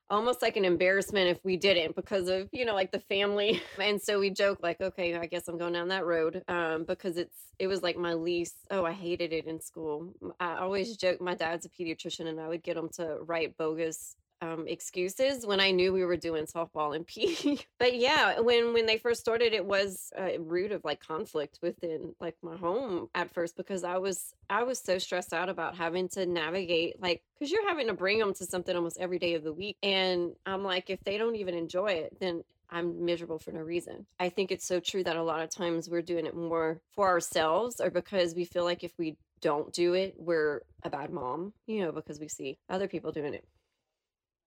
almost 0.10 0.42
like 0.42 0.56
an 0.56 0.66
embarrassment 0.66 1.30
if 1.30 1.44
we 1.44 1.58
didn't 1.58 1.96
because 1.96 2.30
of 2.30 2.48
you 2.52 2.64
know 2.64 2.76
like 2.76 2.92
the 2.92 3.00
family 3.00 3.60
and 3.82 4.00
so 4.02 4.20
we 4.20 4.30
joke 4.30 4.60
like 4.62 4.80
okay 4.80 5.16
i 5.16 5.26
guess 5.26 5.48
i'm 5.48 5.58
going 5.58 5.74
down 5.74 5.88
that 5.88 6.06
road 6.06 6.44
um 6.48 6.84
because 6.84 7.18
it's 7.18 7.36
it 7.58 7.68
was 7.68 7.82
like 7.82 7.98
my 7.98 8.14
least 8.14 8.56
oh 8.70 8.86
i 8.86 8.92
hated 8.92 9.34
it 9.34 9.48
in 9.48 9.60
school 9.60 10.14
i 10.40 10.58
always 10.58 10.96
joke 10.96 11.20
my 11.20 11.34
dad's 11.34 11.66
a 11.66 11.70
pediatrician 11.70 12.28
and 12.28 12.40
i 12.40 12.48
would 12.48 12.62
get 12.62 12.78
him 12.78 12.88
to 12.88 13.18
write 13.22 13.58
bogus 13.58 14.16
um, 14.42 14.68
excuses 14.68 15.46
when 15.46 15.60
I 15.60 15.72
knew 15.72 15.94
we 15.94 16.06
were 16.06 16.18
doing 16.18 16.46
softball 16.46 16.96
and 16.96 17.06
PE. 17.06 17.58
but 17.80 17.96
yeah, 17.96 18.40
when 18.40 18.74
when 18.74 18.86
they 18.86 18.98
first 18.98 19.22
started, 19.22 19.54
it 19.54 19.66
was 19.66 20.12
a 20.18 20.38
root 20.38 20.72
of 20.72 20.84
like 20.84 21.00
conflict 21.00 21.60
within 21.62 22.16
like 22.20 22.36
my 22.42 22.56
home 22.56 23.10
at 23.16 23.34
first 23.34 23.56
because 23.56 23.84
I 23.84 23.98
was 23.98 24.34
I 24.50 24.64
was 24.64 24.80
so 24.80 24.98
stressed 24.98 25.34
out 25.34 25.50
about 25.50 25.78
having 25.78 26.10
to 26.10 26.26
navigate 26.26 27.02
like 27.02 27.22
because 27.38 27.52
you're 27.52 27.68
having 27.68 27.88
to 27.88 27.94
bring 27.94 28.20
them 28.20 28.34
to 28.36 28.46
something 28.46 28.76
almost 28.76 28.98
every 29.00 29.20
day 29.20 29.36
of 29.36 29.44
the 29.44 29.54
week, 29.54 29.78
and 29.84 30.32
I'm 30.46 30.64
like 30.64 30.90
if 30.90 31.04
they 31.04 31.18
don't 31.18 31.36
even 31.36 31.56
enjoy 31.56 31.88
it, 31.88 32.18
then 32.20 32.44
I'm 32.70 33.06
miserable 33.06 33.40
for 33.40 33.52
no 33.52 33.62
reason. 33.62 34.06
I 34.20 34.30
think 34.30 34.52
it's 34.52 34.66
so 34.66 34.80
true 34.80 35.04
that 35.04 35.16
a 35.16 35.24
lot 35.24 35.42
of 35.42 35.50
times 35.50 35.90
we're 35.90 36.02
doing 36.02 36.26
it 36.26 36.36
more 36.36 36.82
for 36.96 37.08
ourselves 37.08 37.80
or 37.80 37.92
because 37.92 38.34
we 38.34 38.44
feel 38.44 38.64
like 38.64 38.84
if 38.84 38.92
we 38.98 39.18
don't 39.40 39.72
do 39.72 39.94
it, 39.94 40.16
we're 40.18 40.62
a 40.82 40.90
bad 40.90 41.12
mom, 41.12 41.54
you 41.68 41.82
know, 41.82 41.92
because 41.92 42.20
we 42.20 42.28
see 42.28 42.58
other 42.68 42.88
people 42.88 43.12
doing 43.12 43.36
it 43.36 43.46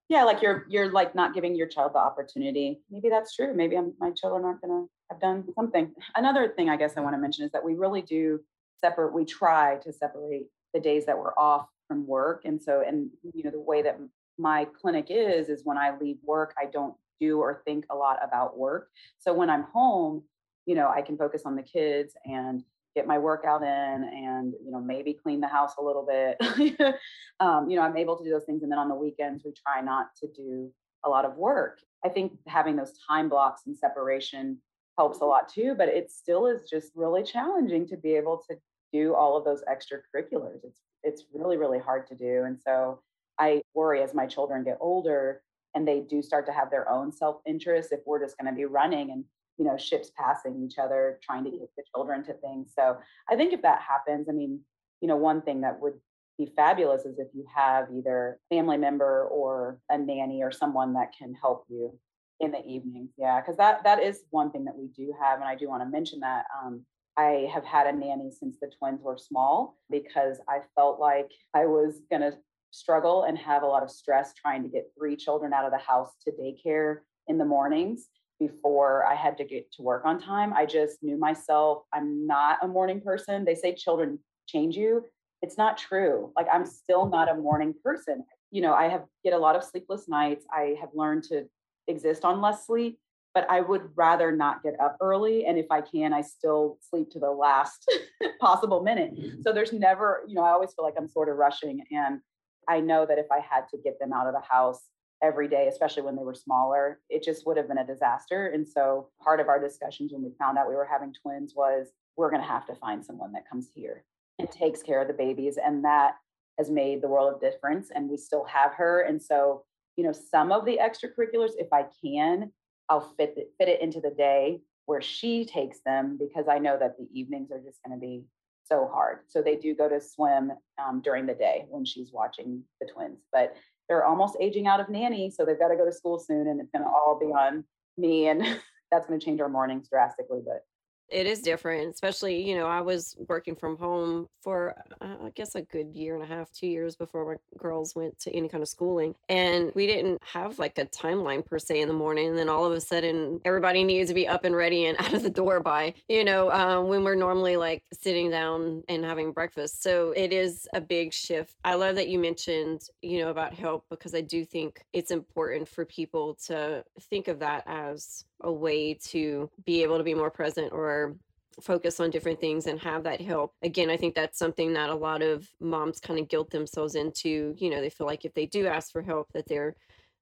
yeah 0.09 0.25
like 0.25 0.42
you're 0.42 0.64
you're 0.68 0.90
like 0.90 1.14
not 1.14 1.35
giving 1.35 1.55
your 1.55 1.66
child 1.66 1.92
the 1.94 1.99
opportunity. 1.99 2.81
Maybe 2.90 3.09
that's 3.09 3.35
true. 3.35 3.55
Maybe 3.55 3.77
I'm, 3.77 3.94
my 3.99 4.11
children 4.11 4.44
aren't 4.44 4.61
going 4.61 4.71
to 4.71 4.90
have 5.11 5.21
done 5.21 5.44
something. 5.55 5.92
Another 6.16 6.53
thing 6.57 6.68
i 6.68 6.77
guess 6.77 6.97
i 6.97 7.01
want 7.01 7.14
to 7.14 7.21
mention 7.21 7.44
is 7.44 7.53
that 7.53 7.64
we 7.64 7.75
really 7.75 8.03
do 8.03 8.40
separate 8.81 9.12
we 9.12 9.25
try 9.25 9.77
to 9.77 9.92
separate 9.92 10.47
the 10.75 10.81
days 10.81 11.07
that 11.07 11.18
we're 11.18 11.37
off 11.38 11.66
from 11.87 12.07
work. 12.07 12.42
And 12.44 12.62
so 12.62 12.83
and 12.87 13.11
you 13.35 13.44
know 13.44 13.51
the 13.51 13.61
way 13.61 13.83
that 13.83 13.99
my 14.38 14.66
clinic 14.81 15.07
is 15.11 15.49
is 15.49 15.62
when 15.64 15.77
i 15.77 15.97
leave 15.99 16.18
work 16.25 16.55
i 16.61 16.66
don't 16.66 16.94
do 17.21 17.40
or 17.40 17.62
think 17.64 17.85
a 17.90 17.97
lot 17.97 18.18
about 18.23 18.57
work. 18.57 18.88
So 19.18 19.35
when 19.35 19.51
i'm 19.51 19.64
home 19.64 20.23
you 20.66 20.75
know 20.75 20.88
i 20.88 21.03
can 21.03 21.16
focus 21.16 21.42
on 21.44 21.57
the 21.57 21.62
kids 21.62 22.14
and 22.25 22.62
get 22.98 23.06
my 23.06 23.18
workout 23.18 23.62
in 23.62 23.68
and 23.68 24.54
you 24.64 24.72
know 24.72 24.80
maybe 24.80 25.14
clean 25.14 25.40
the 25.40 25.46
house 25.46 25.74
a 25.78 25.82
little 25.82 26.06
bit. 26.06 26.37
Um, 27.40 27.70
you 27.70 27.76
know 27.76 27.82
i'm 27.82 27.96
able 27.96 28.16
to 28.18 28.24
do 28.24 28.30
those 28.30 28.46
things 28.46 28.64
and 28.64 28.72
then 28.72 28.80
on 28.80 28.88
the 28.88 28.96
weekends 28.96 29.44
we 29.44 29.52
try 29.52 29.80
not 29.80 30.06
to 30.16 30.26
do 30.26 30.72
a 31.04 31.08
lot 31.08 31.24
of 31.24 31.37
work. 31.37 31.78
I 32.04 32.08
think 32.08 32.32
having 32.48 32.74
those 32.74 32.94
time 33.08 33.28
blocks 33.28 33.62
and 33.66 33.78
separation 33.78 34.58
helps 34.96 35.20
a 35.20 35.24
lot 35.24 35.48
too 35.48 35.76
but 35.78 35.87
it 35.88 36.11
still 36.11 36.48
is 36.48 36.68
just 36.68 36.90
really 36.96 37.22
challenging 37.22 37.87
to 37.87 37.96
be 37.96 38.16
able 38.16 38.42
to 38.50 38.56
do 38.92 39.14
all 39.14 39.37
of 39.37 39.44
those 39.44 39.62
extracurriculars. 39.72 40.64
It's 40.64 40.80
it's 41.04 41.24
really 41.32 41.56
really 41.56 41.78
hard 41.78 42.08
to 42.08 42.16
do 42.16 42.42
and 42.44 42.58
so 42.61 43.00
i 43.38 43.62
worry 43.72 44.02
as 44.02 44.14
my 44.14 44.26
children 44.26 44.64
get 44.64 44.76
older 44.80 45.40
and 45.76 45.87
they 45.87 46.00
do 46.00 46.20
start 46.22 46.44
to 46.46 46.52
have 46.52 46.70
their 46.72 46.90
own 46.90 47.12
self-interest 47.12 47.92
if 47.92 48.00
we're 48.04 48.24
just 48.24 48.37
going 48.37 48.52
to 48.52 48.56
be 48.56 48.64
running 48.64 49.12
and 49.12 49.24
you 49.59 49.64
know 49.64 49.77
ships 49.77 50.11
passing 50.16 50.62
each 50.64 50.79
other 50.79 51.18
trying 51.23 51.44
to 51.44 51.51
get 51.51 51.68
the 51.77 51.83
children 51.94 52.25
to 52.25 52.35
things. 52.35 52.73
So 52.75 52.97
i 53.29 53.37
think 53.37 53.53
if 53.53 53.62
that 53.62 53.81
happens 53.83 54.29
i 54.29 54.33
mean 54.33 54.61
you 55.01 55.09
know 55.09 55.16
one 55.16 55.42
thing 55.42 55.61
that 55.62 55.81
would 55.81 55.94
be 56.38 56.47
fabulous 56.55 57.05
is 57.05 57.18
if 57.18 57.29
you 57.35 57.44
have 57.53 57.88
either 57.92 58.38
family 58.49 58.77
member 58.77 59.25
or 59.25 59.81
a 59.90 59.99
nanny 59.99 60.42
or 60.42 60.53
someone 60.53 60.94
that 60.94 61.12
can 61.18 61.35
help 61.35 61.64
you 61.68 61.99
in 62.40 62.53
the 62.53 62.64
evenings. 62.64 63.11
Yeah 63.18 63.40
because 63.40 63.57
that 63.57 63.83
that 63.85 64.03
is 64.03 64.23
one 64.31 64.51
thing 64.53 64.64
that 64.64 64.77
we 64.77 64.88
do 64.97 65.12
have 65.21 65.40
and 65.40 65.49
i 65.49 65.55
do 65.55 65.68
want 65.68 65.83
to 65.83 65.88
mention 65.88 66.21
that 66.21 66.44
um, 66.62 66.83
i 67.16 67.49
have 67.53 67.64
had 67.64 67.87
a 67.87 67.92
nanny 67.92 68.31
since 68.31 68.57
the 68.61 68.71
twins 68.79 69.03
were 69.03 69.18
small 69.18 69.77
because 69.90 70.38
i 70.49 70.61
felt 70.77 71.01
like 71.01 71.31
i 71.55 71.66
was 71.66 72.03
going 72.11 72.23
to 72.23 72.33
struggle 72.71 73.25
and 73.25 73.38
have 73.38 73.62
a 73.62 73.66
lot 73.66 73.83
of 73.83 73.90
stress 73.90 74.35
trying 74.35 74.62
to 74.62 74.68
get 74.68 74.92
three 74.97 75.16
children 75.16 75.53
out 75.53 75.64
of 75.64 75.73
the 75.73 75.79
house 75.79 76.11
to 76.23 76.31
daycare 76.31 76.99
in 77.27 77.38
the 77.38 77.44
mornings 77.44 78.09
before 78.38 79.05
I 79.05 79.14
had 79.14 79.37
to 79.38 79.44
get 79.44 79.70
to 79.72 79.83
work 79.83 80.05
on 80.05 80.20
time. 80.20 80.53
I 80.53 80.66
just 80.66 81.03
knew 81.03 81.18
myself. 81.18 81.83
I'm 81.92 82.27
not 82.27 82.59
a 82.62 82.68
morning 82.68 83.01
person. 83.01 83.44
They 83.44 83.55
say 83.55 83.74
children 83.74 84.18
change 84.46 84.77
you. 84.77 85.05
It's 85.42 85.59
not 85.59 85.79
true. 85.79 86.33
Like 86.37 86.46
I'm 86.53 86.66
still 86.66 87.07
not 87.07 87.31
a 87.31 87.35
morning 87.35 87.74
person. 87.83 88.24
You 88.51 88.62
know, 88.62 88.74
I 88.74 88.88
have 88.88 89.05
get 89.24 89.33
a 89.33 89.38
lot 89.38 89.57
of 89.57 89.64
sleepless 89.64 90.09
nights. 90.09 90.44
I 90.53 90.77
have 90.81 90.90
learned 90.94 91.24
to 91.24 91.46
exist 91.87 92.24
on 92.24 92.40
less 92.40 92.66
sleep, 92.66 92.98
but 93.35 93.48
I 93.51 93.61
would 93.61 93.90
rather 93.94 94.33
not 94.33 94.62
get 94.62 94.79
up 94.81 94.96
early 95.01 95.46
and 95.46 95.59
if 95.59 95.66
I 95.70 95.81
can 95.81 96.12
I 96.12 96.22
still 96.22 96.79
sleep 96.88 97.11
to 97.12 97.18
the 97.18 97.31
last 97.31 97.90
possible 98.40 98.83
minute. 98.83 99.14
Mm-hmm. 99.14 99.42
So 99.42 99.53
there's 99.53 99.72
never, 99.72 100.22
you 100.27 100.35
know, 100.35 100.42
I 100.42 100.51
always 100.51 100.72
feel 100.74 100.85
like 100.85 100.94
I'm 100.96 101.09
sort 101.09 101.29
of 101.29 101.37
rushing 101.37 101.85
and 101.90 102.20
I 102.68 102.81
know 102.81 103.07
that 103.07 103.18
if 103.18 103.27
I 103.33 103.40
had 103.40 103.68
to 103.70 103.79
get 103.83 103.98
them 103.98 104.12
out 104.12 104.27
of 104.27 104.35
the 104.35 104.42
house 104.48 104.83
every 105.22 105.48
day, 105.48 105.68
especially 105.68 106.02
when 106.02 106.16
they 106.16 106.22
were 106.22 106.35
smaller, 106.35 107.00
it 107.09 107.22
just 107.22 107.46
would 107.46 107.57
have 107.57 107.68
been 107.68 107.78
a 107.78 107.87
disaster. 107.87 108.48
And 108.48 108.66
so 108.66 109.09
part 109.22 109.40
of 109.40 109.48
our 109.48 109.61
discussions 109.61 110.12
when 110.12 110.22
we 110.22 110.31
found 110.38 110.59
out 110.59 110.68
we 110.68 110.76
were 110.76 110.88
having 110.90 111.12
twins 111.12 111.54
was 111.57 111.88
we're 112.16 112.31
going 112.31 112.42
to 112.42 112.48
have 112.48 112.66
to 112.66 112.74
find 112.76 113.04
someone 113.04 113.33
that 113.33 113.48
comes 113.48 113.68
here 113.74 114.04
and 114.38 114.50
takes 114.50 114.83
care 114.83 115.00
of 115.02 115.09
the 115.09 115.14
babies. 115.14 115.59
And 115.62 115.85
that 115.85 116.14
has 116.59 116.70
made 116.70 117.02
the 117.02 117.09
world 117.09 117.33
of 117.35 117.40
difference. 117.40 117.90
And 117.94 118.09
we 118.09 118.16
still 118.16 118.44
have 118.44 118.74
her. 118.74 119.02
And 119.02 119.20
so, 119.20 119.64
you 119.96 120.04
know, 120.04 120.12
some 120.12 120.52
of 120.52 120.64
the 120.64 120.78
extracurriculars, 120.78 121.52
if 121.59 121.72
I 121.72 121.87
can, 122.04 122.52
I'll 122.88 123.12
fit 123.16 123.35
it, 123.37 123.52
fit 123.59 123.68
it 123.68 123.81
into 123.81 124.00
the 124.00 124.11
day 124.11 124.61
where 124.87 125.02
she 125.02 125.44
takes 125.44 125.81
them 125.85 126.18
because 126.18 126.48
I 126.48 126.59
know 126.59 126.78
that 126.78 126.96
the 126.96 127.09
evenings 127.12 127.50
are 127.50 127.61
just 127.61 127.78
going 127.85 127.98
to 127.98 128.00
be 128.00 128.24
so 128.64 128.88
hard. 128.92 129.20
So 129.28 129.42
they 129.42 129.57
do 129.57 129.74
go 129.74 129.88
to 129.88 130.00
swim 130.00 130.52
um, 130.78 131.00
during 131.02 131.26
the 131.26 131.35
day 131.35 131.66
when 131.68 131.85
she's 131.85 132.12
watching 132.12 132.62
the 132.81 132.87
twins. 132.87 133.20
But 133.33 133.54
they're 133.88 134.05
almost 134.05 134.37
aging 134.40 134.66
out 134.66 134.81
of 134.81 134.88
nanny, 134.88 135.31
so 135.31 135.44
they've 135.44 135.59
got 135.59 135.68
to 135.68 135.77
go 135.77 135.85
to 135.85 135.92
school 135.92 136.18
soon, 136.18 136.48
and 136.48 136.61
it's 136.61 136.70
going 136.70 136.85
to 136.85 136.88
all 136.88 137.18
be 137.18 137.27
on 137.27 137.64
me, 137.96 138.29
and 138.29 138.42
that's 138.90 139.07
going 139.07 139.18
to 139.18 139.24
change 139.24 139.40
our 139.40 139.48
mornings 139.48 139.88
drastically. 139.88 140.40
But 140.44 140.64
it 141.11 141.27
is 141.27 141.40
different, 141.40 141.94
especially, 141.94 142.42
you 142.42 142.57
know, 142.57 142.66
I 142.66 142.81
was 142.81 143.16
working 143.29 143.55
from 143.55 143.77
home 143.77 144.29
for, 144.42 144.75
uh, 145.01 145.16
I 145.25 145.31
guess, 145.35 145.55
a 145.55 145.62
good 145.62 145.94
year 145.94 146.14
and 146.14 146.23
a 146.23 146.27
half, 146.27 146.51
two 146.53 146.66
years 146.66 146.97
before 146.97 147.25
my 147.33 147.59
girls 147.59 147.94
went 147.94 148.18
to 148.21 148.37
any 148.37 148.49
kind 148.49 148.62
of 148.62 148.68
schooling. 148.68 149.14
And 149.29 149.73
we 149.75 149.87
didn't 149.87 150.23
have 150.33 150.59
like 150.59 150.79
a 150.79 150.87
timeline 150.87 151.44
per 151.44 151.59
se 151.59 151.81
in 151.81 151.88
the 151.88 151.94
morning. 151.94 152.29
And 152.29 152.38
then 152.38 152.49
all 152.49 152.64
of 152.64 152.73
a 152.73 152.81
sudden, 152.81 153.40
everybody 153.44 153.85
needs 153.85 154.09
to 154.11 154.14
be 154.14 154.29
up 154.29 154.44
and 154.44 154.55
ready 154.55 154.87
and 154.87 154.99
out 155.01 155.14
of 155.14 155.23
the 155.23 155.31
door 155.31 155.61
by, 155.61 155.94
you 156.09 156.25
know, 156.25 156.51
um, 156.51 156.88
when 156.88 157.05
we're 157.05 157.14
normally 157.14 157.57
like 157.57 157.83
sitting 157.92 158.31
down 158.31 158.83
and 158.88 159.05
having 159.05 159.33
breakfast. 159.33 159.83
So 159.83 160.12
it 160.16 160.33
is 160.33 160.68
a 160.75 160.81
big 160.81 161.12
shift. 161.12 161.55
I 161.64 161.75
love 161.75 161.97
that 161.97 162.09
you 162.09 162.18
mentioned, 162.18 162.83
you 163.03 163.21
know, 163.21 163.31
about 163.31 163.55
help 163.55 163.87
because 163.88 164.14
I 164.14 164.21
do 164.21 164.44
think 164.44 164.85
it's 164.92 165.11
important 165.11 165.68
for 165.68 165.85
people 165.85 166.35
to 166.47 166.85
think 167.01 167.29
of 167.29 167.38
that 167.40 167.64
as 167.66 168.25
a 168.42 168.53
way 168.53 168.94
to 168.94 169.51
be 169.64 169.83
able 169.83 169.98
to 169.98 170.05
be 170.05 170.14
more 170.14 170.31
present 170.31 170.72
or 170.72 171.16
focus 171.62 171.98
on 172.01 172.11
different 172.11 172.40
things 172.40 172.66
and 172.66 172.81
have 172.81 173.03
that 173.05 173.20
help. 173.20 173.55
Again, 173.62 173.90
I 173.90 173.96
think 173.96 174.14
that's 174.14 174.38
something 174.38 174.74
that 174.74 174.90
a 174.90 174.94
lot 174.94 175.22
of 175.22 175.48
moms 175.61 176.01
kind 176.01 176.20
of 176.20 176.29
guilt 176.29 176.51
themselves 176.51 176.94
into. 176.94 177.55
You 177.59 177.70
know, 177.70 177.81
they 177.81 177.90
feel 177.90 178.07
like 178.07 178.24
if 178.24 178.35
they 178.35 178.46
do 178.46 178.66
ask 178.66 178.92
for 178.92 179.03
help, 179.03 179.29
that 179.33 179.48
they're 179.48 179.74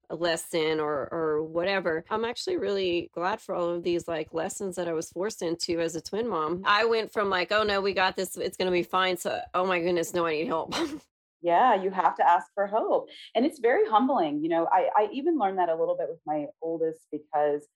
a 0.09 0.15
lesson 0.15 0.79
or 0.81 1.09
or 1.13 1.43
whatever. 1.43 2.05
I'm 2.11 2.25
actually 2.25 2.57
really 2.57 3.11
glad 3.13 3.41
for 3.41 3.55
all 3.55 3.71
of 3.71 3.83
these 3.83 4.07
like 4.07 4.33
lessons 4.33 4.77
that 4.77 4.89
I 4.89 4.93
was 4.93 5.11
forced 5.11 5.43
into 5.43 5.81
as 5.81 5.97
a 5.97 6.01
twin 6.01 6.29
mom. 6.29 6.63
I 6.65 6.85
went 6.85 7.13
from 7.13 7.29
like, 7.29 7.51
oh 7.53 7.65
no, 7.65 7.81
we 7.81 7.93
got 7.93 8.17
this, 8.17 8.37
it's 8.37 8.57
gonna 8.57 8.71
be 8.71 8.83
fine. 8.85 9.17
So 9.17 9.41
oh 9.55 9.67
my 9.67 9.81
goodness, 9.81 10.15
no, 10.15 10.27
I 10.27 10.33
need 10.33 10.47
help. 10.47 10.75
yeah, 11.43 11.75
you 11.75 11.91
have 11.91 12.17
to 12.17 12.29
ask 12.29 12.47
for 12.55 12.67
help. 12.67 13.09
And 13.35 13.45
it's 13.45 13.59
very 13.59 13.87
humbling. 13.89 14.43
You 14.43 14.49
know, 14.49 14.69
I, 14.73 14.89
I 14.97 15.09
even 15.13 15.39
learned 15.39 15.59
that 15.59 15.69
a 15.69 15.75
little 15.75 15.97
bit 15.97 16.09
with 16.09 16.21
my 16.27 16.47
oldest 16.63 17.01
because 17.11 17.67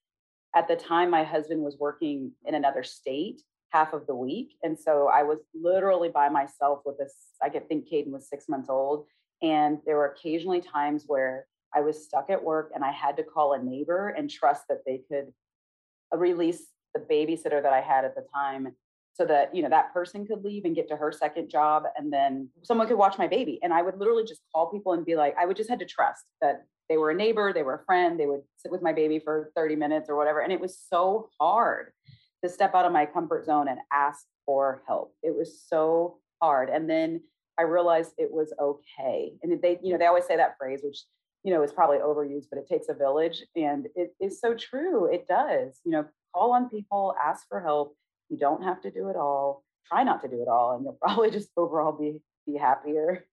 at 0.55 0.67
the 0.67 0.75
time 0.75 1.09
my 1.09 1.23
husband 1.23 1.61
was 1.61 1.77
working 1.79 2.31
in 2.45 2.55
another 2.55 2.83
state 2.83 3.41
half 3.69 3.93
of 3.93 4.05
the 4.07 4.15
week 4.15 4.55
and 4.63 4.77
so 4.77 5.09
i 5.13 5.23
was 5.23 5.39
literally 5.53 6.09
by 6.09 6.29
myself 6.29 6.79
with 6.85 6.97
this 6.97 7.13
i 7.41 7.49
could 7.49 7.67
think 7.67 7.87
caden 7.89 8.11
was 8.11 8.27
six 8.27 8.49
months 8.49 8.69
old 8.69 9.05
and 9.41 9.79
there 9.85 9.95
were 9.95 10.07
occasionally 10.07 10.61
times 10.61 11.05
where 11.07 11.45
i 11.73 11.79
was 11.79 12.03
stuck 12.03 12.29
at 12.29 12.43
work 12.43 12.71
and 12.75 12.83
i 12.83 12.91
had 12.91 13.15
to 13.15 13.23
call 13.23 13.53
a 13.53 13.63
neighbor 13.63 14.09
and 14.09 14.29
trust 14.29 14.63
that 14.67 14.83
they 14.85 15.01
could 15.09 15.31
uh, 16.13 16.17
release 16.17 16.67
the 16.93 16.99
babysitter 16.99 17.61
that 17.61 17.73
i 17.73 17.81
had 17.81 18.03
at 18.03 18.15
the 18.15 18.25
time 18.33 18.67
so 19.13 19.25
that 19.25 19.53
you 19.55 19.61
know 19.61 19.69
that 19.69 19.93
person 19.93 20.25
could 20.25 20.43
leave 20.43 20.65
and 20.65 20.75
get 20.75 20.87
to 20.87 20.95
her 20.95 21.11
second 21.11 21.49
job 21.49 21.83
and 21.97 22.11
then 22.11 22.49
someone 22.63 22.87
could 22.87 22.97
watch 22.97 23.17
my 23.17 23.27
baby. 23.27 23.59
And 23.61 23.73
i 23.73 23.81
would 23.81 23.97
literally 23.97 24.23
just 24.23 24.41
call 24.53 24.71
people 24.71 24.93
and 24.93 25.05
be 25.05 25.15
like 25.15 25.35
i 25.39 25.45
would 25.45 25.57
just 25.57 25.69
had 25.69 25.79
to 25.79 25.85
trust 25.85 26.23
that 26.41 26.65
they 26.91 26.97
were 26.97 27.11
a 27.11 27.15
neighbor, 27.15 27.53
they 27.53 27.63
were 27.63 27.75
a 27.75 27.85
friend, 27.85 28.19
they 28.19 28.25
would 28.25 28.41
sit 28.57 28.69
with 28.69 28.81
my 28.81 28.91
baby 28.91 29.17
for 29.17 29.49
30 29.55 29.77
minutes 29.77 30.09
or 30.09 30.17
whatever. 30.17 30.41
And 30.41 30.51
it 30.51 30.59
was 30.59 30.77
so 30.77 31.29
hard 31.39 31.93
to 32.43 32.49
step 32.49 32.75
out 32.75 32.83
of 32.83 32.91
my 32.91 33.05
comfort 33.05 33.45
zone 33.45 33.69
and 33.69 33.79
ask 33.93 34.25
for 34.45 34.83
help. 34.85 35.15
It 35.23 35.33
was 35.33 35.63
so 35.69 36.17
hard. 36.41 36.69
And 36.69 36.89
then 36.89 37.21
I 37.57 37.61
realized 37.61 38.11
it 38.17 38.29
was 38.29 38.53
okay. 38.59 39.31
And 39.41 39.61
they, 39.61 39.79
you 39.81 39.93
know, 39.93 39.97
they 39.97 40.05
always 40.07 40.25
say 40.25 40.35
that 40.35 40.57
phrase, 40.59 40.81
which, 40.83 41.05
you 41.45 41.53
know, 41.53 41.63
is 41.63 41.71
probably 41.71 41.99
overused, 41.99 42.47
but 42.51 42.59
it 42.59 42.67
takes 42.67 42.89
a 42.89 42.93
village. 42.93 43.41
And 43.55 43.87
it 43.95 44.13
is 44.19 44.41
so 44.41 44.53
true. 44.53 45.05
It 45.05 45.29
does. 45.29 45.79
You 45.85 45.93
know, 45.93 46.05
call 46.35 46.51
on 46.51 46.67
people, 46.67 47.15
ask 47.25 47.47
for 47.47 47.61
help. 47.61 47.95
You 48.27 48.37
don't 48.37 48.65
have 48.65 48.81
to 48.81 48.91
do 48.91 49.07
it 49.07 49.15
all. 49.15 49.63
Try 49.87 50.03
not 50.03 50.21
to 50.23 50.27
do 50.27 50.41
it 50.41 50.49
all, 50.49 50.75
and 50.75 50.83
you'll 50.83 50.97
probably 51.01 51.31
just 51.31 51.51
overall 51.55 51.93
be 51.93 52.19
be 52.45 52.57
happier. 52.57 53.25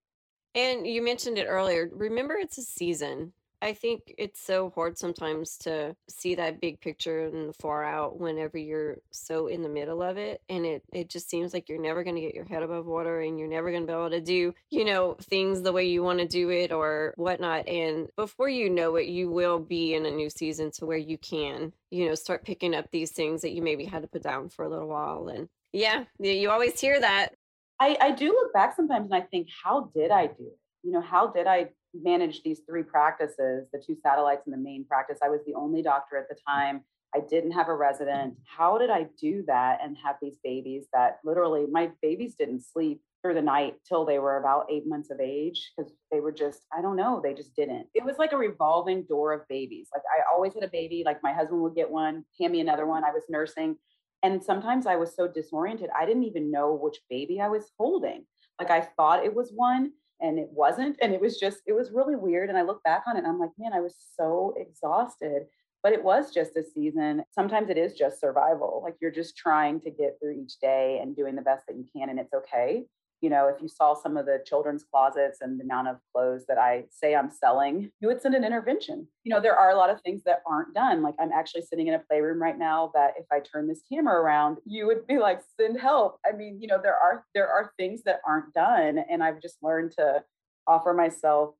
And 0.54 0.86
you 0.86 1.02
mentioned 1.02 1.38
it 1.38 1.46
earlier. 1.46 1.90
Remember, 1.92 2.34
it's 2.34 2.58
a 2.58 2.62
season 2.62 3.32
I 3.60 3.72
think 3.72 4.14
it's 4.18 4.40
so 4.40 4.70
hard 4.74 4.96
sometimes 4.96 5.56
to 5.58 5.96
see 6.08 6.36
that 6.36 6.60
big 6.60 6.80
picture 6.80 7.26
and 7.26 7.54
far 7.56 7.84
out 7.84 8.20
whenever 8.20 8.56
you're 8.56 8.98
so 9.10 9.48
in 9.48 9.62
the 9.62 9.68
middle 9.68 10.00
of 10.00 10.16
it. 10.16 10.40
And 10.48 10.64
it, 10.64 10.84
it 10.92 11.08
just 11.08 11.28
seems 11.28 11.52
like 11.52 11.68
you're 11.68 11.80
never 11.80 12.04
going 12.04 12.14
to 12.14 12.22
get 12.22 12.34
your 12.34 12.44
head 12.44 12.62
above 12.62 12.86
water 12.86 13.20
and 13.20 13.38
you're 13.38 13.48
never 13.48 13.70
going 13.70 13.82
to 13.82 13.86
be 13.86 13.92
able 13.92 14.10
to 14.10 14.20
do, 14.20 14.54
you 14.70 14.84
know, 14.84 15.16
things 15.20 15.62
the 15.62 15.72
way 15.72 15.86
you 15.86 16.04
want 16.04 16.20
to 16.20 16.26
do 16.26 16.50
it 16.50 16.70
or 16.70 17.14
whatnot. 17.16 17.66
And 17.66 18.08
before 18.14 18.48
you 18.48 18.70
know 18.70 18.94
it, 18.94 19.08
you 19.08 19.28
will 19.28 19.58
be 19.58 19.94
in 19.94 20.06
a 20.06 20.10
new 20.10 20.30
season 20.30 20.70
to 20.72 20.86
where 20.86 20.96
you 20.96 21.18
can, 21.18 21.72
you 21.90 22.06
know, 22.06 22.14
start 22.14 22.44
picking 22.44 22.76
up 22.76 22.90
these 22.92 23.10
things 23.10 23.42
that 23.42 23.52
you 23.52 23.62
maybe 23.62 23.84
had 23.84 24.02
to 24.02 24.08
put 24.08 24.22
down 24.22 24.50
for 24.50 24.64
a 24.64 24.68
little 24.68 24.88
while. 24.88 25.28
And 25.28 25.48
yeah, 25.72 26.04
you 26.20 26.50
always 26.50 26.80
hear 26.80 27.00
that. 27.00 27.34
I, 27.80 27.96
I 28.00 28.10
do 28.12 28.26
look 28.26 28.52
back 28.52 28.76
sometimes 28.76 29.10
and 29.10 29.14
I 29.14 29.26
think, 29.26 29.48
how 29.64 29.90
did 29.94 30.12
I 30.12 30.26
do 30.26 30.44
it? 30.46 30.58
You 30.84 30.92
know, 30.92 31.00
how 31.00 31.26
did 31.26 31.46
I 31.46 31.70
manage 31.94 32.42
these 32.42 32.60
three 32.68 32.82
practices, 32.82 33.66
the 33.72 33.82
two 33.84 33.96
satellites 34.02 34.42
and 34.46 34.52
the 34.52 34.58
main 34.58 34.84
practice? 34.84 35.18
I 35.22 35.28
was 35.28 35.40
the 35.46 35.54
only 35.54 35.82
doctor 35.82 36.16
at 36.16 36.28
the 36.28 36.36
time. 36.46 36.82
I 37.14 37.20
didn't 37.20 37.52
have 37.52 37.68
a 37.68 37.74
resident. 37.74 38.34
How 38.44 38.76
did 38.76 38.90
I 38.90 39.06
do 39.18 39.42
that 39.46 39.78
and 39.82 39.96
have 40.04 40.16
these 40.20 40.36
babies 40.44 40.86
that 40.92 41.20
literally 41.24 41.66
my 41.70 41.90
babies 42.02 42.34
didn't 42.34 42.64
sleep 42.64 43.00
through 43.22 43.34
the 43.34 43.42
night 43.42 43.76
till 43.86 44.04
they 44.04 44.18
were 44.18 44.36
about 44.36 44.66
eight 44.70 44.86
months 44.86 45.10
of 45.10 45.18
age 45.18 45.72
because 45.76 45.92
they 46.12 46.20
were 46.20 46.30
just, 46.30 46.66
I 46.76 46.82
don't 46.82 46.96
know, 46.96 47.20
they 47.22 47.34
just 47.34 47.56
didn't. 47.56 47.86
It 47.94 48.04
was 48.04 48.18
like 48.18 48.32
a 48.32 48.36
revolving 48.36 49.04
door 49.04 49.32
of 49.32 49.48
babies. 49.48 49.88
Like 49.92 50.02
I 50.06 50.22
always 50.32 50.54
had 50.54 50.62
a 50.62 50.68
baby, 50.68 51.02
like 51.04 51.22
my 51.22 51.32
husband 51.32 51.60
would 51.62 51.74
get 51.74 51.90
one, 51.90 52.24
hand 52.38 52.52
me 52.52 52.60
another 52.60 52.86
one. 52.86 53.04
I 53.04 53.10
was 53.10 53.24
nursing. 53.28 53.76
And 54.22 54.42
sometimes 54.42 54.86
I 54.86 54.96
was 54.96 55.14
so 55.14 55.28
disoriented, 55.28 55.90
I 55.98 56.04
didn't 56.04 56.24
even 56.24 56.50
know 56.50 56.74
which 56.74 56.98
baby 57.08 57.40
I 57.40 57.48
was 57.48 57.70
holding. 57.78 58.24
Like 58.60 58.70
I 58.70 58.80
thought 58.96 59.24
it 59.24 59.34
was 59.34 59.52
one 59.54 59.92
and 60.20 60.38
it 60.38 60.48
wasn't. 60.50 60.96
And 61.00 61.12
it 61.12 61.20
was 61.20 61.38
just, 61.38 61.58
it 61.66 61.72
was 61.72 61.90
really 61.92 62.16
weird. 62.16 62.48
And 62.48 62.58
I 62.58 62.62
look 62.62 62.82
back 62.82 63.04
on 63.06 63.16
it 63.16 63.20
and 63.20 63.26
I'm 63.26 63.38
like, 63.38 63.50
man, 63.58 63.72
I 63.72 63.80
was 63.80 63.94
so 64.16 64.54
exhausted. 64.56 65.46
But 65.82 65.92
it 65.92 66.02
was 66.02 66.32
just 66.34 66.56
a 66.56 66.64
season. 66.64 67.22
Sometimes 67.30 67.70
it 67.70 67.78
is 67.78 67.94
just 67.94 68.20
survival. 68.20 68.80
Like 68.82 68.96
you're 69.00 69.12
just 69.12 69.36
trying 69.36 69.80
to 69.82 69.90
get 69.90 70.18
through 70.20 70.32
each 70.32 70.58
day 70.60 70.98
and 71.00 71.14
doing 71.14 71.36
the 71.36 71.42
best 71.42 71.66
that 71.68 71.76
you 71.76 71.86
can. 71.94 72.08
And 72.08 72.18
it's 72.18 72.34
okay 72.34 72.84
you 73.20 73.30
know, 73.30 73.48
if 73.48 73.60
you 73.60 73.68
saw 73.68 73.94
some 73.94 74.16
of 74.16 74.26
the 74.26 74.42
children's 74.46 74.84
closets 74.84 75.38
and 75.40 75.58
the 75.58 75.64
amount 75.64 75.88
of 75.88 75.96
clothes 76.14 76.44
that 76.46 76.58
I 76.58 76.84
say 76.90 77.14
I'm 77.14 77.30
selling, 77.30 77.90
you 78.00 78.08
would 78.08 78.22
send 78.22 78.34
an 78.34 78.44
intervention. 78.44 79.08
You 79.24 79.34
know, 79.34 79.40
there 79.40 79.56
are 79.56 79.70
a 79.70 79.76
lot 79.76 79.90
of 79.90 80.00
things 80.02 80.22
that 80.24 80.42
aren't 80.46 80.74
done. 80.74 81.02
Like 81.02 81.14
I'm 81.18 81.32
actually 81.32 81.62
sitting 81.62 81.88
in 81.88 81.94
a 81.94 81.98
playroom 81.98 82.40
right 82.40 82.58
now 82.58 82.92
that 82.94 83.14
if 83.18 83.26
I 83.32 83.40
turn 83.40 83.66
this 83.66 83.82
camera 83.90 84.20
around, 84.20 84.58
you 84.64 84.86
would 84.86 85.06
be 85.06 85.18
like, 85.18 85.40
send 85.60 85.80
help. 85.80 86.20
I 86.24 86.36
mean, 86.36 86.60
you 86.60 86.68
know, 86.68 86.80
there 86.80 86.96
are 86.96 87.24
there 87.34 87.48
are 87.48 87.72
things 87.76 88.02
that 88.04 88.20
aren't 88.26 88.54
done. 88.54 88.98
And 89.10 89.22
I've 89.22 89.42
just 89.42 89.56
learned 89.62 89.92
to 89.98 90.22
offer 90.66 90.94
myself 90.94 91.54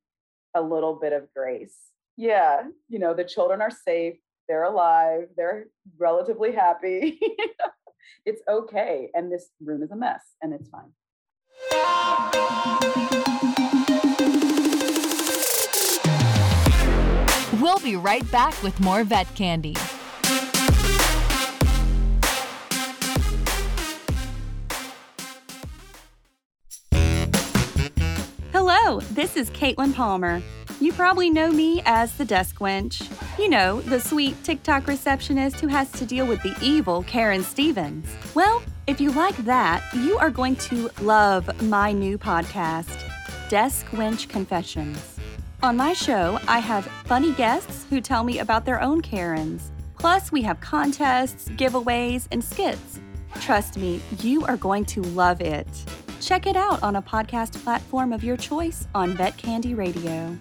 a 0.55 0.63
little 0.63 0.95
bit 0.95 1.13
of 1.13 1.29
grace. 1.35 1.77
Yeah, 2.17 2.65
you 2.89 2.99
know, 2.99 3.15
the 3.15 3.25
children 3.25 3.61
are 3.61 3.71
safe, 3.71 4.17
they're 4.49 4.65
alive, 4.65 5.29
they're 5.37 5.67
relatively 5.99 6.53
happy. 6.53 7.21
it's 8.25 8.43
okay. 8.49 9.11
And 9.15 9.31
this 9.31 9.51
room 9.61 9.83
is 9.83 9.91
a 9.91 9.97
mess 9.97 10.23
and 10.43 10.53
it's 10.53 10.69
fine. 10.69 10.93
We'll 17.61 17.81
be 17.81 17.97
right 17.97 18.29
back 18.31 18.61
with 18.63 18.79
more 18.81 19.05
vet 19.05 19.33
candy. 19.35 19.75
Hello, 28.53 29.01
this 29.13 29.37
is 29.37 29.51
Caitlin 29.51 29.95
Palmer. 29.95 30.43
You 30.81 30.93
probably 30.93 31.31
know 31.31 31.51
me 31.51 31.83
as 31.85 32.15
the 32.17 32.25
Desk 32.25 32.59
Wench. 32.59 33.07
You 33.39 33.49
know, 33.49 33.81
the 33.81 34.01
sweet 34.01 34.43
TikTok 34.45 34.87
receptionist 34.87 35.61
who 35.61 35.67
has 35.67 35.91
to 35.93 36.07
deal 36.07 36.27
with 36.27 36.43
the 36.43 36.57
evil 36.63 37.03
Karen 37.03 37.43
Stevens. 37.43 38.07
Well, 38.35 38.63
if 38.89 39.03
you 39.03 39.11
like 39.11 39.37
that, 39.45 39.85
you 39.93 40.17
are 40.17 40.31
going 40.31 40.57
to 40.57 40.89
love 41.03 41.63
my 41.65 41.93
new 41.93 42.17
podcast, 42.17 43.05
Desk 43.51 43.85
Wench 43.89 44.31
Confessions. 44.31 45.19
On 45.63 45.77
my 45.77 45.93
show, 45.93 46.39
I 46.49 46.61
have 46.61 46.87
funny 47.05 47.33
guests 47.35 47.85
who 47.91 48.01
tell 48.01 48.25
me 48.25 48.39
about 48.39 48.65
their 48.65 48.81
own 48.81 49.03
Karens. 49.03 49.71
Plus, 49.99 50.33
we 50.33 50.41
have 50.41 50.59
contests, 50.63 51.51
giveaways, 51.51 52.29
and 52.33 52.43
skits. 52.43 52.99
Trust 53.43 53.77
me, 53.77 54.01
you 54.21 54.47
are 54.47 54.57
going 54.57 54.87
to 54.87 55.03
love 55.03 55.43
it. 55.43 55.69
Check 56.23 56.47
it 56.47 56.57
out 56.57 56.83
on 56.83 56.97
a 56.97 57.03
podcast 57.03 57.63
platform 57.63 58.11
of 58.15 58.25
your 58.25 58.39
choice 58.39 58.89
on 58.95 59.13
Vet 59.19 59.37
Candy 59.37 59.75
Radio. 59.75 60.35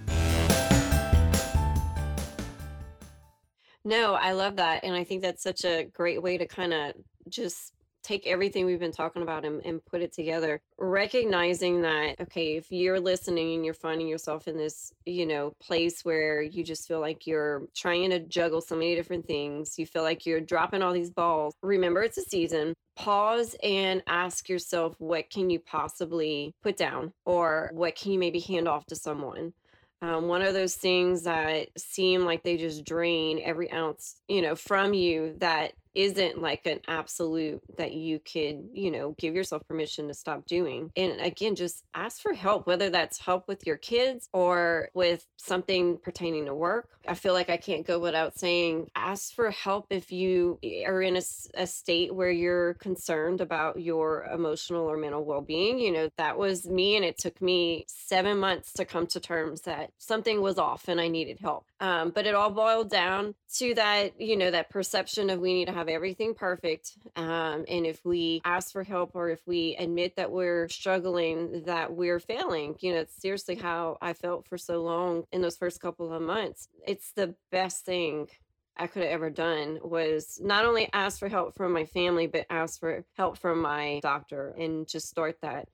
No, 3.83 4.13
I 4.13 4.31
love 4.31 4.55
that. 4.55 4.85
And 4.85 4.95
I 4.95 5.03
think 5.03 5.21
that's 5.21 5.43
such 5.43 5.65
a 5.65 5.83
great 5.83 6.23
way 6.23 6.37
to 6.37 6.47
kind 6.47 6.73
of 6.73 6.93
just 7.27 7.73
take 8.07 8.25
everything 8.27 8.65
we've 8.65 8.79
been 8.79 8.91
talking 8.91 9.21
about 9.21 9.45
and, 9.45 9.61
and 9.65 9.83
put 9.85 10.01
it 10.01 10.13
together 10.13 10.61
recognizing 10.77 11.81
that 11.81 12.15
okay 12.19 12.55
if 12.55 12.71
you're 12.71 12.99
listening 12.99 13.55
and 13.55 13.65
you're 13.65 13.73
finding 13.73 14.07
yourself 14.07 14.47
in 14.47 14.57
this 14.57 14.91
you 15.05 15.25
know 15.25 15.53
place 15.61 16.03
where 16.03 16.41
you 16.41 16.63
just 16.63 16.87
feel 16.87 16.99
like 16.99 17.27
you're 17.27 17.63
trying 17.75 18.09
to 18.09 18.19
juggle 18.19 18.61
so 18.61 18.75
many 18.75 18.95
different 18.95 19.27
things 19.27 19.77
you 19.77 19.85
feel 19.85 20.03
like 20.03 20.25
you're 20.25 20.41
dropping 20.41 20.81
all 20.81 20.93
these 20.93 21.11
balls 21.11 21.53
remember 21.61 22.01
it's 22.01 22.17
a 22.17 22.23
season 22.23 22.73
pause 22.97 23.55
and 23.63 24.01
ask 24.07 24.49
yourself 24.49 24.95
what 24.97 25.29
can 25.29 25.49
you 25.49 25.59
possibly 25.59 26.53
put 26.63 26.75
down? 26.75 27.13
Or 27.25 27.69
what 27.73 27.95
can 27.95 28.11
you 28.11 28.19
maybe 28.19 28.39
hand 28.39 28.67
off 28.67 28.85
to 28.87 28.95
someone? 28.95 29.53
Um, 30.01 30.27
one 30.27 30.41
of 30.41 30.53
those 30.53 30.75
things 30.75 31.23
that 31.23 31.69
seem 31.77 32.25
like 32.25 32.43
they 32.43 32.57
just 32.57 32.85
drain 32.85 33.41
every 33.43 33.71
ounce 33.71 34.21
you 34.27 34.43
know 34.43 34.55
from 34.55 34.93
you 34.93 35.33
that 35.39 35.73
isn't 35.97 36.39
like 36.39 36.67
an 36.67 36.79
absolute 36.87 37.59
that 37.77 37.91
you 37.91 38.19
could, 38.19 38.69
you 38.71 38.91
know, 38.91 39.15
give 39.17 39.33
yourself 39.33 39.67
permission 39.67 40.07
to 40.07 40.13
stop 40.13 40.45
doing. 40.45 40.91
And 40.95 41.19
again, 41.19 41.55
just 41.55 41.83
ask 41.95 42.21
for 42.21 42.33
help, 42.33 42.67
whether 42.67 42.91
that's 42.91 43.19
help 43.19 43.47
with 43.47 43.65
your 43.65 43.77
kids 43.77 44.29
or 44.31 44.89
with 44.93 45.25
something 45.37 45.97
pertaining 45.97 46.45
to 46.45 46.53
work. 46.53 46.87
I 47.07 47.15
feel 47.15 47.33
like 47.33 47.49
I 47.49 47.57
can't 47.57 47.85
go 47.85 47.97
without 47.99 48.37
saying 48.37 48.91
ask 48.95 49.33
for 49.33 49.49
help 49.49 49.87
if 49.89 50.11
you 50.11 50.59
eh, 50.61 50.83
are 50.85 51.01
in 51.01 51.15
a, 51.15 51.21
a 51.55 51.65
state 51.65 52.13
where 52.13 52.29
you're 52.29 52.75
concerned 52.75 53.41
about 53.41 53.81
your 53.81 54.25
emotional 54.31 54.85
or 54.85 54.97
mental 54.97 55.25
well 55.25 55.41
being. 55.41 55.79
You 55.79 55.91
know, 55.93 56.09
that 56.17 56.37
was 56.37 56.67
me, 56.67 56.95
and 56.95 57.05
it 57.05 57.17
took 57.17 57.41
me 57.41 57.85
seven 57.87 58.37
months 58.37 58.73
to 58.73 58.85
come 58.85 59.07
to 59.07 59.19
terms 59.19 59.61
that 59.61 59.91
something 59.97 60.41
was 60.41 60.59
off 60.59 60.87
and 60.87 61.01
I 61.01 61.07
needed 61.07 61.39
help. 61.39 61.65
Um, 61.79 62.09
but 62.09 62.25
it 62.25 62.33
all 62.33 62.49
boiled 62.49 62.89
down 62.89 63.35
to 63.57 63.75
that, 63.75 64.19
you 64.19 64.35
know, 64.35 64.49
that 64.49 64.69
perception 64.69 65.29
of 65.29 65.39
we 65.39 65.53
need 65.53 65.65
to 65.65 65.73
have 65.73 65.87
everything 65.87 66.33
perfect. 66.33 66.97
Um, 67.15 67.65
and 67.67 67.85
if 67.85 68.03
we 68.03 68.41
ask 68.43 68.71
for 68.71 68.83
help 68.83 69.11
or 69.13 69.29
if 69.29 69.45
we 69.45 69.75
admit 69.77 70.15
that 70.15 70.31
we're 70.31 70.69
struggling, 70.69 71.63
that 71.65 71.93
we're 71.93 72.19
failing, 72.19 72.75
you 72.79 72.93
know, 72.93 73.01
it's 73.01 73.21
seriously 73.21 73.55
how 73.55 73.97
I 74.01 74.13
felt 74.13 74.47
for 74.47 74.57
so 74.57 74.81
long 74.81 75.25
in 75.31 75.41
those 75.41 75.57
first 75.57 75.79
couple 75.79 76.11
of 76.11 76.21
months. 76.21 76.67
It's 76.87 77.11
the 77.11 77.35
best 77.51 77.85
thing 77.85 78.27
I 78.75 78.87
could 78.87 79.03
have 79.03 79.11
ever 79.11 79.29
done 79.29 79.79
was 79.83 80.39
not 80.41 80.65
only 80.65 80.89
ask 80.93 81.19
for 81.19 81.29
help 81.29 81.55
from 81.55 81.73
my 81.73 81.85
family, 81.85 82.27
but 82.27 82.45
ask 82.49 82.79
for 82.79 83.05
help 83.15 83.37
from 83.37 83.61
my 83.61 83.99
doctor 84.01 84.55
and 84.57 84.87
just 84.87 85.09
start 85.09 85.37
that. 85.41 85.67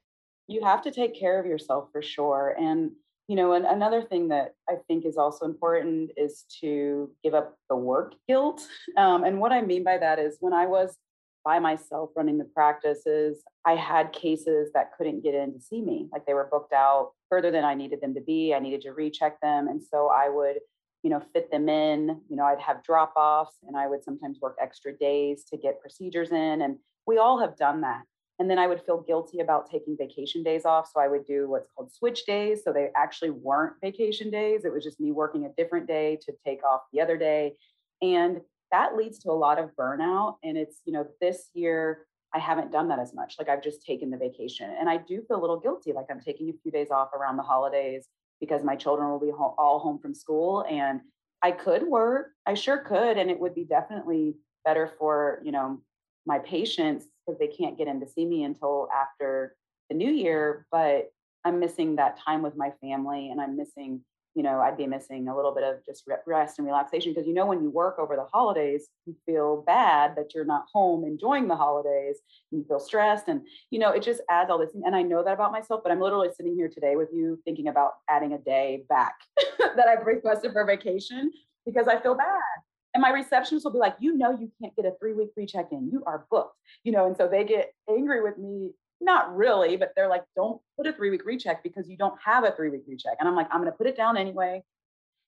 You 0.47 0.63
have 0.63 0.81
to 0.83 0.91
take 0.91 1.17
care 1.17 1.39
of 1.39 1.45
yourself 1.45 1.89
for 1.91 2.01
sure. 2.01 2.55
And 2.59 2.91
you 3.27 3.35
know, 3.35 3.53
and 3.53 3.65
another 3.65 4.01
thing 4.01 4.27
that 4.29 4.55
I 4.69 4.75
think 4.87 5.05
is 5.05 5.17
also 5.17 5.45
important 5.45 6.11
is 6.17 6.45
to 6.61 7.09
give 7.23 7.33
up 7.33 7.57
the 7.69 7.75
work 7.75 8.15
guilt. 8.27 8.61
Um, 8.97 9.23
and 9.23 9.39
what 9.39 9.51
I 9.51 9.61
mean 9.61 9.83
by 9.83 9.97
that 9.97 10.19
is 10.19 10.37
when 10.39 10.53
I 10.53 10.65
was 10.65 10.97
by 11.45 11.59
myself 11.59 12.09
running 12.15 12.37
the 12.37 12.45
practices, 12.45 13.43
I 13.65 13.75
had 13.75 14.13
cases 14.13 14.71
that 14.73 14.91
couldn't 14.97 15.23
get 15.23 15.35
in 15.35 15.53
to 15.53 15.59
see 15.59 15.81
me. 15.81 16.07
Like 16.11 16.25
they 16.25 16.33
were 16.33 16.47
booked 16.49 16.73
out 16.73 17.11
further 17.29 17.51
than 17.51 17.65
I 17.65 17.73
needed 17.73 18.01
them 18.01 18.13
to 18.13 18.21
be. 18.21 18.53
I 18.53 18.59
needed 18.59 18.81
to 18.81 18.91
recheck 18.91 19.39
them. 19.41 19.67
And 19.67 19.81
so 19.81 20.09
I 20.09 20.29
would, 20.29 20.57
you 21.01 21.09
know, 21.09 21.21
fit 21.33 21.51
them 21.51 21.67
in. 21.67 22.21
You 22.29 22.35
know, 22.35 22.45
I'd 22.45 22.61
have 22.61 22.83
drop 22.83 23.13
offs 23.15 23.57
and 23.67 23.75
I 23.75 23.87
would 23.87 24.03
sometimes 24.03 24.39
work 24.41 24.57
extra 24.61 24.97
days 24.97 25.43
to 25.49 25.57
get 25.57 25.81
procedures 25.81 26.31
in. 26.31 26.61
And 26.61 26.77
we 27.05 27.17
all 27.17 27.39
have 27.39 27.57
done 27.57 27.81
that. 27.81 28.03
And 28.39 28.49
then 28.49 28.57
I 28.57 28.67
would 28.67 28.81
feel 28.81 29.01
guilty 29.01 29.39
about 29.39 29.69
taking 29.69 29.95
vacation 29.95 30.43
days 30.43 30.65
off. 30.65 30.89
So 30.93 30.99
I 30.99 31.07
would 31.07 31.25
do 31.25 31.49
what's 31.49 31.67
called 31.75 31.93
switch 31.93 32.25
days. 32.25 32.63
So 32.63 32.73
they 32.73 32.89
actually 32.95 33.29
weren't 33.29 33.75
vacation 33.81 34.31
days. 34.31 34.65
It 34.65 34.73
was 34.73 34.83
just 34.83 34.99
me 34.99 35.11
working 35.11 35.45
a 35.45 35.49
different 35.49 35.87
day 35.87 36.17
to 36.25 36.33
take 36.45 36.63
off 36.63 36.81
the 36.91 37.01
other 37.01 37.17
day. 37.17 37.53
And 38.01 38.41
that 38.71 38.95
leads 38.95 39.19
to 39.19 39.31
a 39.31 39.33
lot 39.33 39.59
of 39.59 39.69
burnout. 39.79 40.37
And 40.43 40.57
it's, 40.57 40.81
you 40.85 40.93
know, 40.93 41.07
this 41.21 41.49
year 41.53 42.07
I 42.33 42.39
haven't 42.39 42.71
done 42.71 42.87
that 42.87 42.99
as 42.99 43.13
much. 43.13 43.35
Like 43.37 43.49
I've 43.49 43.61
just 43.61 43.85
taken 43.85 44.09
the 44.09 44.17
vacation. 44.17 44.75
And 44.79 44.89
I 44.89 44.97
do 44.97 45.21
feel 45.27 45.37
a 45.37 45.41
little 45.41 45.59
guilty. 45.59 45.93
Like 45.93 46.07
I'm 46.09 46.19
taking 46.19 46.49
a 46.49 46.53
few 46.63 46.71
days 46.71 46.89
off 46.89 47.09
around 47.13 47.37
the 47.37 47.43
holidays 47.43 48.07
because 48.39 48.63
my 48.63 48.75
children 48.75 49.09
will 49.09 49.19
be 49.19 49.31
all 49.31 49.79
home 49.79 49.99
from 49.99 50.15
school. 50.15 50.65
And 50.67 51.01
I 51.43 51.51
could 51.51 51.83
work. 51.83 52.31
I 52.47 52.55
sure 52.55 52.79
could. 52.79 53.17
And 53.17 53.29
it 53.29 53.39
would 53.39 53.53
be 53.53 53.63
definitely 53.63 54.37
better 54.65 54.91
for, 54.97 55.39
you 55.43 55.51
know, 55.51 55.81
my 56.25 56.39
patients 56.39 57.05
because 57.25 57.39
they 57.39 57.47
can't 57.47 57.77
get 57.77 57.87
in 57.87 57.99
to 57.99 58.07
see 58.07 58.25
me 58.25 58.43
until 58.43 58.87
after 58.93 59.55
the 59.89 59.95
new 59.95 60.11
year 60.11 60.65
but 60.71 61.11
i'm 61.45 61.59
missing 61.59 61.95
that 61.95 62.19
time 62.19 62.41
with 62.41 62.55
my 62.55 62.71
family 62.81 63.29
and 63.29 63.41
i'm 63.41 63.57
missing 63.57 64.01
you 64.35 64.41
know, 64.41 64.59
I'd 64.59 64.77
be 64.77 64.87
missing 64.87 65.27
a 65.27 65.35
little 65.35 65.53
bit 65.53 65.63
of 65.63 65.85
just 65.85 66.05
rest 66.25 66.57
and 66.57 66.65
relaxation 66.65 67.13
because 67.13 67.27
you 67.27 67.33
know 67.33 67.45
when 67.45 67.61
you 67.61 67.69
work 67.69 67.99
over 67.99 68.15
the 68.15 68.25
holidays, 68.33 68.87
you 69.05 69.15
feel 69.25 69.63
bad 69.65 70.15
that 70.15 70.33
you're 70.33 70.45
not 70.45 70.65
home 70.73 71.03
enjoying 71.03 71.47
the 71.47 71.55
holidays. 71.55 72.17
And 72.51 72.59
you 72.59 72.67
feel 72.67 72.79
stressed, 72.79 73.27
and 73.27 73.41
you 73.69 73.79
know, 73.79 73.91
it 73.91 74.01
just 74.01 74.21
adds 74.29 74.49
all 74.49 74.57
this. 74.57 74.69
And 74.73 74.95
I 74.95 75.03
know 75.03 75.23
that 75.23 75.33
about 75.33 75.51
myself, 75.51 75.81
but 75.83 75.91
I'm 75.91 76.01
literally 76.01 76.29
sitting 76.35 76.55
here 76.55 76.69
today 76.69 76.95
with 76.95 77.09
you 77.13 77.39
thinking 77.45 77.67
about 77.67 77.93
adding 78.09 78.33
a 78.33 78.39
day 78.39 78.83
back 78.89 79.15
that 79.59 79.87
I've 79.87 80.05
requested 80.05 80.51
for 80.51 80.65
vacation 80.65 81.31
because 81.65 81.87
I 81.87 82.01
feel 82.01 82.15
bad. 82.15 82.72
And 82.93 83.01
my 83.01 83.09
receptionist 83.09 83.65
will 83.65 83.71
be 83.71 83.79
like, 83.79 83.95
you 83.99 84.15
know, 84.15 84.31
you 84.31 84.51
can't 84.61 84.75
get 84.75 84.85
a 84.85 84.93
three 84.99 85.13
week 85.13 85.29
free 85.33 85.45
check 85.45 85.69
in. 85.71 85.89
You 85.91 86.03
are 86.05 86.25
booked, 86.29 86.57
you 86.83 86.91
know, 86.91 87.07
and 87.07 87.17
so 87.17 87.27
they 87.27 87.43
get 87.43 87.73
angry 87.89 88.21
with 88.21 88.37
me 88.37 88.71
not 89.01 89.35
really, 89.35 89.75
but 89.75 89.91
they're 89.95 90.07
like, 90.07 90.23
don't 90.35 90.61
put 90.77 90.87
a 90.87 90.93
three 90.93 91.09
week 91.09 91.25
recheck 91.25 91.63
because 91.63 91.89
you 91.89 91.97
don't 91.97 92.17
have 92.23 92.43
a 92.43 92.51
three 92.51 92.69
week 92.69 92.83
recheck. 92.87 93.17
And 93.19 93.27
I'm 93.27 93.35
like, 93.35 93.47
I'm 93.51 93.59
going 93.59 93.71
to 93.71 93.77
put 93.77 93.87
it 93.87 93.97
down 93.97 94.17
anyway. 94.17 94.63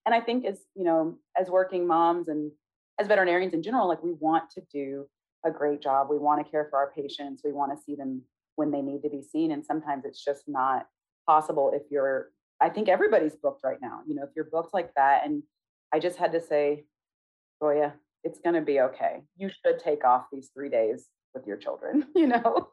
And 0.06 0.16
I 0.16 0.22
think 0.22 0.46
as, 0.46 0.60
you 0.76 0.84
know, 0.84 1.18
as 1.40 1.50
working 1.50 1.86
moms 1.86 2.28
and 2.28 2.52
as 3.00 3.08
veterinarians 3.08 3.54
in 3.54 3.64
general, 3.64 3.88
like 3.88 4.04
we 4.04 4.14
want 4.14 4.50
to 4.52 4.62
do 4.72 5.08
a 5.46 5.52
great 5.52 5.82
job. 5.82 6.08
We 6.10 6.18
want 6.18 6.44
to 6.44 6.50
care 6.50 6.68
for 6.70 6.78
our 6.78 6.92
patients. 6.92 7.42
We 7.44 7.52
want 7.52 7.78
to 7.78 7.84
see 7.84 7.96
them 7.96 8.22
when 8.56 8.72
they 8.72 8.82
need 8.82 9.02
to 9.04 9.10
be 9.10 9.22
seen. 9.22 9.52
And 9.52 9.66
sometimes 9.66 10.06
it's 10.06 10.24
just 10.24 10.44
not 10.48 10.88
possible 11.28 11.72
if 11.74 11.84
you're, 11.92 12.30
I 12.62 12.70
think 12.70 12.88
everybody's 12.88 13.36
booked 13.36 13.64
right 13.64 13.80
now. 13.82 14.02
You 14.08 14.16
know, 14.16 14.24
if 14.24 14.30
you're 14.36 14.46
booked 14.46 14.74
like 14.74 14.94
that. 14.96 15.26
And 15.26 15.44
I 15.94 16.00
just 16.00 16.18
had 16.18 16.32
to 16.32 16.42
say, 16.42 16.86
Oh, 17.62 17.72
Joya, 17.74 17.94
it's 18.24 18.40
going 18.40 18.56
to 18.56 18.62
be 18.62 18.80
okay. 18.82 19.22
You 19.38 19.50
should 19.50 19.80
take 19.80 20.04
off 20.04 20.26
these 20.32 20.50
three 20.54 20.70
days 20.70 21.08
with 21.34 21.46
your 21.46 21.58
children, 21.58 22.08
you 22.16 22.28
know? 22.28 22.70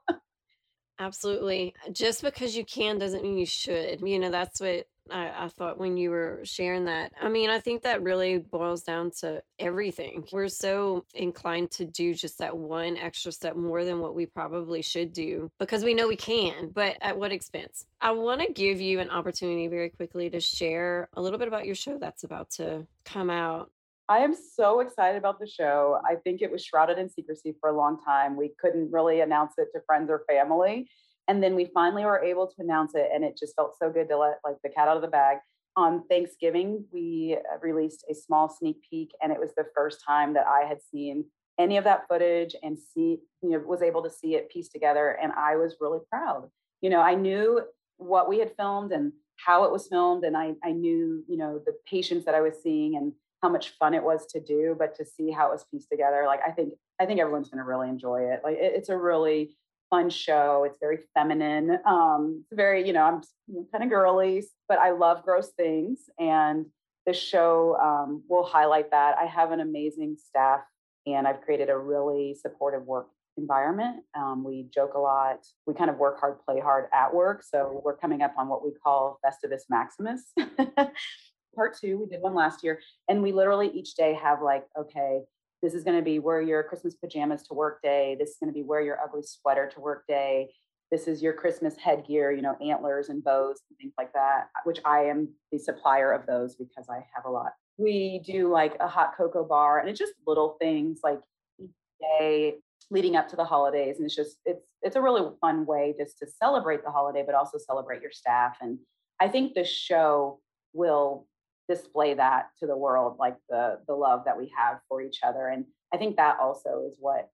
Absolutely. 0.99 1.75
Just 1.91 2.23
because 2.23 2.57
you 2.57 2.65
can 2.65 2.99
doesn't 2.99 3.23
mean 3.23 3.37
you 3.37 3.47
should. 3.47 4.01
You 4.07 4.19
know, 4.21 4.31
that's 4.31 4.61
what 4.61 4.87
I, 5.11 5.33
I 5.37 5.49
thought 5.49 5.79
when 5.79 5.97
you 5.97 6.11
were 6.11 6.41
sharing 6.45 6.85
that. 6.85 7.13
I 7.21 7.29
mean, 7.29 7.51
I 7.51 7.59
think 7.59 7.83
that 7.83 8.03
really 8.03 8.39
boils 8.39 8.83
down 8.83 9.11
to 9.21 9.43
everything. 9.59 10.25
We're 10.33 10.49
so 10.49 11.05
inclined 11.15 11.73
to 11.73 11.85
do 11.87 12.15
just 12.15 12.39
that 12.39 12.57
one 12.57 12.97
extra 12.97 13.33
step 13.33 13.57
more 13.57 13.85
than 13.85 13.99
what 13.99 14.15
we 14.15 14.27
probably 14.27 14.81
should 14.83 15.13
do 15.13 15.51
because 15.59 15.83
we 15.83 15.95
know 15.95 16.07
we 16.07 16.17
can, 16.17 16.71
but 16.73 16.97
at 17.01 17.19
what 17.19 17.33
expense? 17.33 17.85
I 18.01 18.13
want 18.13 18.41
to 18.43 18.53
give 18.53 18.81
you 18.81 19.01
an 19.01 19.11
opportunity 19.11 19.67
very 19.67 19.91
quickly 19.91 20.31
to 20.31 20.41
share 20.41 21.09
a 21.15 21.23
little 21.23 21.39
bit 21.39 21.49
about 21.49 21.67
your 21.67 21.75
show 21.75 21.99
that's 21.99 22.23
about 22.25 22.51
to 22.53 22.87
come 23.05 23.31
out. 23.31 23.71
I 24.13 24.19
am 24.19 24.35
so 24.35 24.81
excited 24.81 25.17
about 25.17 25.41
the 25.41 25.47
show. 25.47 25.99
I 26.07 26.17
think 26.17 26.43
it 26.43 26.53
was 26.53 26.63
shrouded 26.63 26.99
in 26.99 27.09
secrecy 27.09 27.57
for 27.59 27.71
a 27.71 27.77
long 27.77 27.99
time. 28.05 28.37
We 28.37 28.53
couldn't 28.61 28.93
really 28.93 29.21
announce 29.21 29.55
it 29.57 29.69
to 29.75 29.81
friends 29.87 30.11
or 30.11 30.23
family. 30.29 30.91
And 31.29 31.43
then 31.43 31.55
we 31.55 31.71
finally 31.73 32.05
were 32.05 32.23
able 32.23 32.47
to 32.47 32.55
announce 32.59 32.95
it, 32.95 33.09
and 33.15 33.25
it 33.25 33.39
just 33.39 33.57
felt 33.57 33.73
so 33.81 33.89
good 33.89 34.11
to 34.11 34.19
let 34.19 34.35
like 34.45 34.57
the 34.63 34.69
cat 34.69 34.87
out 34.87 34.97
of 34.97 35.03
the 35.03 35.09
bag. 35.09 35.39
On 35.77 36.07
Thanksgiving, 36.09 36.85
we 36.93 37.39
uh, 37.39 37.59
released 37.63 38.05
a 38.11 38.15
small 38.15 38.51
sneak 38.51 38.83
peek, 38.91 39.13
and 39.23 39.33
it 39.33 39.41
was 39.41 39.55
the 39.57 39.65
first 39.75 40.05
time 40.07 40.35
that 40.35 40.47
I 40.47 40.67
had 40.67 40.83
seen 40.83 41.25
any 41.59 41.79
of 41.79 41.85
that 41.85 42.07
footage 42.07 42.55
and 42.63 42.77
see, 42.79 43.17
you 43.43 43.49
know, 43.49 43.61
was 43.61 43.81
able 43.81 44.03
to 44.03 44.11
see 44.11 44.35
it 44.35 44.51
pieced 44.51 44.73
together. 44.73 45.17
And 45.23 45.33
I 45.33 45.57
was 45.57 45.77
really 45.81 46.01
proud. 46.11 46.51
You 46.83 46.91
know, 46.91 47.01
I 47.01 47.15
knew 47.15 47.63
what 47.97 48.29
we 48.29 48.41
had 48.41 48.53
filmed 48.59 48.93
and 48.93 49.13
how 49.37 49.65
it 49.65 49.73
was 49.73 49.89
filmed, 49.89 50.25
and 50.25 50.37
I, 50.37 50.53
I 50.63 50.73
knew, 50.73 51.25
you 51.27 51.39
know, 51.39 51.63
the 51.65 51.75
patients 51.87 52.27
that 52.27 52.35
I 52.35 52.43
was 52.43 52.57
seeing 52.63 52.97
and 52.97 53.15
how 53.43 53.49
much 53.49 53.71
fun 53.79 53.95
it 53.95 54.03
was 54.03 54.27
to 54.27 54.41
do, 54.41 54.77
but 54.79 54.95
to 54.97 55.05
see 55.05 55.31
how 55.31 55.49
it 55.49 55.53
was 55.53 55.65
pieced 55.71 55.89
together, 55.91 56.25
like 56.27 56.41
I 56.47 56.51
think 56.51 56.75
I 57.01 57.07
think 57.07 57.21
everyone's 57.21 57.49
going 57.49 57.59
to 57.59 57.65
really 57.65 57.89
enjoy 57.89 58.23
it. 58.33 58.41
Like 58.45 58.57
it, 58.57 58.73
it's 58.77 58.89
a 58.89 58.97
really 58.97 59.57
fun 59.91 60.09
show. 60.11 60.65
It's 60.65 60.79
very 60.81 61.01
feminine. 61.15 61.79
Um, 61.85 62.45
it's 62.45 62.57
very 62.57 62.87
you 62.87 62.93
know 62.93 63.03
I'm 63.03 63.23
you 63.49 63.61
know, 63.61 63.67
kind 63.73 63.85
of 63.85 63.91
girly, 63.91 64.45
but 64.69 64.79
I 64.79 64.91
love 64.91 65.25
gross 65.25 65.51
things, 65.57 66.01
and 66.19 66.67
the 67.07 67.13
show 67.13 67.77
um, 67.83 68.23
will 68.29 68.45
highlight 68.45 68.91
that. 68.93 69.17
I 69.19 69.27
have 69.27 69.51
an 69.51 69.61
amazing 69.61 70.17
staff, 70.25 70.61
and 71.07 71.27
I've 71.27 71.41
created 71.41 71.69
a 71.69 71.77
really 71.77 72.37
supportive 72.41 72.87
work 72.87 73.09
environment. 73.37 74.05
Um, 74.15 74.45
we 74.45 74.67
joke 74.73 74.95
a 74.95 74.99
lot. 74.99 75.39
We 75.67 75.75
kind 75.75 75.91
of 75.91 75.99
work 75.99 76.21
hard, 76.21 76.45
play 76.45 76.61
hard 76.61 76.87
at 76.93 77.15
work. 77.15 77.43
So 77.43 77.81
we're 77.85 77.97
coming 77.97 78.23
up 78.23 78.35
on 78.39 78.49
what 78.49 78.65
we 78.65 78.73
call 78.73 79.19
Festivus 79.25 79.63
Maximus, 79.71 80.33
part 81.55 81.77
two. 81.79 81.99
We 81.99 82.07
did 82.07 82.21
one 82.21 82.35
last 82.35 82.63
year. 82.63 82.81
And 83.09 83.23
we 83.23 83.33
literally 83.33 83.69
each 83.69 83.95
day 83.95 84.15
have 84.15 84.43
like, 84.43 84.65
okay, 84.79 85.21
this 85.63 85.75
is 85.75 85.85
going 85.85 85.97
to 85.97 86.03
be 86.03 86.19
wear 86.19 86.43
your 86.43 86.63
Christmas 86.65 86.95
pajamas 86.95 87.43
to 87.45 87.55
work 87.55 87.81
day. 87.83 88.17
This 88.19 88.31
is 88.31 88.37
going 88.41 88.53
to 88.53 88.55
be 88.55 88.65
wear 88.65 88.81
your 88.81 88.99
ugly 89.01 89.23
sweater 89.23 89.71
to 89.73 89.81
work 89.81 90.05
day. 90.09 90.51
This 90.91 91.07
is 91.07 91.23
your 91.23 91.33
Christmas 91.33 91.77
headgear, 91.77 92.33
you 92.33 92.43
know, 92.43 92.57
antlers 92.61 93.09
and 93.09 93.25
bows 93.25 93.61
and 93.71 93.79
things 93.79 93.95
like 93.97 94.13
that, 94.13 94.49
which 94.65 94.81
I 94.85 95.05
am 95.05 95.29
the 95.51 95.59
supplier 95.59 96.13
of 96.13 96.27
those 96.27 96.57
because 96.57 96.87
I 96.91 96.97
have 97.15 97.25
a 97.25 97.31
lot. 97.31 97.53
We 97.79 98.23
do 98.27 98.51
like 98.51 98.77
a 98.81 98.89
hot 98.89 99.13
cocoa 99.17 99.45
bar 99.45 99.79
and 99.79 99.89
it's 99.89 99.99
just 99.99 100.13
little 100.27 100.57
things 100.61 101.01
like 101.03 101.21
each 101.59 101.71
day 102.01 102.57
leading 102.91 103.17
up 103.17 103.29
to 103.29 103.37
the 103.37 103.45
holidays. 103.45 103.97
And 103.97 104.05
it's 104.05 104.15
just, 104.15 104.37
it's, 104.45 104.67
it's 104.83 104.97
a 104.97 105.01
really 105.01 105.23
fun 105.41 105.65
way 105.65 105.95
just 105.99 106.19
to 106.19 106.27
celebrate 106.27 106.85
the 106.85 106.91
holiday, 106.91 107.23
but 107.25 107.35
also 107.35 107.57
celebrate 107.57 108.03
your 108.03 108.13
staff. 108.13 108.59
And 108.61 108.79
I 109.19 109.29
think 109.29 109.55
the 109.55 109.65
show 109.65 110.41
will 110.75 111.27
display 111.69 112.15
that 112.15 112.49
to 112.59 112.67
the 112.67 112.77
world 112.77 113.17
like 113.19 113.37
the 113.49 113.79
the 113.87 113.95
love 113.95 114.23
that 114.25 114.37
we 114.37 114.53
have 114.57 114.79
for 114.89 115.01
each 115.01 115.21
other 115.23 115.49
and 115.49 115.65
i 115.93 115.97
think 115.97 116.17
that 116.17 116.39
also 116.41 116.85
is 116.89 116.97
what 116.99 117.29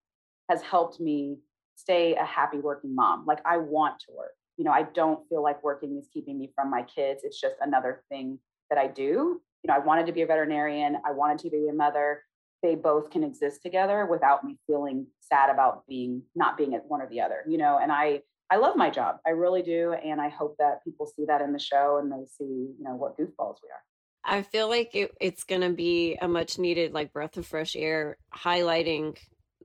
has 0.49 0.61
helped 0.61 0.99
me 0.99 1.37
stay 1.75 2.15
a 2.15 2.25
happy 2.25 2.59
working 2.59 2.93
mom 2.93 3.25
like 3.25 3.39
i 3.45 3.57
want 3.57 3.99
to 3.99 4.11
work 4.15 4.33
you 4.57 4.63
know 4.63 4.71
i 4.71 4.83
don't 4.83 5.27
feel 5.29 5.41
like 5.41 5.63
working 5.63 5.97
is 5.97 6.07
keeping 6.13 6.37
me 6.37 6.51
from 6.55 6.69
my 6.69 6.83
kids 6.83 7.21
it's 7.23 7.39
just 7.39 7.55
another 7.61 8.03
thing 8.09 8.37
that 8.69 8.77
i 8.77 8.87
do 8.87 9.41
you 9.63 9.67
know 9.67 9.73
i 9.73 9.79
wanted 9.79 10.05
to 10.05 10.11
be 10.11 10.21
a 10.21 10.27
veterinarian 10.27 10.97
i 11.05 11.11
wanted 11.11 11.39
to 11.39 11.49
be 11.49 11.67
a 11.69 11.73
mother 11.73 12.23
they 12.61 12.75
both 12.75 13.09
can 13.09 13.23
exist 13.23 13.61
together 13.61 14.05
without 14.05 14.43
me 14.43 14.57
feeling 14.67 15.07
sad 15.21 15.49
about 15.49 15.83
being 15.87 16.21
not 16.35 16.57
being 16.57 16.75
at 16.75 16.85
one 16.85 17.01
or 17.01 17.07
the 17.09 17.21
other 17.21 17.43
you 17.47 17.57
know 17.57 17.79
and 17.81 17.91
i 17.91 18.21
i 18.51 18.57
love 18.57 18.75
my 18.75 18.89
job 18.89 19.17
i 19.25 19.29
really 19.29 19.61
do 19.61 19.93
and 19.93 20.19
i 20.21 20.29
hope 20.29 20.55
that 20.59 20.83
people 20.83 21.05
see 21.05 21.25
that 21.25 21.41
in 21.41 21.53
the 21.53 21.59
show 21.59 21.97
and 22.01 22.11
they 22.11 22.25
see 22.37 22.43
you 22.77 22.83
know 22.83 22.95
what 22.95 23.17
goofballs 23.17 23.57
we 23.63 23.69
are 23.69 23.83
I 24.23 24.41
feel 24.43 24.69
like 24.69 24.95
it, 24.95 25.11
it's 25.19 25.43
going 25.43 25.61
to 25.61 25.69
be 25.69 26.17
a 26.21 26.27
much 26.27 26.59
needed 26.59 26.93
like 26.93 27.13
breath 27.13 27.37
of 27.37 27.45
fresh 27.45 27.75
air 27.75 28.17
highlighting 28.33 29.17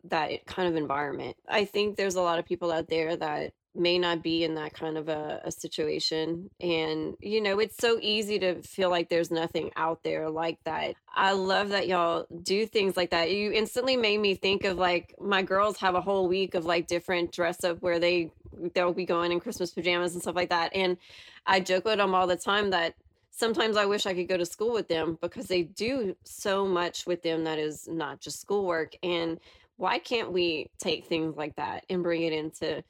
that 0.04 0.46
kind 0.46 0.68
of 0.68 0.76
environment. 0.76 1.36
I 1.48 1.64
think 1.64 1.96
there's 1.96 2.14
a 2.14 2.22
lot 2.22 2.38
of 2.38 2.44
people 2.44 2.70
out 2.70 2.88
there 2.88 3.16
that 3.16 3.52
may 3.74 3.98
not 3.98 4.22
be 4.22 4.44
in 4.44 4.54
that 4.54 4.72
kind 4.72 4.96
of 4.96 5.08
a, 5.08 5.40
a, 5.44 5.50
situation. 5.50 6.48
And, 6.60 7.16
you 7.20 7.40
know, 7.40 7.58
it's 7.58 7.76
so 7.76 7.98
easy 8.00 8.38
to 8.38 8.62
feel 8.62 8.88
like 8.88 9.08
there's 9.08 9.30
nothing 9.30 9.72
out 9.74 10.04
there 10.04 10.30
like 10.30 10.58
that. 10.64 10.94
I 11.12 11.32
love 11.32 11.70
that 11.70 11.88
y'all 11.88 12.26
do 12.42 12.66
things 12.66 12.96
like 12.96 13.10
that. 13.10 13.32
You 13.32 13.50
instantly 13.50 13.96
made 13.96 14.18
me 14.18 14.36
think 14.36 14.64
of 14.64 14.78
like 14.78 15.14
my 15.20 15.42
girls 15.42 15.78
have 15.78 15.96
a 15.96 16.00
whole 16.00 16.28
week 16.28 16.54
of 16.54 16.64
like 16.64 16.86
different 16.86 17.32
dress 17.32 17.64
up 17.64 17.82
where 17.82 17.98
they 17.98 18.30
they'll 18.74 18.92
be 18.92 19.04
going 19.04 19.32
in 19.32 19.40
Christmas 19.40 19.72
pajamas 19.72 20.12
and 20.12 20.22
stuff 20.22 20.36
like 20.36 20.50
that. 20.50 20.70
And 20.74 20.96
I 21.44 21.58
joke 21.58 21.84
with 21.84 21.98
them 21.98 22.14
all 22.14 22.28
the 22.28 22.36
time 22.36 22.70
that 22.70 22.94
sometimes 23.36 23.76
I 23.76 23.86
wish 23.86 24.06
I 24.06 24.14
could 24.14 24.28
go 24.28 24.36
to 24.36 24.46
school 24.46 24.72
with 24.72 24.88
them 24.88 25.18
because 25.20 25.46
they 25.46 25.62
do 25.62 26.16
so 26.24 26.66
much 26.66 27.06
with 27.06 27.22
them 27.22 27.44
that 27.44 27.58
is 27.58 27.88
not 27.88 28.20
just 28.20 28.40
schoolwork. 28.40 28.94
And 29.02 29.40
why 29.76 29.98
can't 29.98 30.32
we 30.32 30.70
take 30.78 31.06
things 31.06 31.36
like 31.36 31.56
that 31.56 31.84
and 31.90 32.02
bring 32.02 32.22
it 32.22 32.32
into 32.32 32.82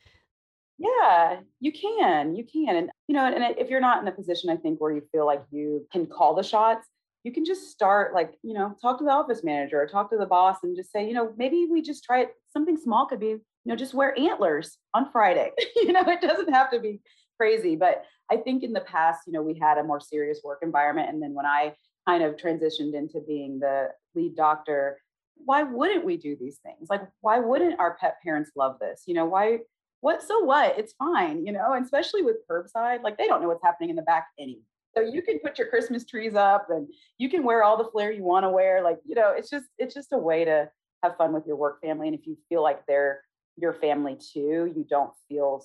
yeah, 0.77 1.41
you 1.61 1.73
can. 1.73 2.35
You 2.35 2.45
can. 2.45 2.77
And, 2.77 2.91
you 3.07 3.15
know, 3.15 3.25
and 3.25 3.57
if 3.59 3.71
you're 3.71 3.81
not 3.81 4.03
in 4.03 4.09
a 4.09 4.13
position, 4.13 4.51
I 4.51 4.57
think, 4.57 4.81
where 4.81 4.93
you 4.93 5.03
feel 5.13 5.25
like 5.25 5.43
you 5.51 5.87
can 5.93 6.07
call 6.07 6.35
the 6.35 6.43
shots, 6.43 6.89
you 7.23 7.33
can 7.33 7.45
just 7.45 7.71
start, 7.71 8.13
like, 8.13 8.35
you 8.43 8.55
know, 8.55 8.75
talk 8.83 8.99
to 8.99 9.05
the 9.05 9.11
office 9.11 9.45
manager 9.45 9.81
or 9.81 9.87
talk 9.87 10.11
to 10.11 10.19
the 10.19 10.27
boss 10.27 10.59
and 10.63 10.77
just 10.77 10.91
say, 10.91 11.07
you 11.07 11.15
know, 11.15 11.33
maybe 11.37 11.69
we 11.71 11.81
just 11.81 12.03
try 12.03 12.23
it. 12.23 12.31
Something 12.53 12.77
small 12.77 13.07
could 13.07 13.21
be, 13.21 13.27
you 13.29 13.41
know, 13.67 13.77
just 13.77 13.95
wear 13.95 14.19
antlers 14.19 14.77
on 14.93 15.11
Friday. 15.13 15.53
you 15.77 15.93
know, 15.93 16.03
it 16.07 16.21
doesn't 16.21 16.53
have 16.53 16.71
to 16.73 16.81
be 16.81 17.01
crazy. 17.39 17.77
But 17.77 18.05
I 18.31 18.37
think 18.39 18.63
in 18.63 18.73
the 18.73 18.81
past, 18.81 19.23
you 19.27 19.33
know, 19.33 19.43
we 19.43 19.59
had 19.59 19.79
a 19.79 19.85
more 19.85 20.01
serious 20.01 20.41
work 20.45 20.61
environment. 20.63 21.11
And 21.11 21.23
then 21.23 21.35
when 21.35 21.47
I 21.47 21.75
kind 22.07 22.23
of 22.23 22.37
transitioned 22.37 22.95
into 22.95 23.21
being 23.21 23.59
the 23.59 23.89
lead 24.15 24.37
doctor, 24.37 24.99
why 25.37 25.63
wouldn't 25.63 26.05
we 26.05 26.17
do 26.17 26.37
these 26.37 26.59
things? 26.59 26.89
Like, 26.89 27.03
why 27.21 27.39
wouldn't 27.39 27.79
our 27.81 27.97
pet 28.01 28.17
parents 28.23 28.53
love 28.57 28.79
this? 28.81 29.03
You 29.07 29.15
know, 29.15 29.27
why, 29.27 29.59
what, 30.01 30.23
so 30.23 30.41
what? 30.41 30.79
It's 30.79 30.95
fine, 30.95 31.45
you 31.45 31.53
know, 31.53 31.73
and 31.73 31.85
especially 31.85 32.23
with 32.23 32.37
curbside, 32.51 33.03
like 33.03 33.19
they 33.19 33.27
don't 33.27 33.43
know 33.43 33.49
what's 33.49 33.65
happening 33.65 33.91
in 33.91 33.97
the 33.97 34.03
back 34.03 34.29
anyway. 34.39 34.61
So 34.95 35.03
you 35.03 35.23
can 35.23 35.41
put 35.41 35.59
your 35.59 35.69
Christmas 35.69 36.05
trees 36.07 36.35
up 36.35 36.69
and 36.71 36.87
you 37.19 37.29
can 37.29 37.43
wear 37.43 37.65
all 37.65 37.77
the 37.77 37.91
flair 37.91 38.13
you 38.13 38.23
want 38.23 38.45
to 38.45 38.51
wear. 38.51 38.83
Like, 38.83 38.99
you 39.05 39.17
know, 39.17 39.35
it's 39.37 39.51
just, 39.51 39.67
it's 39.77 39.93
just 39.93 40.13
a 40.13 40.19
way 40.19 40.45
to 40.45 40.71
have 41.03 41.17
fun 41.17 41.33
with 41.33 41.47
your 41.47 41.57
work 41.57 41.81
family. 41.83 42.07
And 42.09 42.17
if 42.17 42.27
you 42.27 42.39
feel 42.49 42.63
like 42.63 42.87
they're 42.87 43.21
your 43.57 43.73
family 43.73 44.17
too, 44.17 44.73
you 44.75 44.87
don't 44.89 45.13
feel 45.29 45.65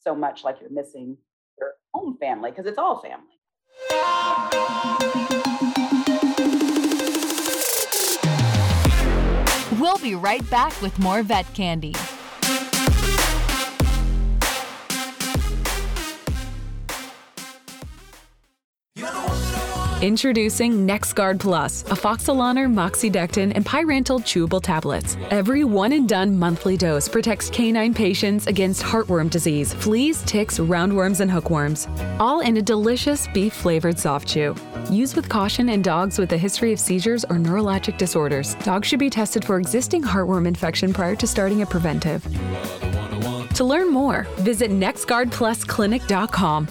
so 0.00 0.14
much 0.14 0.42
like 0.42 0.60
you're 0.60 0.70
missing 0.70 1.16
home 1.96 2.16
family 2.18 2.50
because 2.50 2.66
it's 2.66 2.78
all 2.78 3.00
family. 3.00 3.24
We'll 9.80 9.98
be 9.98 10.14
right 10.14 10.48
back 10.50 10.80
with 10.82 10.98
more 10.98 11.22
vet 11.22 11.52
candy. 11.54 11.94
Introducing 20.02 20.86
NexGard 20.86 21.40
Plus, 21.40 21.82
afoxolaner, 21.84 22.70
moxidectin, 22.70 23.52
and 23.54 23.64
pyrantel 23.64 24.20
chewable 24.20 24.62
tablets. 24.62 25.16
Every 25.30 25.64
one 25.64 25.92
and 25.92 26.06
done 26.06 26.38
monthly 26.38 26.76
dose 26.76 27.08
protects 27.08 27.48
canine 27.48 27.94
patients 27.94 28.46
against 28.46 28.82
heartworm 28.82 29.30
disease, 29.30 29.72
fleas, 29.72 30.20
ticks, 30.24 30.58
roundworms, 30.58 31.20
and 31.20 31.30
hookworms. 31.30 31.88
All 32.20 32.40
in 32.40 32.58
a 32.58 32.62
delicious 32.62 33.26
beef 33.28 33.54
flavored 33.54 33.98
soft 33.98 34.28
chew. 34.28 34.54
Use 34.90 35.16
with 35.16 35.30
caution 35.30 35.70
in 35.70 35.80
dogs 35.80 36.18
with 36.18 36.30
a 36.32 36.38
history 36.38 36.74
of 36.74 36.78
seizures 36.78 37.24
or 37.24 37.36
neurologic 37.36 37.96
disorders. 37.96 38.54
Dogs 38.56 38.86
should 38.86 38.98
be 38.98 39.08
tested 39.08 39.46
for 39.46 39.56
existing 39.58 40.02
heartworm 40.02 40.46
infection 40.46 40.92
prior 40.92 41.16
to 41.16 41.26
starting 41.26 41.62
a 41.62 41.66
preventive. 41.66 42.22
To 43.54 43.64
learn 43.64 43.90
more, 43.90 44.26
visit 44.40 44.70
nexgardplusclinic.com. 44.70 46.68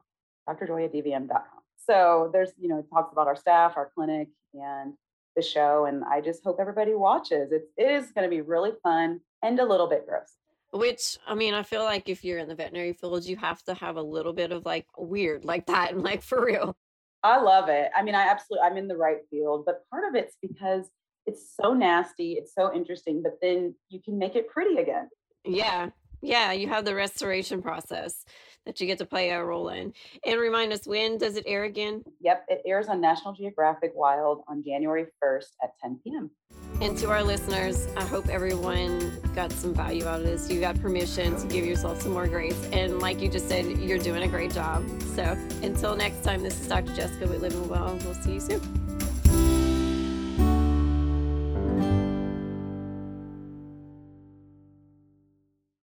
drjoyadvm.com. 0.48 1.42
So 1.86 2.30
there's, 2.32 2.50
you 2.58 2.68
know, 2.68 2.78
it 2.78 2.86
talks 2.92 3.12
about 3.12 3.26
our 3.26 3.36
staff, 3.36 3.74
our 3.76 3.90
clinic, 3.94 4.28
and 4.54 4.94
the 5.34 5.42
show. 5.42 5.86
And 5.86 6.04
I 6.04 6.20
just 6.20 6.44
hope 6.44 6.58
everybody 6.60 6.94
watches. 6.94 7.52
It's, 7.52 7.66
it 7.76 7.90
is 7.90 8.12
going 8.12 8.28
to 8.28 8.34
be 8.34 8.40
really 8.40 8.72
fun 8.82 9.20
and 9.42 9.58
a 9.58 9.64
little 9.64 9.88
bit 9.88 10.06
gross. 10.06 10.36
Which, 10.72 11.18
I 11.26 11.34
mean, 11.34 11.54
I 11.54 11.62
feel 11.62 11.82
like 11.82 12.08
if 12.08 12.24
you're 12.24 12.38
in 12.38 12.48
the 12.48 12.54
veterinary 12.54 12.94
field, 12.94 13.24
you 13.26 13.36
have 13.36 13.62
to 13.64 13.74
have 13.74 13.96
a 13.96 14.02
little 14.02 14.32
bit 14.32 14.52
of 14.52 14.64
like 14.64 14.86
weird 14.96 15.44
like 15.44 15.66
that 15.66 15.92
and 15.92 16.02
like 16.04 16.22
for 16.22 16.44
real. 16.44 16.76
I 17.22 17.40
love 17.40 17.68
it. 17.68 17.90
I 17.94 18.02
mean, 18.02 18.14
I 18.14 18.22
absolutely, 18.22 18.66
I'm 18.66 18.76
in 18.76 18.88
the 18.88 18.96
right 18.96 19.18
field, 19.30 19.64
but 19.64 19.88
part 19.90 20.08
of 20.08 20.14
it's 20.14 20.36
because 20.40 20.88
it's 21.26 21.54
so 21.60 21.72
nasty, 21.72 22.32
it's 22.32 22.52
so 22.54 22.74
interesting, 22.74 23.22
but 23.22 23.38
then 23.40 23.74
you 23.90 24.00
can 24.02 24.18
make 24.18 24.34
it 24.34 24.48
pretty 24.48 24.78
again. 24.78 25.08
Yeah. 25.44 25.90
Yeah. 26.20 26.52
You 26.52 26.68
have 26.68 26.84
the 26.84 26.94
restoration 26.94 27.62
process 27.62 28.24
that 28.66 28.80
you 28.80 28.86
get 28.86 28.98
to 28.98 29.06
play 29.06 29.30
a 29.30 29.44
role 29.44 29.68
in. 29.68 29.92
And 30.24 30.40
remind 30.40 30.72
us, 30.72 30.86
when 30.86 31.18
does 31.18 31.36
it 31.36 31.44
air 31.46 31.64
again? 31.64 32.02
Yep, 32.20 32.46
it 32.48 32.62
airs 32.66 32.88
on 32.88 33.00
National 33.00 33.32
Geographic 33.32 33.92
Wild 33.94 34.42
on 34.48 34.62
January 34.64 35.06
1st 35.22 35.46
at 35.62 35.78
10 35.82 36.00
p.m. 36.04 36.30
And 36.80 36.98
to 36.98 37.10
our 37.10 37.22
listeners, 37.22 37.86
I 37.96 38.04
hope 38.04 38.28
everyone 38.28 39.20
got 39.34 39.52
some 39.52 39.72
value 39.72 40.06
out 40.06 40.20
of 40.20 40.26
this. 40.26 40.50
You 40.50 40.60
got 40.60 40.80
permission 40.80 41.36
to 41.36 41.46
give 41.46 41.64
yourself 41.64 42.02
some 42.02 42.12
more 42.12 42.26
grace. 42.26 42.60
And 42.72 42.98
like 42.98 43.20
you 43.20 43.28
just 43.28 43.48
said, 43.48 43.66
you're 43.78 43.98
doing 43.98 44.22
a 44.22 44.28
great 44.28 44.52
job. 44.52 44.84
So 45.14 45.22
until 45.62 45.94
next 45.94 46.24
time, 46.24 46.42
this 46.42 46.60
is 46.60 46.66
Dr. 46.66 46.94
Jessica 46.94 47.28
with 47.28 47.40
Living 47.40 47.68
Well. 47.68 47.98
We'll 48.04 48.14
see 48.14 48.34
you 48.34 48.40
soon. 48.40 48.91